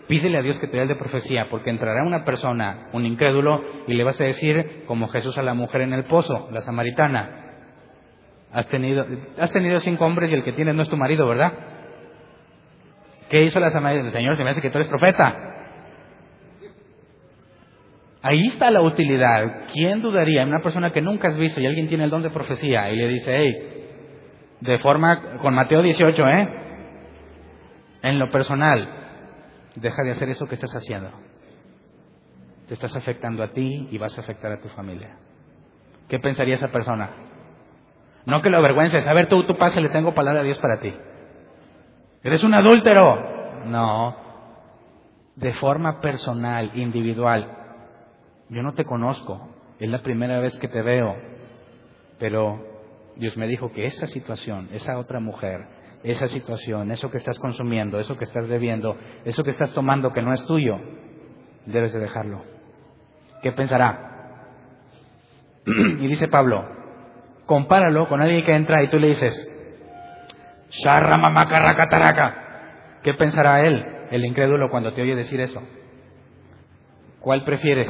[0.07, 3.61] pídele a Dios que te dé el de profecía, porque entrará una persona, un incrédulo,
[3.88, 7.43] y le vas a decir, como Jesús a la mujer en el pozo, la samaritana,
[8.51, 9.05] Has tenido,
[9.38, 11.53] has tenido cinco hombres y el que tienes no es tu marido, ¿verdad?
[13.30, 14.11] ¿Qué hizo la samaritana?
[14.11, 15.57] Señor, se me hace que tú eres profeta.
[18.28, 19.67] Ahí está la utilidad.
[19.71, 22.91] ¿Quién dudaría una persona que nunca has visto y alguien tiene el don de profecía
[22.91, 23.88] y le dice, hey,
[24.59, 26.49] de forma, con Mateo 18, ¿eh?
[28.01, 28.86] En lo personal,
[29.75, 31.09] deja de hacer eso que estás haciendo.
[32.67, 35.15] Te estás afectando a ti y vas a afectar a tu familia.
[36.09, 37.11] ¿Qué pensaría esa persona?
[38.25, 39.07] No que lo avergüences.
[39.07, 40.93] A ver, tú, tú le tengo palabra de Dios para ti.
[42.23, 43.63] Eres un adúltero.
[43.67, 44.17] No.
[45.38, 47.66] De forma personal, individual.
[48.50, 49.50] Yo no te conozco.
[49.80, 51.16] Es la primera vez que te veo.
[52.20, 52.64] Pero
[53.16, 55.66] Dios me dijo que esa situación, esa otra mujer,
[56.04, 58.95] esa situación, eso que estás consumiendo, eso que estás bebiendo,
[59.26, 60.80] eso que estás tomando que no es tuyo,
[61.66, 62.43] debes de dejarlo.
[63.41, 64.39] ¿Qué pensará?
[65.66, 66.66] y dice Pablo,
[67.45, 69.36] compáralo con alguien que entra y tú le dices,
[70.70, 71.18] Sharra
[73.04, 75.62] ¿Qué pensará él, el incrédulo, cuando te oye decir eso?
[77.20, 77.88] ¿Cuál prefieres?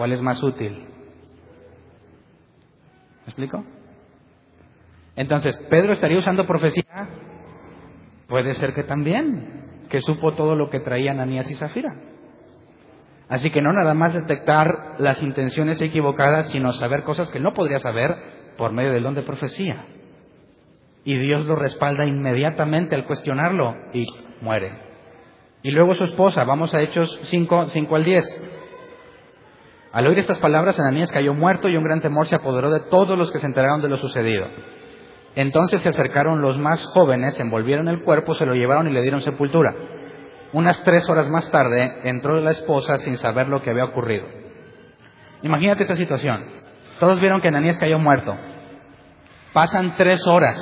[0.00, 0.72] ¿Cuál es más útil?
[0.72, 0.86] ¿Me
[3.26, 3.62] explico?
[5.14, 7.06] Entonces, ¿Pedro estaría usando profecía?
[8.26, 11.94] Puede ser que también, que supo todo lo que traían Anías y Zafira.
[13.28, 17.78] Así que no nada más detectar las intenciones equivocadas, sino saber cosas que no podría
[17.78, 18.16] saber
[18.56, 19.84] por medio del don de profecía.
[21.04, 24.06] Y Dios lo respalda inmediatamente al cuestionarlo y
[24.40, 24.72] muere.
[25.62, 28.59] Y luego su esposa, vamos a Hechos 5, 5 al 10.
[29.92, 33.18] Al oír estas palabras, Ananías cayó muerto y un gran temor se apoderó de todos
[33.18, 34.46] los que se enteraron de lo sucedido.
[35.34, 39.20] Entonces se acercaron los más jóvenes, envolvieron el cuerpo, se lo llevaron y le dieron
[39.20, 39.74] sepultura.
[40.52, 44.26] Unas tres horas más tarde entró la esposa sin saber lo que había ocurrido.
[45.42, 46.44] Imagínate esta situación.
[46.98, 48.36] Todos vieron que Ananías cayó muerto.
[49.52, 50.58] Pasan tres horas.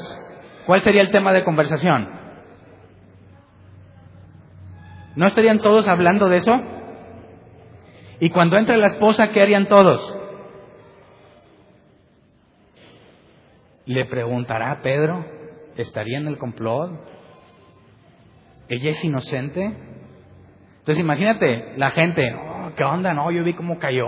[0.66, 2.08] ¿Cuál sería el tema de conversación?
[5.16, 6.52] ¿No estarían todos hablando de eso?
[8.20, 10.16] Y cuando entra la esposa, ¿qué harían todos?
[13.86, 15.24] Le preguntará Pedro,
[15.76, 17.18] ¿estaría en el complot?
[18.68, 19.64] ella es inocente.
[20.80, 23.12] Entonces imagínate, la gente, oh, ¿qué onda?
[23.14, 24.04] No, yo vi cómo cayó.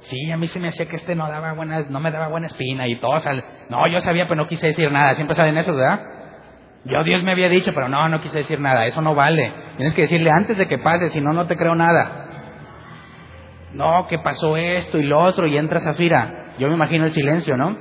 [0.00, 2.46] Sí, a mí se me hacía que este no daba buena, no me daba buena
[2.46, 3.20] espina y todo.
[3.68, 5.14] no, yo sabía, pero no quise decir nada.
[5.14, 6.00] Siempre salen eso, ¿verdad?
[6.84, 8.86] Yo Dios me había dicho, pero no, no quise decir nada.
[8.86, 9.52] Eso no vale.
[9.76, 12.25] Tienes que decirle antes de que pase, si no, no te creo nada.
[13.76, 16.54] No, que pasó esto y lo otro y entra Zafira.
[16.58, 17.76] Yo me imagino el silencio, ¿no?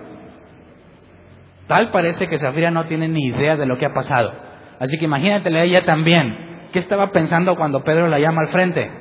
[1.67, 4.33] Tal parece que Zafira no tiene ni idea de lo que ha pasado.
[4.77, 6.67] Así que imagínatele a ella también.
[6.73, 8.91] ¿Qué estaba pensando cuando Pedro la llama al frente?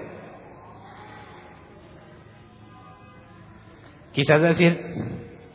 [4.12, 4.80] Quizás decir,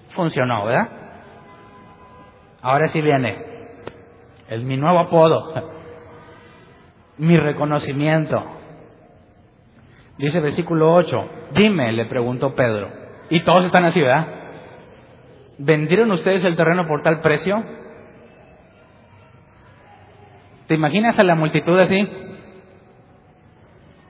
[0.09, 0.89] funcionó, ¿verdad?
[2.61, 3.45] Ahora sí viene.
[4.49, 5.53] Es mi nuevo apodo.
[7.17, 8.58] Mi reconocimiento.
[10.19, 11.29] Dice versículo 8.
[11.53, 12.91] Dime, le preguntó Pedro.
[13.29, 14.27] Y todos están así, ¿verdad?
[15.57, 17.63] ¿Vendieron ustedes el terreno por tal precio?
[20.67, 22.07] ¿Te imaginas a la multitud así?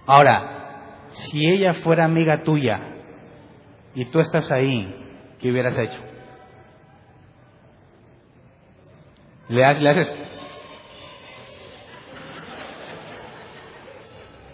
[0.08, 2.80] Ahora, si ella fuera amiga tuya
[3.94, 4.92] y tú estás ahí,
[5.40, 6.00] ¿qué hubieras hecho?
[9.50, 10.16] Le, haces...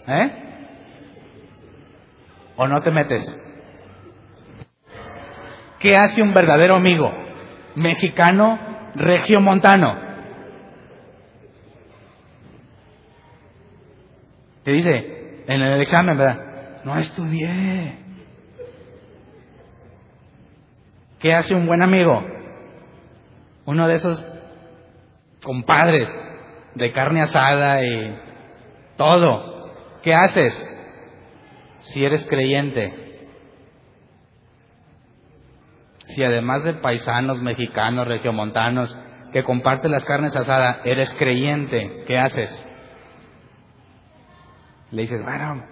[0.06, 0.45] ¿Eh?
[2.56, 3.38] ¿O no te metes?
[5.78, 7.12] ¿Qué hace un verdadero amigo?
[7.74, 8.58] Mexicano,
[8.94, 10.06] regiomontano.
[14.64, 16.82] Te dice en el examen, ¿verdad?
[16.84, 17.98] No estudié.
[21.18, 22.24] ¿Qué hace un buen amigo?
[23.66, 24.24] Uno de esos
[25.42, 26.08] compadres
[26.74, 28.18] de carne asada y
[28.96, 29.72] todo.
[30.02, 30.75] ¿Qué haces
[31.86, 33.06] si eres creyente?
[36.08, 38.96] Si además de paisanos, mexicanos, regiomontanos,
[39.32, 42.64] que comparten las carnes asadas, eres creyente, ¿qué haces?
[44.92, 45.64] Le dices, bueno,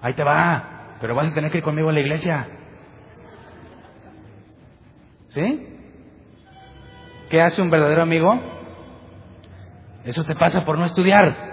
[0.00, 2.46] ahí te va, pero vas a tener que ir conmigo a la iglesia.
[5.28, 5.68] ¿Sí?
[7.30, 8.38] ¿Qué hace un verdadero amigo?
[10.04, 11.52] Eso te pasa por no estudiar.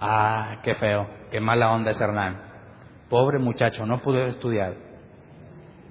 [0.00, 1.06] Ah, qué feo,
[1.36, 2.38] qué mala onda es Hernán.
[3.10, 4.72] Pobre muchacho, no pudo estudiar.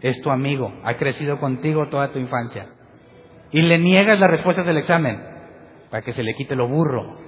[0.01, 2.69] Es tu amigo, ha crecido contigo toda tu infancia.
[3.51, 5.21] Y le niegas las respuestas del examen
[5.91, 7.19] para que se le quite lo burro.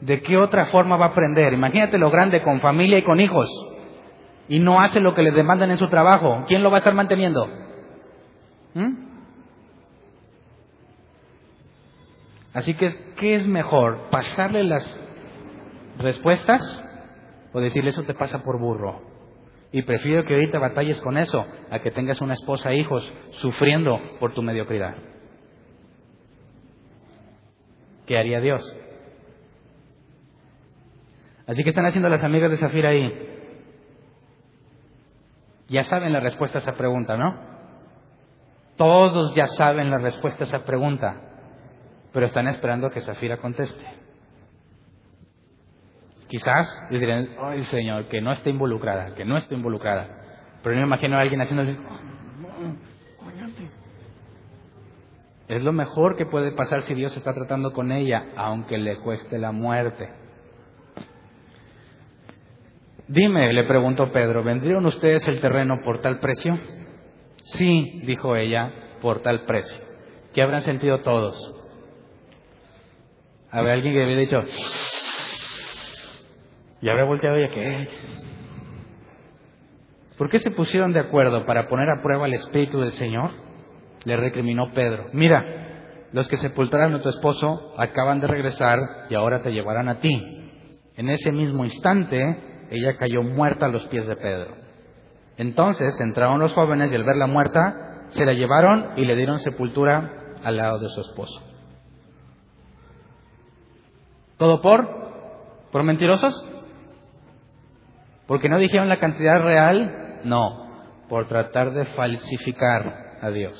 [0.00, 1.52] ¿de qué otra forma va a aprender?
[1.52, 3.48] Imagínate lo grande con familia y con hijos
[4.48, 6.42] y no hace lo que le demandan en su trabajo.
[6.48, 7.48] ¿Quién lo va a estar manteniendo?
[8.74, 8.94] ¿Mm?
[12.52, 14.08] Así que, ¿qué es mejor?
[14.10, 15.01] ¿Pasarle las
[16.02, 16.84] respuestas
[17.52, 19.00] o decirle eso te pasa por burro?
[19.72, 23.98] Y prefiero que ahorita batalles con eso a que tengas una esposa e hijos sufriendo
[24.20, 24.96] por tu mediocridad.
[28.06, 28.62] ¿Qué haría Dios?
[31.46, 33.28] Así que están haciendo las amigas de Zafira ahí.
[35.68, 37.34] Ya saben la respuesta a esa pregunta, ¿no?
[38.76, 41.16] Todos ya saben la respuesta a esa pregunta,
[42.12, 44.01] pero están esperando que Zafira conteste.
[46.32, 50.08] Quizás le dirán, ay Señor, que no esté involucrada, que no esté involucrada.
[50.62, 51.62] Pero no me imagino a alguien haciendo
[55.46, 59.38] Es lo mejor que puede pasar si Dios está tratando con ella, aunque le cueste
[59.38, 60.08] la muerte.
[63.08, 66.58] Dime, le preguntó Pedro, ¿vendrían ustedes el terreno por tal precio?
[67.44, 68.72] Sí, dijo ella,
[69.02, 69.76] por tal precio.
[70.32, 71.36] ¿Qué habrán sentido todos?
[73.50, 74.40] Habría alguien que había dicho,
[76.82, 77.88] y habrá volteado y ¿qué?
[80.18, 83.30] ¿Por qué se pusieron de acuerdo para poner a prueba el Espíritu del Señor?
[84.04, 85.06] Le recriminó Pedro.
[85.12, 90.00] Mira, los que sepultaron a tu esposo acaban de regresar y ahora te llevarán a
[90.00, 90.50] ti.
[90.96, 94.56] En ese mismo instante ella cayó muerta a los pies de Pedro.
[95.36, 100.34] Entonces entraron los jóvenes y al verla muerta, se la llevaron y le dieron sepultura
[100.42, 101.42] al lado de su esposo.
[104.36, 104.88] ¿Todo por?
[105.70, 106.51] ¿Por mentirosos?
[108.26, 110.20] ¿Porque no dijeron la cantidad real?
[110.24, 113.58] No, por tratar de falsificar a Dios.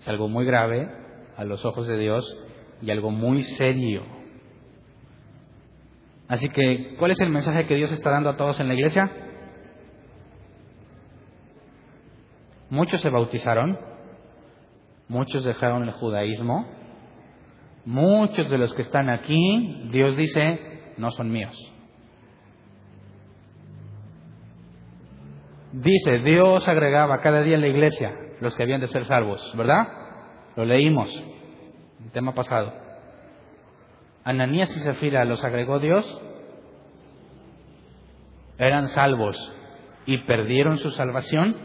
[0.00, 0.88] Es algo muy grave
[1.36, 2.24] a los ojos de Dios
[2.80, 4.18] y algo muy serio
[6.28, 9.10] Así que, ¿cuál es el mensaje que Dios está dando a todos en la iglesia?
[12.68, 13.78] Muchos se bautizaron,
[15.08, 16.66] muchos dejaron el judaísmo,
[17.86, 21.56] muchos de los que están aquí, Dios dice, no son míos.
[25.72, 29.86] Dice, Dios agregaba cada día en la iglesia los que habían de ser salvos, ¿verdad?
[30.56, 31.08] Lo leímos,
[32.02, 32.72] el tema pasado.
[34.24, 36.22] Ananías y Zafira los agregó Dios,
[38.56, 39.36] eran salvos
[40.06, 41.56] y perdieron su salvación.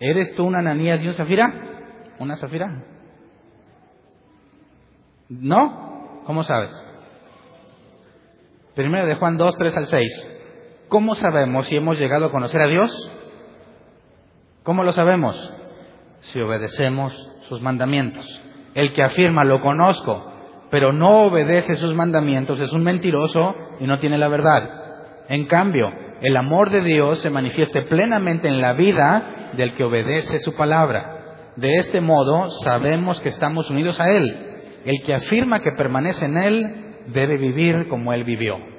[0.00, 1.52] ¿Eres tú un Ananías y un Zafira?
[2.18, 2.84] ¿Una Zafira?
[5.28, 6.22] ¿No?
[6.24, 6.70] ¿Cómo sabes?
[8.74, 10.35] Primero de Juan 2, 3 al 6.
[10.88, 13.12] ¿Cómo sabemos si hemos llegado a conocer a Dios?
[14.62, 15.52] ¿Cómo lo sabemos?
[16.20, 17.12] Si obedecemos
[17.48, 18.24] sus mandamientos.
[18.74, 20.32] El que afirma lo conozco,
[20.70, 25.24] pero no obedece sus mandamientos es un mentiroso y no tiene la verdad.
[25.28, 30.38] En cambio, el amor de Dios se manifieste plenamente en la vida del que obedece
[30.38, 31.52] su palabra.
[31.56, 34.36] De este modo sabemos que estamos unidos a Él.
[34.84, 36.74] El que afirma que permanece en Él
[37.08, 38.75] debe vivir como Él vivió.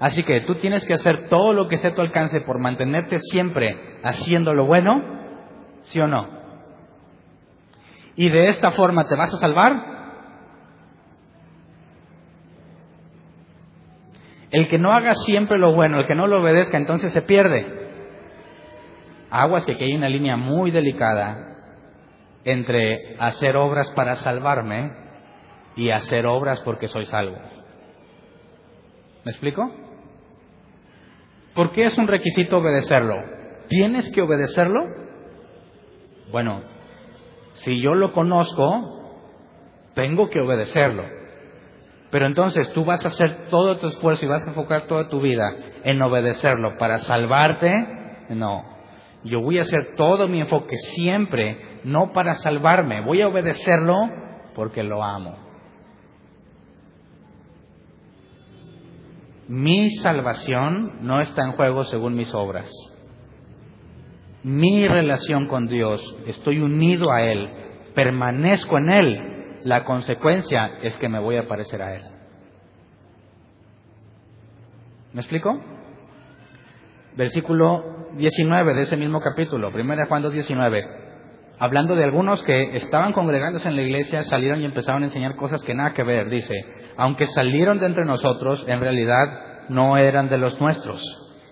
[0.00, 3.18] Así que tú tienes que hacer todo lo que esté a tu alcance por mantenerte
[3.18, 5.02] siempre haciendo lo bueno,
[5.84, 6.38] ¿sí o no?
[8.18, 9.80] y de esta forma te vas a salvar?
[14.50, 17.64] El que no haga siempre lo bueno, el que no lo obedezca, entonces se pierde.
[19.30, 21.36] Aguas que aquí hay una línea muy delicada
[22.42, 24.90] entre hacer obras para salvarme
[25.76, 27.36] y hacer obras porque soy salvo.
[29.24, 29.70] ¿Me explico?
[31.54, 33.16] ¿Por qué es un requisito obedecerlo?
[33.68, 34.80] ¿Tienes que obedecerlo?
[36.30, 36.62] Bueno,
[37.54, 38.98] si yo lo conozco,
[39.94, 41.04] tengo que obedecerlo.
[42.10, 45.20] Pero entonces tú vas a hacer todo tu esfuerzo y vas a enfocar toda tu
[45.20, 45.44] vida
[45.84, 48.26] en obedecerlo para salvarte.
[48.30, 48.64] No,
[49.24, 53.94] yo voy a hacer todo mi enfoque siempre, no para salvarme, voy a obedecerlo
[54.54, 55.47] porque lo amo.
[59.48, 62.70] Mi salvación no está en juego según mis obras
[64.42, 67.50] mi relación con Dios, estoy unido a Él,
[67.94, 72.02] permanezco en Él, la consecuencia es que me voy a parecer a Él.
[75.12, 75.60] ¿Me explico?
[77.16, 80.84] Versículo 19 de ese mismo capítulo, 1 Juan 2, 19.
[81.58, 85.64] Hablando de algunos que estaban congregándose en la iglesia, salieron y empezaron a enseñar cosas
[85.64, 86.30] que nada que ver.
[86.30, 86.54] Dice,
[86.98, 91.02] aunque salieron de entre nosotros, en realidad no eran de los nuestros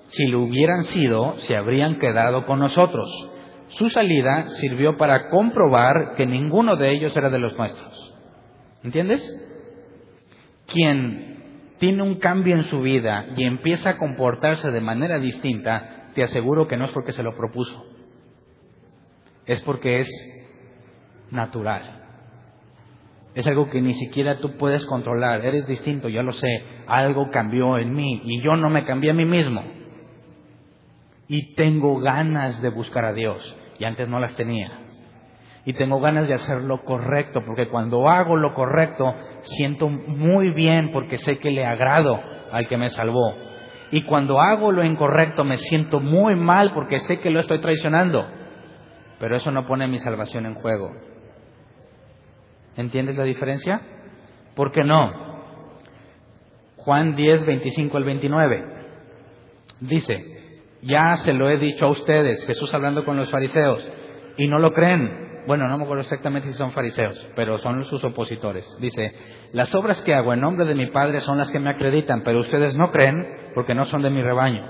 [0.09, 3.09] si lo hubieran sido, se habrían quedado con nosotros.
[3.68, 8.14] Su salida sirvió para comprobar que ninguno de ellos era de los nuestros.
[8.82, 9.23] ¿Entiendes?
[10.66, 16.23] Quien tiene un cambio en su vida y empieza a comportarse de manera distinta, te
[16.23, 17.85] aseguro que no es porque se lo propuso,
[19.44, 20.09] es porque es
[21.31, 22.06] natural.
[23.37, 25.45] Es algo que ni siquiera tú puedes controlar.
[25.45, 26.65] Eres distinto, ya lo sé.
[26.87, 29.63] Algo cambió en mí y yo no me cambié a mí mismo
[31.29, 34.71] y tengo ganas de buscar a Dios y antes no las tenía.
[35.67, 40.91] Y tengo ganas de hacer lo correcto porque cuando hago lo correcto siento muy bien
[40.91, 42.19] porque sé que le agrado
[42.53, 43.35] al que me salvó.
[43.91, 48.27] Y cuando hago lo incorrecto me siento muy mal porque sé que lo estoy traicionando.
[49.19, 50.89] Pero eso no pone mi salvación en juego.
[52.77, 53.81] ¿Entiendes la diferencia?
[54.55, 55.27] ¿Por qué no?
[56.77, 58.65] Juan 10, 25 al 29.
[59.81, 60.36] Dice,
[60.82, 63.90] ya se lo he dicho a ustedes, Jesús hablando con los fariseos,
[64.36, 65.44] y no lo creen.
[65.47, 68.66] Bueno, no me acuerdo exactamente si son fariseos, pero son sus opositores.
[68.81, 69.12] Dice,
[69.53, 72.40] las obras que hago en nombre de mi Padre son las que me acreditan, pero
[72.40, 73.24] ustedes no creen
[73.55, 74.65] porque no son de mi rebaño.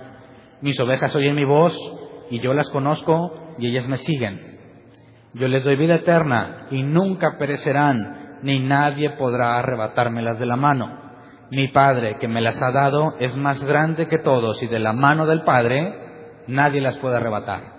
[0.60, 1.76] Mis ovejas oyen mi voz
[2.30, 4.55] y yo las conozco y ellas me siguen.
[5.34, 11.06] Yo les doy vida eterna y nunca perecerán, ni nadie podrá arrebatármelas de la mano.
[11.50, 14.92] Mi Padre que me las ha dado es más grande que todos y de la
[14.92, 17.76] mano del Padre nadie las puede arrebatar.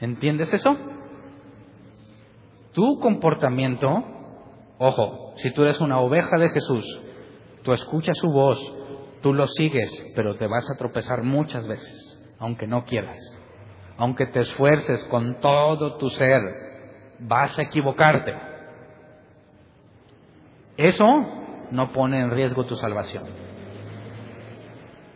[0.00, 0.76] ¿Entiendes eso?
[2.72, 3.88] Tu comportamiento,
[4.78, 6.84] ojo, si tú eres una oveja de Jesús,
[7.62, 8.58] tú escuchas su voz,
[9.22, 13.16] tú lo sigues, pero te vas a tropezar muchas veces, aunque no quieras.
[13.96, 16.42] Aunque te esfuerces con todo tu ser,
[17.20, 18.34] vas a equivocarte.
[20.76, 21.04] Eso
[21.70, 23.24] no pone en riesgo tu salvación.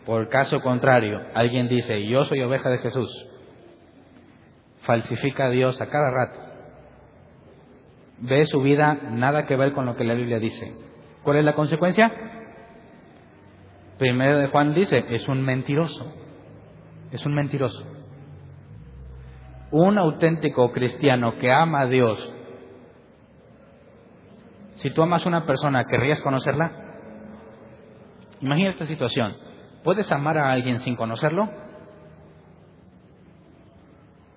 [0.05, 3.27] Por caso contrario, alguien dice, yo soy oveja de Jesús,
[4.81, 6.49] falsifica a Dios a cada rato
[8.21, 10.73] ve su vida nada que ver con lo que la Biblia dice.
[11.23, 12.11] ¿Cuál es la consecuencia?
[13.97, 16.13] Primero de Juan dice, es un mentiroso.
[17.11, 17.85] Es un mentiroso.
[19.71, 22.33] Un auténtico cristiano que ama a Dios.
[24.75, 26.71] Si tú amas a una persona, ¿querrías conocerla?
[28.41, 29.35] Imagina esta situación.
[29.83, 31.49] ¿Puedes amar a alguien sin conocerlo?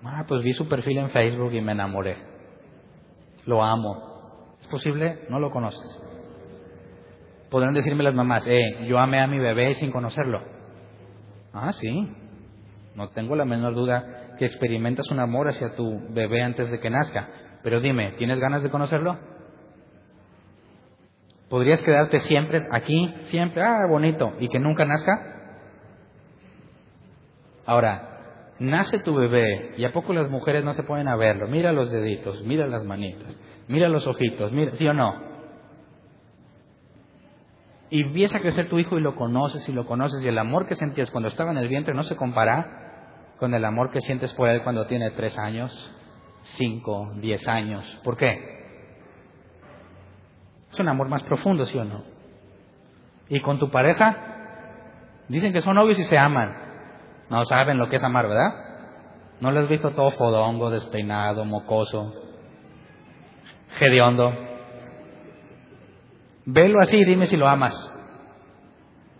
[0.03, 2.33] Ah, pues vi su perfil en Facebook y me enamoré
[3.45, 4.55] lo amo.
[4.61, 5.19] ¿Es posible?
[5.29, 6.01] No lo conoces.
[7.49, 10.41] Podrán decirme las mamás, eh, yo amé a mi bebé sin conocerlo.
[11.53, 12.07] Ah, sí.
[12.95, 16.89] No tengo la menor duda que experimentas un amor hacia tu bebé antes de que
[16.89, 17.29] nazca.
[17.63, 19.17] Pero dime, ¿tienes ganas de conocerlo?
[21.49, 25.13] ¿Podrías quedarte siempre aquí, siempre, ah, bonito, y que nunca nazca?
[27.65, 31.47] Ahora, nace tu bebé y a poco las mujeres no se pueden a verlo.
[31.47, 33.37] Mira los deditos, mira las manitas,
[33.67, 35.33] mira los ojitos, mira, ¿sí o no?
[37.89, 40.65] Y empieza a crecer tu hijo y lo conoces y lo conoces y el amor
[40.65, 42.82] que sentías cuando estaba en el vientre no se compara
[43.43, 45.69] con el amor que sientes por él cuando tiene tres años,
[46.43, 47.83] cinco, diez años.
[48.01, 48.39] ¿Por qué?
[50.71, 52.05] Es un amor más profundo, ¿sí o no?
[53.27, 54.15] Y con tu pareja,
[55.27, 56.55] dicen que son novios y se aman.
[57.29, 58.53] No saben lo que es amar, ¿verdad?
[59.41, 62.13] ¿No lo has visto todo fodongo, despeinado, mocoso,
[63.77, 64.31] hediondo?
[66.45, 67.75] Velo así y dime si lo amas.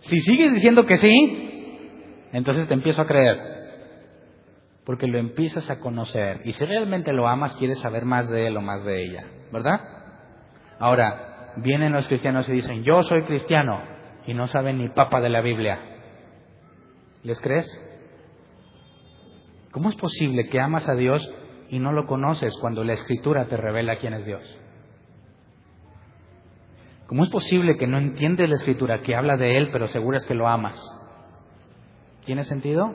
[0.00, 3.53] Si sigues diciendo que sí, entonces te empiezo a creer.
[4.84, 6.42] Porque lo empiezas a conocer.
[6.44, 9.24] Y si realmente lo amas, quieres saber más de él o más de ella.
[9.50, 9.80] ¿Verdad?
[10.78, 13.82] Ahora, vienen los cristianos y dicen, yo soy cristiano.
[14.26, 15.78] Y no saben ni papa de la Biblia.
[17.22, 17.66] ¿Les crees?
[19.70, 21.28] ¿Cómo es posible que amas a Dios
[21.68, 24.60] y no lo conoces cuando la Escritura te revela quién es Dios?
[27.06, 30.34] ¿Cómo es posible que no entiendes la Escritura que habla de Él, pero aseguras que
[30.34, 30.78] lo amas?
[32.24, 32.94] ¿Tiene sentido?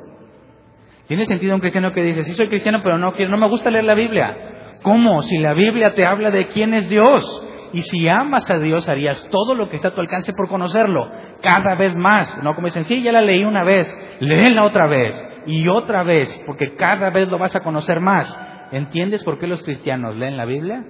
[1.09, 3.83] ¿Tiene sentido un cristiano que dice, sí soy cristiano, pero no, no me gusta leer
[3.83, 4.77] la Biblia?
[4.83, 5.23] ¿Cómo?
[5.23, 7.25] Si la Biblia te habla de quién es Dios.
[7.73, 11.09] Y si amas a Dios, harías todo lo que está a tu alcance por conocerlo,
[11.41, 12.43] cada vez más.
[12.43, 16.43] No como dicen, sí, ya la leí una vez, léela otra vez y otra vez,
[16.45, 18.31] porque cada vez lo vas a conocer más.
[18.71, 20.85] ¿Entiendes por qué los cristianos leen la Biblia?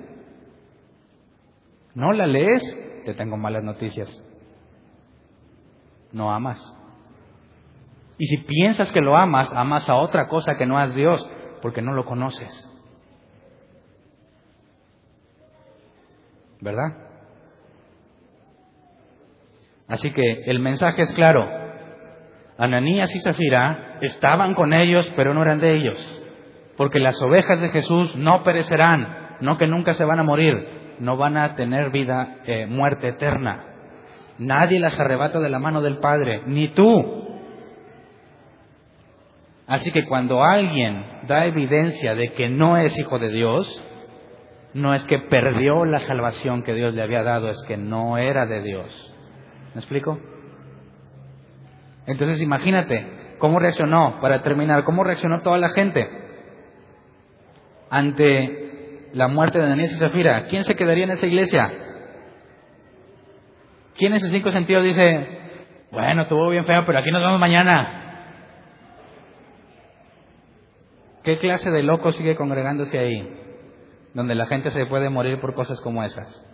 [1.96, 2.62] ¿No la lees?
[3.06, 4.22] Te tengo malas noticias.
[6.12, 6.76] No amas.
[8.20, 11.28] Y si piensas que lo amas, amas a otra cosa que no es Dios,
[11.62, 12.52] porque no lo conoces.
[16.62, 16.98] ¿Verdad?
[19.88, 21.50] Así que el mensaje es claro.
[22.58, 26.22] Ananías y Zafira estaban con ellos, pero no eran de ellos.
[26.76, 31.16] Porque las ovejas de Jesús no perecerán, no que nunca se van a morir, no
[31.16, 33.64] van a tener vida, eh, muerte eterna.
[34.38, 37.19] Nadie las arrebata de la mano del Padre, ni tú.
[39.70, 43.84] Así que cuando alguien da evidencia de que no es hijo de Dios,
[44.74, 48.48] no es que perdió la salvación que Dios le había dado, es que no era
[48.48, 49.14] de Dios.
[49.76, 50.20] ¿Me explico?
[52.08, 56.10] Entonces imagínate cómo reaccionó, para terminar, cómo reaccionó toda la gente
[57.91, 60.46] ante la muerte de Ananías y Zafira.
[60.50, 61.72] ¿Quién se quedaría en esa iglesia?
[63.96, 65.28] ¿Quién en ese cinco sentidos dice,
[65.91, 67.99] Bueno, estuvo bien feo, pero aquí nos vemos mañana.
[71.24, 73.28] ¿Qué clase de loco sigue congregándose ahí?
[74.14, 76.46] Donde la gente se puede morir por cosas como esas.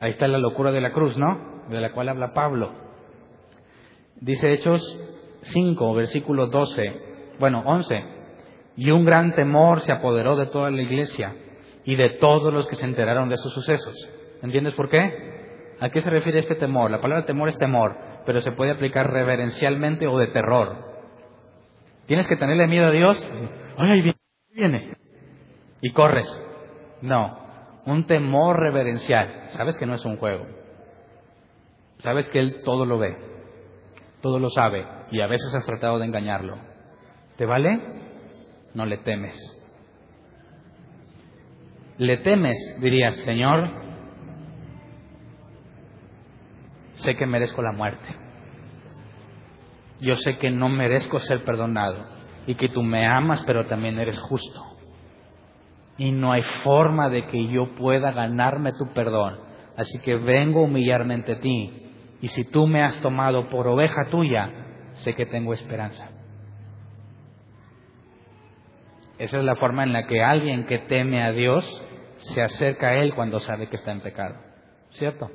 [0.00, 1.62] Ahí está la locura de la cruz, ¿no?
[1.68, 2.72] De la cual habla Pablo.
[4.20, 4.82] Dice Hechos
[5.42, 8.04] 5, versículo 12, bueno, 11.
[8.76, 11.34] Y un gran temor se apoderó de toda la iglesia
[11.84, 13.94] y de todos los que se enteraron de esos sucesos.
[14.42, 15.76] ¿Entiendes por qué?
[15.80, 16.90] ¿A qué se refiere este temor?
[16.90, 20.91] La palabra temor es temor, pero se puede aplicar reverencialmente o de terror.
[22.06, 23.30] Tienes que tenerle miedo a Dios.
[23.76, 24.12] Ay,
[24.54, 24.96] viene.
[25.80, 26.28] Y corres.
[27.00, 27.38] No,
[27.86, 29.48] un temor reverencial.
[29.50, 30.46] Sabes que no es un juego.
[31.98, 33.16] Sabes que Él todo lo ve,
[34.20, 36.56] todo lo sabe y a veces has tratado de engañarlo.
[37.36, 37.78] ¿Te vale?
[38.74, 39.36] No le temes.
[41.98, 43.68] Le temes, dirías, Señor,
[46.94, 48.21] sé que merezco la muerte.
[50.02, 52.04] Yo sé que no merezco ser perdonado
[52.46, 54.72] y que tú me amas, pero también eres justo
[55.98, 59.38] y no hay forma de que yo pueda ganarme tu perdón.
[59.76, 64.10] Así que vengo a humillarme ante ti y si tú me has tomado por oveja
[64.10, 64.50] tuya,
[64.94, 66.10] sé que tengo esperanza.
[69.18, 71.64] Esa es la forma en la que alguien que teme a Dios
[72.16, 74.34] se acerca a Él cuando sabe que está en pecado.
[74.90, 75.30] ¿Cierto?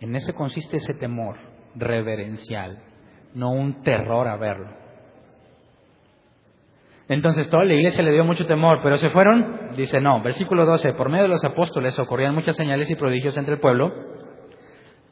[0.00, 1.36] En ese consiste ese temor
[1.74, 2.78] reverencial,
[3.34, 4.78] no un terror a verlo.
[7.08, 9.70] Entonces toda la iglesia le dio mucho temor, pero se fueron.
[9.76, 13.54] Dice no, versículo 12, por medio de los apóstoles ocurrían muchas señales y prodigios entre
[13.54, 13.92] el pueblo.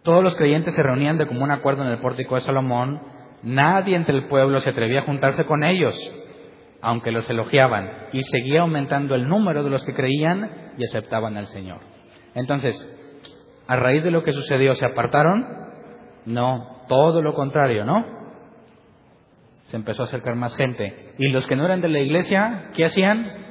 [0.02, 3.00] Todos los creyentes se reunían de común acuerdo en el pórtico de Salomón.
[3.42, 5.94] Nadie entre el pueblo se atrevía a juntarse con ellos,
[6.82, 8.08] aunque los elogiaban.
[8.12, 11.80] Y seguía aumentando el número de los que creían y aceptaban al Señor.
[12.34, 12.76] Entonces,
[13.66, 15.44] a raíz de lo que sucedió, ¿se apartaron?
[16.26, 18.16] No, todo lo contrario, ¿no?
[19.70, 21.14] se empezó a acercar más gente.
[21.18, 23.46] Y los que no eran de la iglesia, ¿qué hacían?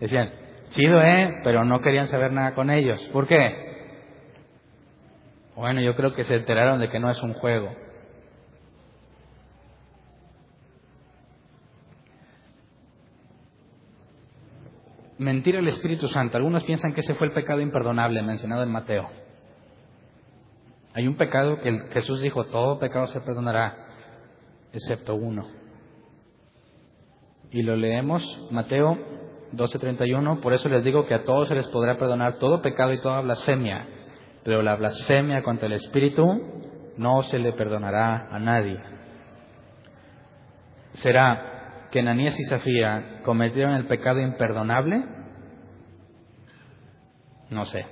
[0.00, 0.32] Decían,
[0.70, 1.40] chido, ¿eh?
[1.44, 3.00] Pero no querían saber nada con ellos.
[3.12, 3.72] ¿Por qué?
[5.54, 7.72] Bueno, yo creo que se enteraron de que no es un juego.
[15.16, 16.36] Mentir al Espíritu Santo.
[16.36, 19.23] Algunos piensan que ese fue el pecado imperdonable mencionado en Mateo.
[20.94, 23.74] Hay un pecado que Jesús dijo, todo pecado se perdonará
[24.72, 25.46] excepto uno.
[27.50, 28.96] Y lo leemos, Mateo
[29.52, 33.00] 12:31, por eso les digo que a todos se les podrá perdonar todo pecado y
[33.00, 33.86] toda blasfemia,
[34.44, 36.24] pero la blasfemia contra el Espíritu
[36.96, 38.80] no se le perdonará a nadie.
[40.94, 45.04] ¿Será que Ananías y Safía cometieron el pecado imperdonable?
[47.50, 47.86] No sé.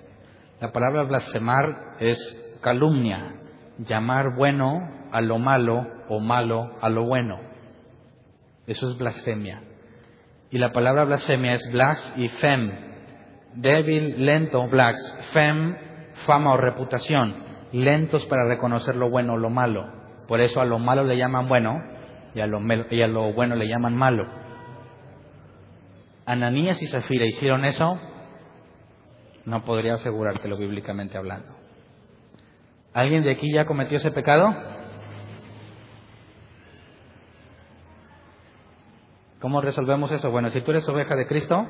[0.61, 3.35] La palabra blasfemar es calumnia,
[3.79, 7.39] llamar bueno a lo malo o malo a lo bueno.
[8.67, 9.63] Eso es blasfemia.
[10.51, 12.73] Y la palabra blasfemia es blas y fem.
[13.55, 14.97] Débil, lento, blas.
[15.33, 15.77] Fem,
[16.27, 17.35] fama o reputación.
[17.73, 19.87] Lentos para reconocer lo bueno o lo malo.
[20.29, 21.83] Por eso a lo malo le llaman bueno
[22.35, 22.61] y a lo,
[22.91, 24.25] y a lo bueno le llaman malo.
[26.25, 27.99] Ananías y Zafira hicieron eso,
[29.45, 31.62] no podría asegurártelo bíblicamente hablando.
[32.95, 34.55] ¿Alguien de aquí ya cometió ese pecado?
[39.41, 40.31] ¿Cómo resolvemos eso?
[40.31, 41.67] Bueno, si tú eres oveja de Cristo,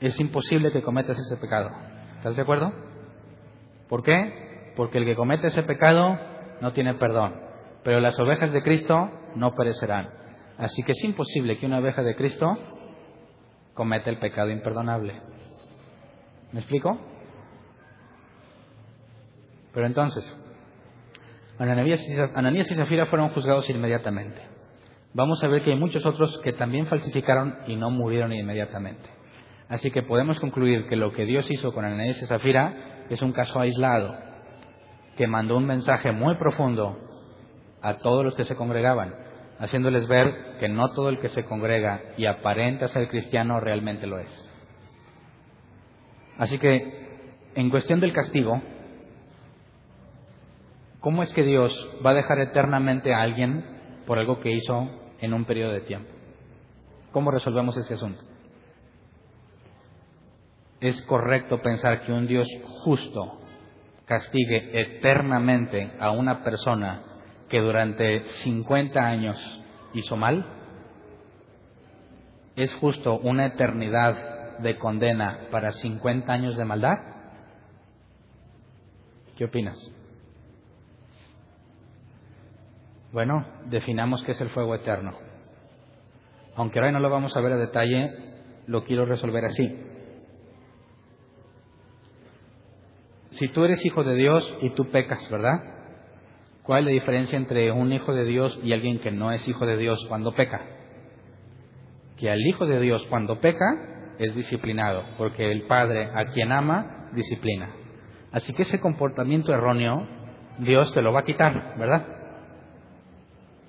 [0.00, 1.70] es imposible que cometas ese pecado.
[2.16, 2.72] ¿Estás de acuerdo?
[3.88, 4.72] ¿Por qué?
[4.74, 6.18] Porque el que comete ese pecado
[6.60, 7.34] no tiene perdón.
[7.84, 10.08] Pero las ovejas de Cristo no perecerán.
[10.56, 12.56] Así que es imposible que una oveja de Cristo
[13.74, 15.20] cometa el pecado imperdonable.
[16.52, 16.98] ¿Me explico?
[19.72, 20.24] Pero entonces,
[21.58, 24.58] Ananías y Zafira fueron juzgados inmediatamente
[25.14, 29.08] vamos a ver que hay muchos otros que también falsificaron y no murieron inmediatamente.
[29.68, 33.32] Así que podemos concluir que lo que Dios hizo con Ananías y Zafira es un
[33.32, 34.16] caso aislado,
[35.16, 36.96] que mandó un mensaje muy profundo
[37.82, 39.14] a todos los que se congregaban,
[39.58, 44.18] haciéndoles ver que no todo el que se congrega y aparenta ser cristiano realmente lo
[44.18, 44.48] es.
[46.38, 47.18] Así que,
[47.56, 48.62] en cuestión del castigo,
[51.00, 51.72] ¿cómo es que Dios
[52.04, 53.64] va a dejar eternamente a alguien
[54.06, 54.88] por algo que hizo
[55.20, 56.10] en un periodo de tiempo.
[57.12, 58.22] ¿Cómo resolvemos ese asunto?
[60.80, 62.48] Es correcto pensar que un Dios
[62.82, 63.40] justo
[64.06, 67.02] castigue eternamente a una persona
[67.48, 69.36] que durante 50 años
[69.92, 70.46] hizo mal.
[72.56, 76.98] ¿Es justo una eternidad de condena para 50 años de maldad?
[79.36, 79.97] ¿Qué opinas?
[83.12, 85.12] Bueno, definamos qué es el fuego eterno.
[86.56, 88.12] Aunque ahora no lo vamos a ver a detalle,
[88.66, 89.64] lo quiero resolver así.
[93.30, 95.62] Si tú eres hijo de Dios y tú pecas, ¿verdad?
[96.62, 99.64] ¿Cuál es la diferencia entre un hijo de Dios y alguien que no es hijo
[99.64, 100.60] de Dios cuando peca?
[102.18, 107.08] Que al hijo de Dios cuando peca es disciplinado, porque el Padre a quien ama
[107.12, 107.70] disciplina.
[108.32, 110.06] Así que ese comportamiento erróneo
[110.58, 112.17] Dios te lo va a quitar, ¿verdad?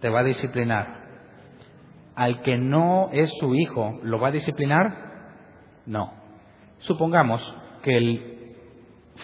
[0.01, 0.99] Te va a disciplinar.
[2.15, 5.09] Al que no es su hijo, ¿lo va a disciplinar?
[5.85, 6.13] No.
[6.79, 7.41] Supongamos
[7.83, 8.55] que el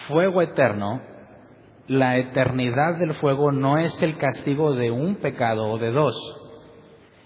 [0.06, 1.00] fuego eterno,
[1.88, 6.14] la eternidad del fuego no es el castigo de un pecado o de dos.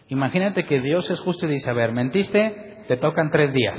[0.08, 3.78] Imagínate que Dios es justo y dice, a ver, mentiste, te tocan tres días.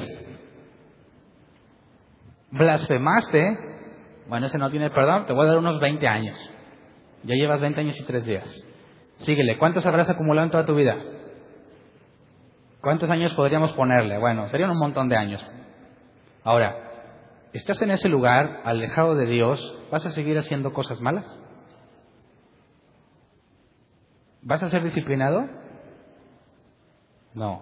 [2.52, 3.58] Blasfemaste,
[4.28, 6.38] bueno, ese no tiene perdón, te voy a dar unos 20 años.
[7.24, 8.68] Ya llevas 20 años y tres días.
[9.24, 10.98] Síguele, ¿cuántos habrás acumulado en toda tu vida?
[12.82, 14.18] ¿Cuántos años podríamos ponerle?
[14.18, 15.46] Bueno, serían un montón de años.
[16.44, 16.76] Ahora,
[17.54, 19.78] ¿estás en ese lugar, alejado de Dios?
[19.92, 21.26] ¿Vas a seguir haciendo cosas malas?
[24.42, 25.46] ¿Vas a ser disciplinado?
[27.36, 27.62] No.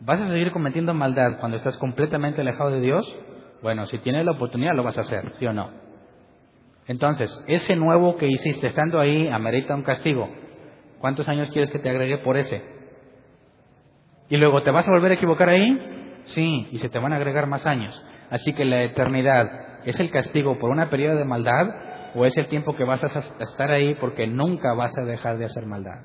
[0.00, 3.16] ¿Vas a seguir cometiendo maldad cuando estás completamente alejado de Dios?
[3.62, 5.70] Bueno, si tienes la oportunidad lo vas a hacer, ¿sí o no?
[6.86, 10.28] Entonces, ese nuevo que hiciste estando ahí amerita un castigo.
[11.00, 12.62] ¿Cuántos años quieres que te agregue por ese?
[14.28, 16.22] ¿Y luego te vas a volver a equivocar ahí?
[16.26, 18.04] Sí, y se te van a agregar más años.
[18.30, 21.66] Así que la eternidad es el castigo por una periodo de maldad
[22.14, 23.06] o es el tiempo que vas a
[23.40, 26.02] estar ahí porque nunca vas a dejar de hacer maldad.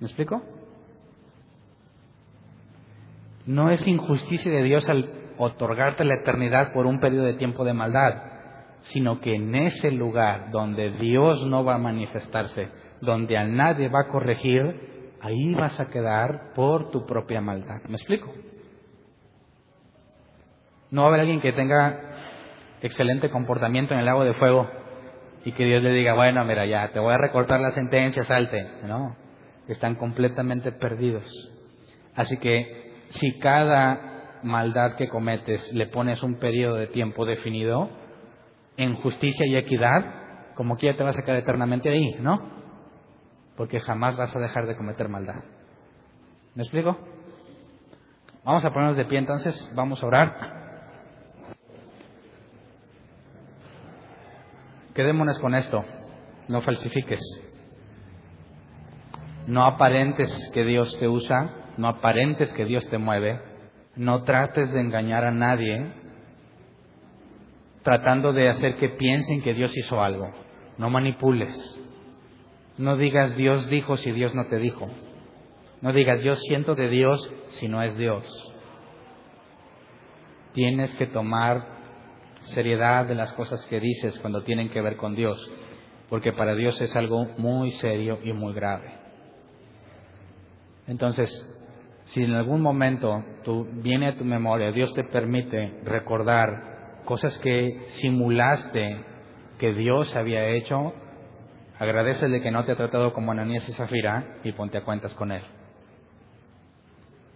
[0.00, 0.42] ¿Me explico?
[3.46, 7.72] No es injusticia de Dios al otorgarte la eternidad por un periodo de tiempo de
[7.72, 8.35] maldad,
[8.92, 12.68] sino que en ese lugar donde Dios no va a manifestarse,
[13.00, 17.82] donde a nadie va a corregir, ahí vas a quedar por tu propia maldad.
[17.88, 18.32] ¿Me explico?
[20.90, 22.00] No va a haber alguien que tenga
[22.80, 24.70] excelente comportamiento en el lago de fuego
[25.44, 28.66] y que Dios le diga, bueno, mira, ya, te voy a recortar la sentencia, salte.
[28.86, 29.16] No,
[29.66, 31.24] están completamente perdidos.
[32.14, 38.05] Así que si cada maldad que cometes le pones un periodo de tiempo definido,
[38.76, 42.56] en justicia y equidad, como quiera te vas a quedar eternamente ahí, ¿no?
[43.56, 45.42] porque jamás vas a dejar de cometer maldad.
[46.54, 46.96] ¿Me explico?
[48.44, 50.56] Vamos a ponernos de pie entonces, vamos a orar.
[54.94, 55.84] Quedémonos con esto,
[56.48, 57.20] no falsifiques,
[59.46, 63.38] no aparentes que Dios te usa, no aparentes que Dios te mueve,
[63.94, 65.92] no trates de engañar a nadie
[67.86, 70.28] tratando de hacer que piensen que Dios hizo algo,
[70.76, 71.54] no manipules,
[72.78, 74.90] no digas Dios dijo si Dios no te dijo.
[75.82, 78.24] No digas yo siento de Dios si no es Dios.
[80.52, 81.64] Tienes que tomar
[82.54, 85.38] seriedad de las cosas que dices cuando tienen que ver con Dios,
[86.08, 88.94] porque para Dios es algo muy serio y muy grave.
[90.88, 91.30] Entonces,
[92.06, 96.75] si en algún momento tú, viene a tu memoria, Dios te permite recordar
[97.06, 99.00] cosas que simulaste
[99.58, 100.92] que Dios había hecho,
[101.78, 105.30] Agradecele que no te ha tratado como Ananías y Zafira y ponte a cuentas con
[105.30, 105.42] él.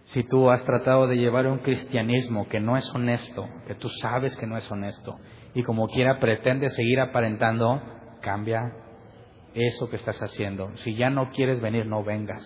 [0.05, 4.35] Si tú has tratado de llevar un cristianismo que no es honesto, que tú sabes
[4.35, 5.19] que no es honesto,
[5.53, 7.81] y como quiera pretendes seguir aparentando,
[8.21, 8.73] cambia
[9.53, 10.75] eso que estás haciendo.
[10.77, 12.43] Si ya no quieres venir, no vengas.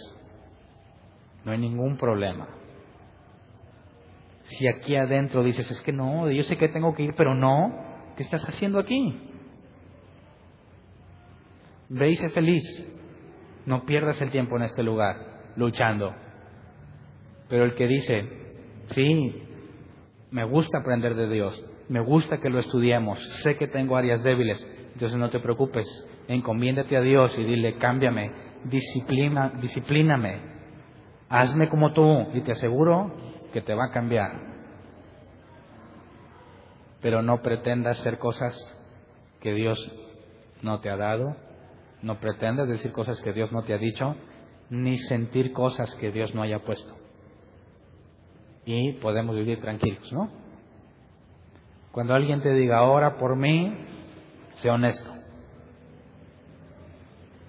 [1.45, 2.47] No hay ningún problema.
[4.45, 7.73] Si aquí adentro dices, es que no, yo sé que tengo que ir, pero no,
[8.15, 9.31] ¿qué estás haciendo aquí?
[11.89, 12.63] Ve y sé feliz.
[13.65, 15.15] No pierdas el tiempo en este lugar
[15.55, 16.13] luchando.
[17.49, 18.25] Pero el que dice,
[18.87, 19.43] sí,
[20.31, 24.61] me gusta aprender de Dios, me gusta que lo estudiemos, sé que tengo áreas débiles,
[24.93, 25.85] entonces no te preocupes,
[26.27, 28.31] encomiéndate a Dios y dile, cámbiame,
[28.65, 30.39] disciplina, disciplíname,
[31.29, 33.15] hazme como tú y te aseguro
[33.55, 34.33] que te va a cambiar.
[37.01, 38.53] Pero no pretendas hacer cosas
[39.39, 39.79] que Dios
[40.61, 41.37] no te ha dado
[42.05, 44.15] no pretendes decir cosas que Dios no te ha dicho,
[44.69, 46.93] ni sentir cosas que Dios no haya puesto.
[48.63, 50.29] Y podemos vivir tranquilos, ¿no?
[51.91, 53.75] Cuando alguien te diga, ora por mí,
[54.55, 55.11] sé honesto.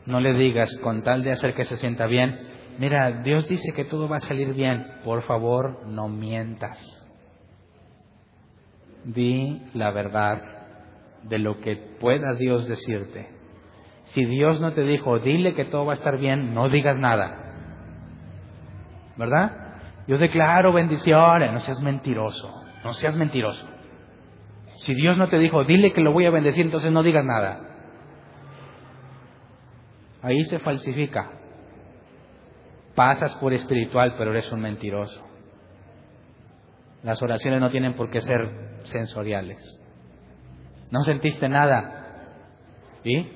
[0.06, 2.45] No le digas con tal de hacer que se sienta bien,
[2.78, 4.86] mira, Dios dice que todo va a salir bien.
[5.04, 6.78] Por favor, no mientas.
[9.04, 10.42] Di la verdad
[11.22, 13.28] de lo que pueda Dios decirte.
[14.06, 17.42] Si Dios no te dijo, dile que todo va a estar bien, no digas nada.
[19.16, 19.66] ¿Verdad?
[20.06, 23.66] Yo declaro bendiciones, no seas mentiroso, no seas mentiroso.
[24.78, 27.60] Si Dios no te dijo, dile que lo voy a bendecir, entonces no digas nada.
[30.22, 31.30] Ahí se falsifica.
[32.96, 35.22] Pasas por espiritual, pero eres un mentiroso.
[37.02, 39.58] Las oraciones no tienen por qué ser sensoriales.
[40.90, 42.06] No sentiste nada.
[43.04, 43.30] ¿Y?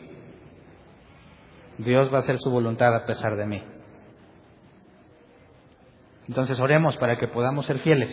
[1.78, 3.62] Dios va a hacer su voluntad a pesar de mí.
[6.27, 8.11] Entonces oremos para que podamos ser fieles.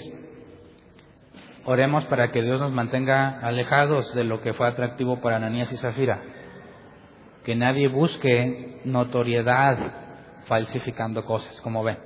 [1.63, 5.77] Oremos para que Dios nos mantenga alejados de lo que fue atractivo para Ananías y
[5.77, 6.21] Zafira.
[7.45, 10.06] Que nadie busque notoriedad
[10.47, 11.97] falsificando cosas, como ven.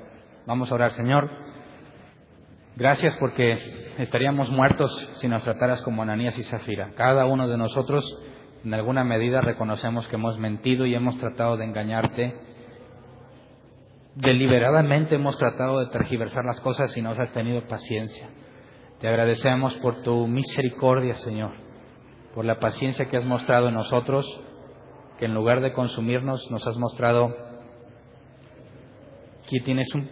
[0.45, 1.29] Vamos a orar, Señor.
[2.75, 6.91] Gracias porque estaríamos muertos si nos trataras como Ananías y Zafira.
[6.95, 8.03] Cada uno de nosotros,
[8.63, 12.35] en alguna medida, reconocemos que hemos mentido y hemos tratado de engañarte.
[14.15, 18.29] Deliberadamente hemos tratado de tergiversar las cosas y nos has tenido paciencia.
[18.99, 21.51] Te agradecemos por tu misericordia, Señor,
[22.33, 24.25] por la paciencia que has mostrado en nosotros,
[25.17, 27.50] que en lugar de consumirnos nos has mostrado
[29.51, 30.09] que tienes un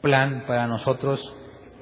[0.00, 1.20] plan para nosotros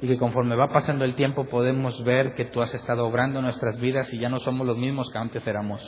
[0.00, 3.78] y que conforme va pasando el tiempo podemos ver que tú has estado obrando nuestras
[3.80, 5.80] vidas y ya no somos los mismos que antes éramos.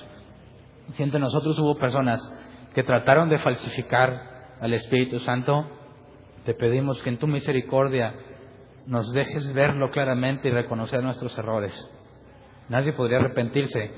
[0.93, 2.21] Si entre nosotros hubo personas
[2.75, 5.67] que trataron de falsificar al Espíritu Santo,
[6.45, 8.15] te pedimos que en tu misericordia
[8.87, 11.73] nos dejes verlo claramente y reconocer nuestros errores.
[12.69, 13.91] Nadie podría arrepentirse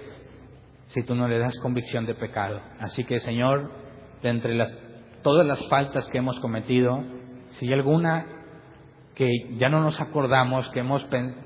[0.88, 2.60] si tú no le das convicción de pecado.
[2.78, 3.70] Así que, Señor,
[4.22, 4.70] de entre las,
[5.24, 7.02] todas las faltas que hemos cometido,
[7.58, 8.26] si hay alguna
[9.16, 9.28] que
[9.58, 11.04] ya no nos acordamos, que, hemos,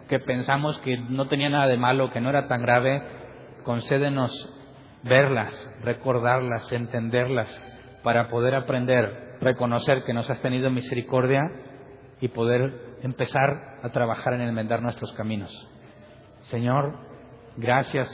[0.09, 3.03] que pensamos que no tenía nada de malo, que no era tan grave,
[3.63, 4.33] concédenos
[5.05, 7.49] verlas, recordarlas, entenderlas,
[8.03, 11.51] para poder aprender, reconocer que nos has tenido misericordia
[12.21, 15.53] y poder empezar a trabajar en enmendar nuestros caminos.
[16.45, 16.99] Señor,
[17.57, 18.09] gracias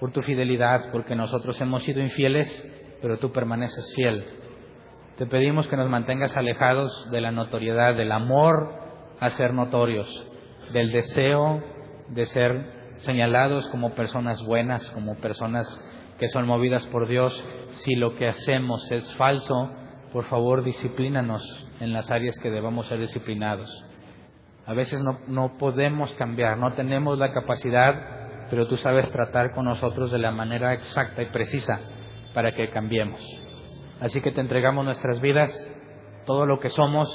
[0.00, 2.48] por tu fidelidad, porque nosotros hemos sido infieles,
[3.02, 4.45] pero tú permaneces fiel.
[5.16, 8.74] Te pedimos que nos mantengas alejados de la notoriedad, del amor
[9.18, 10.06] a ser notorios,
[10.74, 11.62] del deseo
[12.08, 15.66] de ser señalados como personas buenas, como personas
[16.18, 17.32] que son movidas por Dios.
[17.76, 19.70] Si lo que hacemos es falso,
[20.12, 21.42] por favor disciplínanos
[21.80, 23.70] en las áreas que debamos ser disciplinados.
[24.66, 29.64] A veces no, no podemos cambiar, no tenemos la capacidad, pero tú sabes tratar con
[29.64, 31.80] nosotros de la manera exacta y precisa
[32.34, 33.45] para que cambiemos.
[34.00, 35.50] Así que te entregamos nuestras vidas,
[36.26, 37.08] todo lo que somos,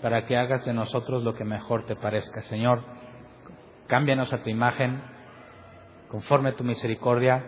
[0.00, 2.42] para que hagas de nosotros lo que mejor te parezca.
[2.42, 2.82] Señor,
[3.86, 5.02] cámbianos a tu imagen,
[6.08, 7.44] conforme a tu misericordia,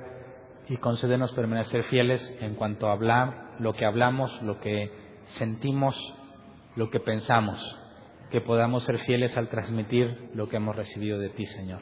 [0.68, 4.90] y concédenos permanecer fieles en cuanto a hablar, lo que hablamos, lo que
[5.38, 5.96] sentimos,
[6.76, 7.60] lo que pensamos,
[8.30, 11.80] que podamos ser fieles al transmitir lo que hemos recibido de ti, Señor.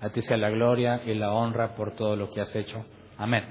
[0.00, 2.84] A ti sea la gloria y la honra por todo lo que has hecho.
[3.18, 3.44] Amén.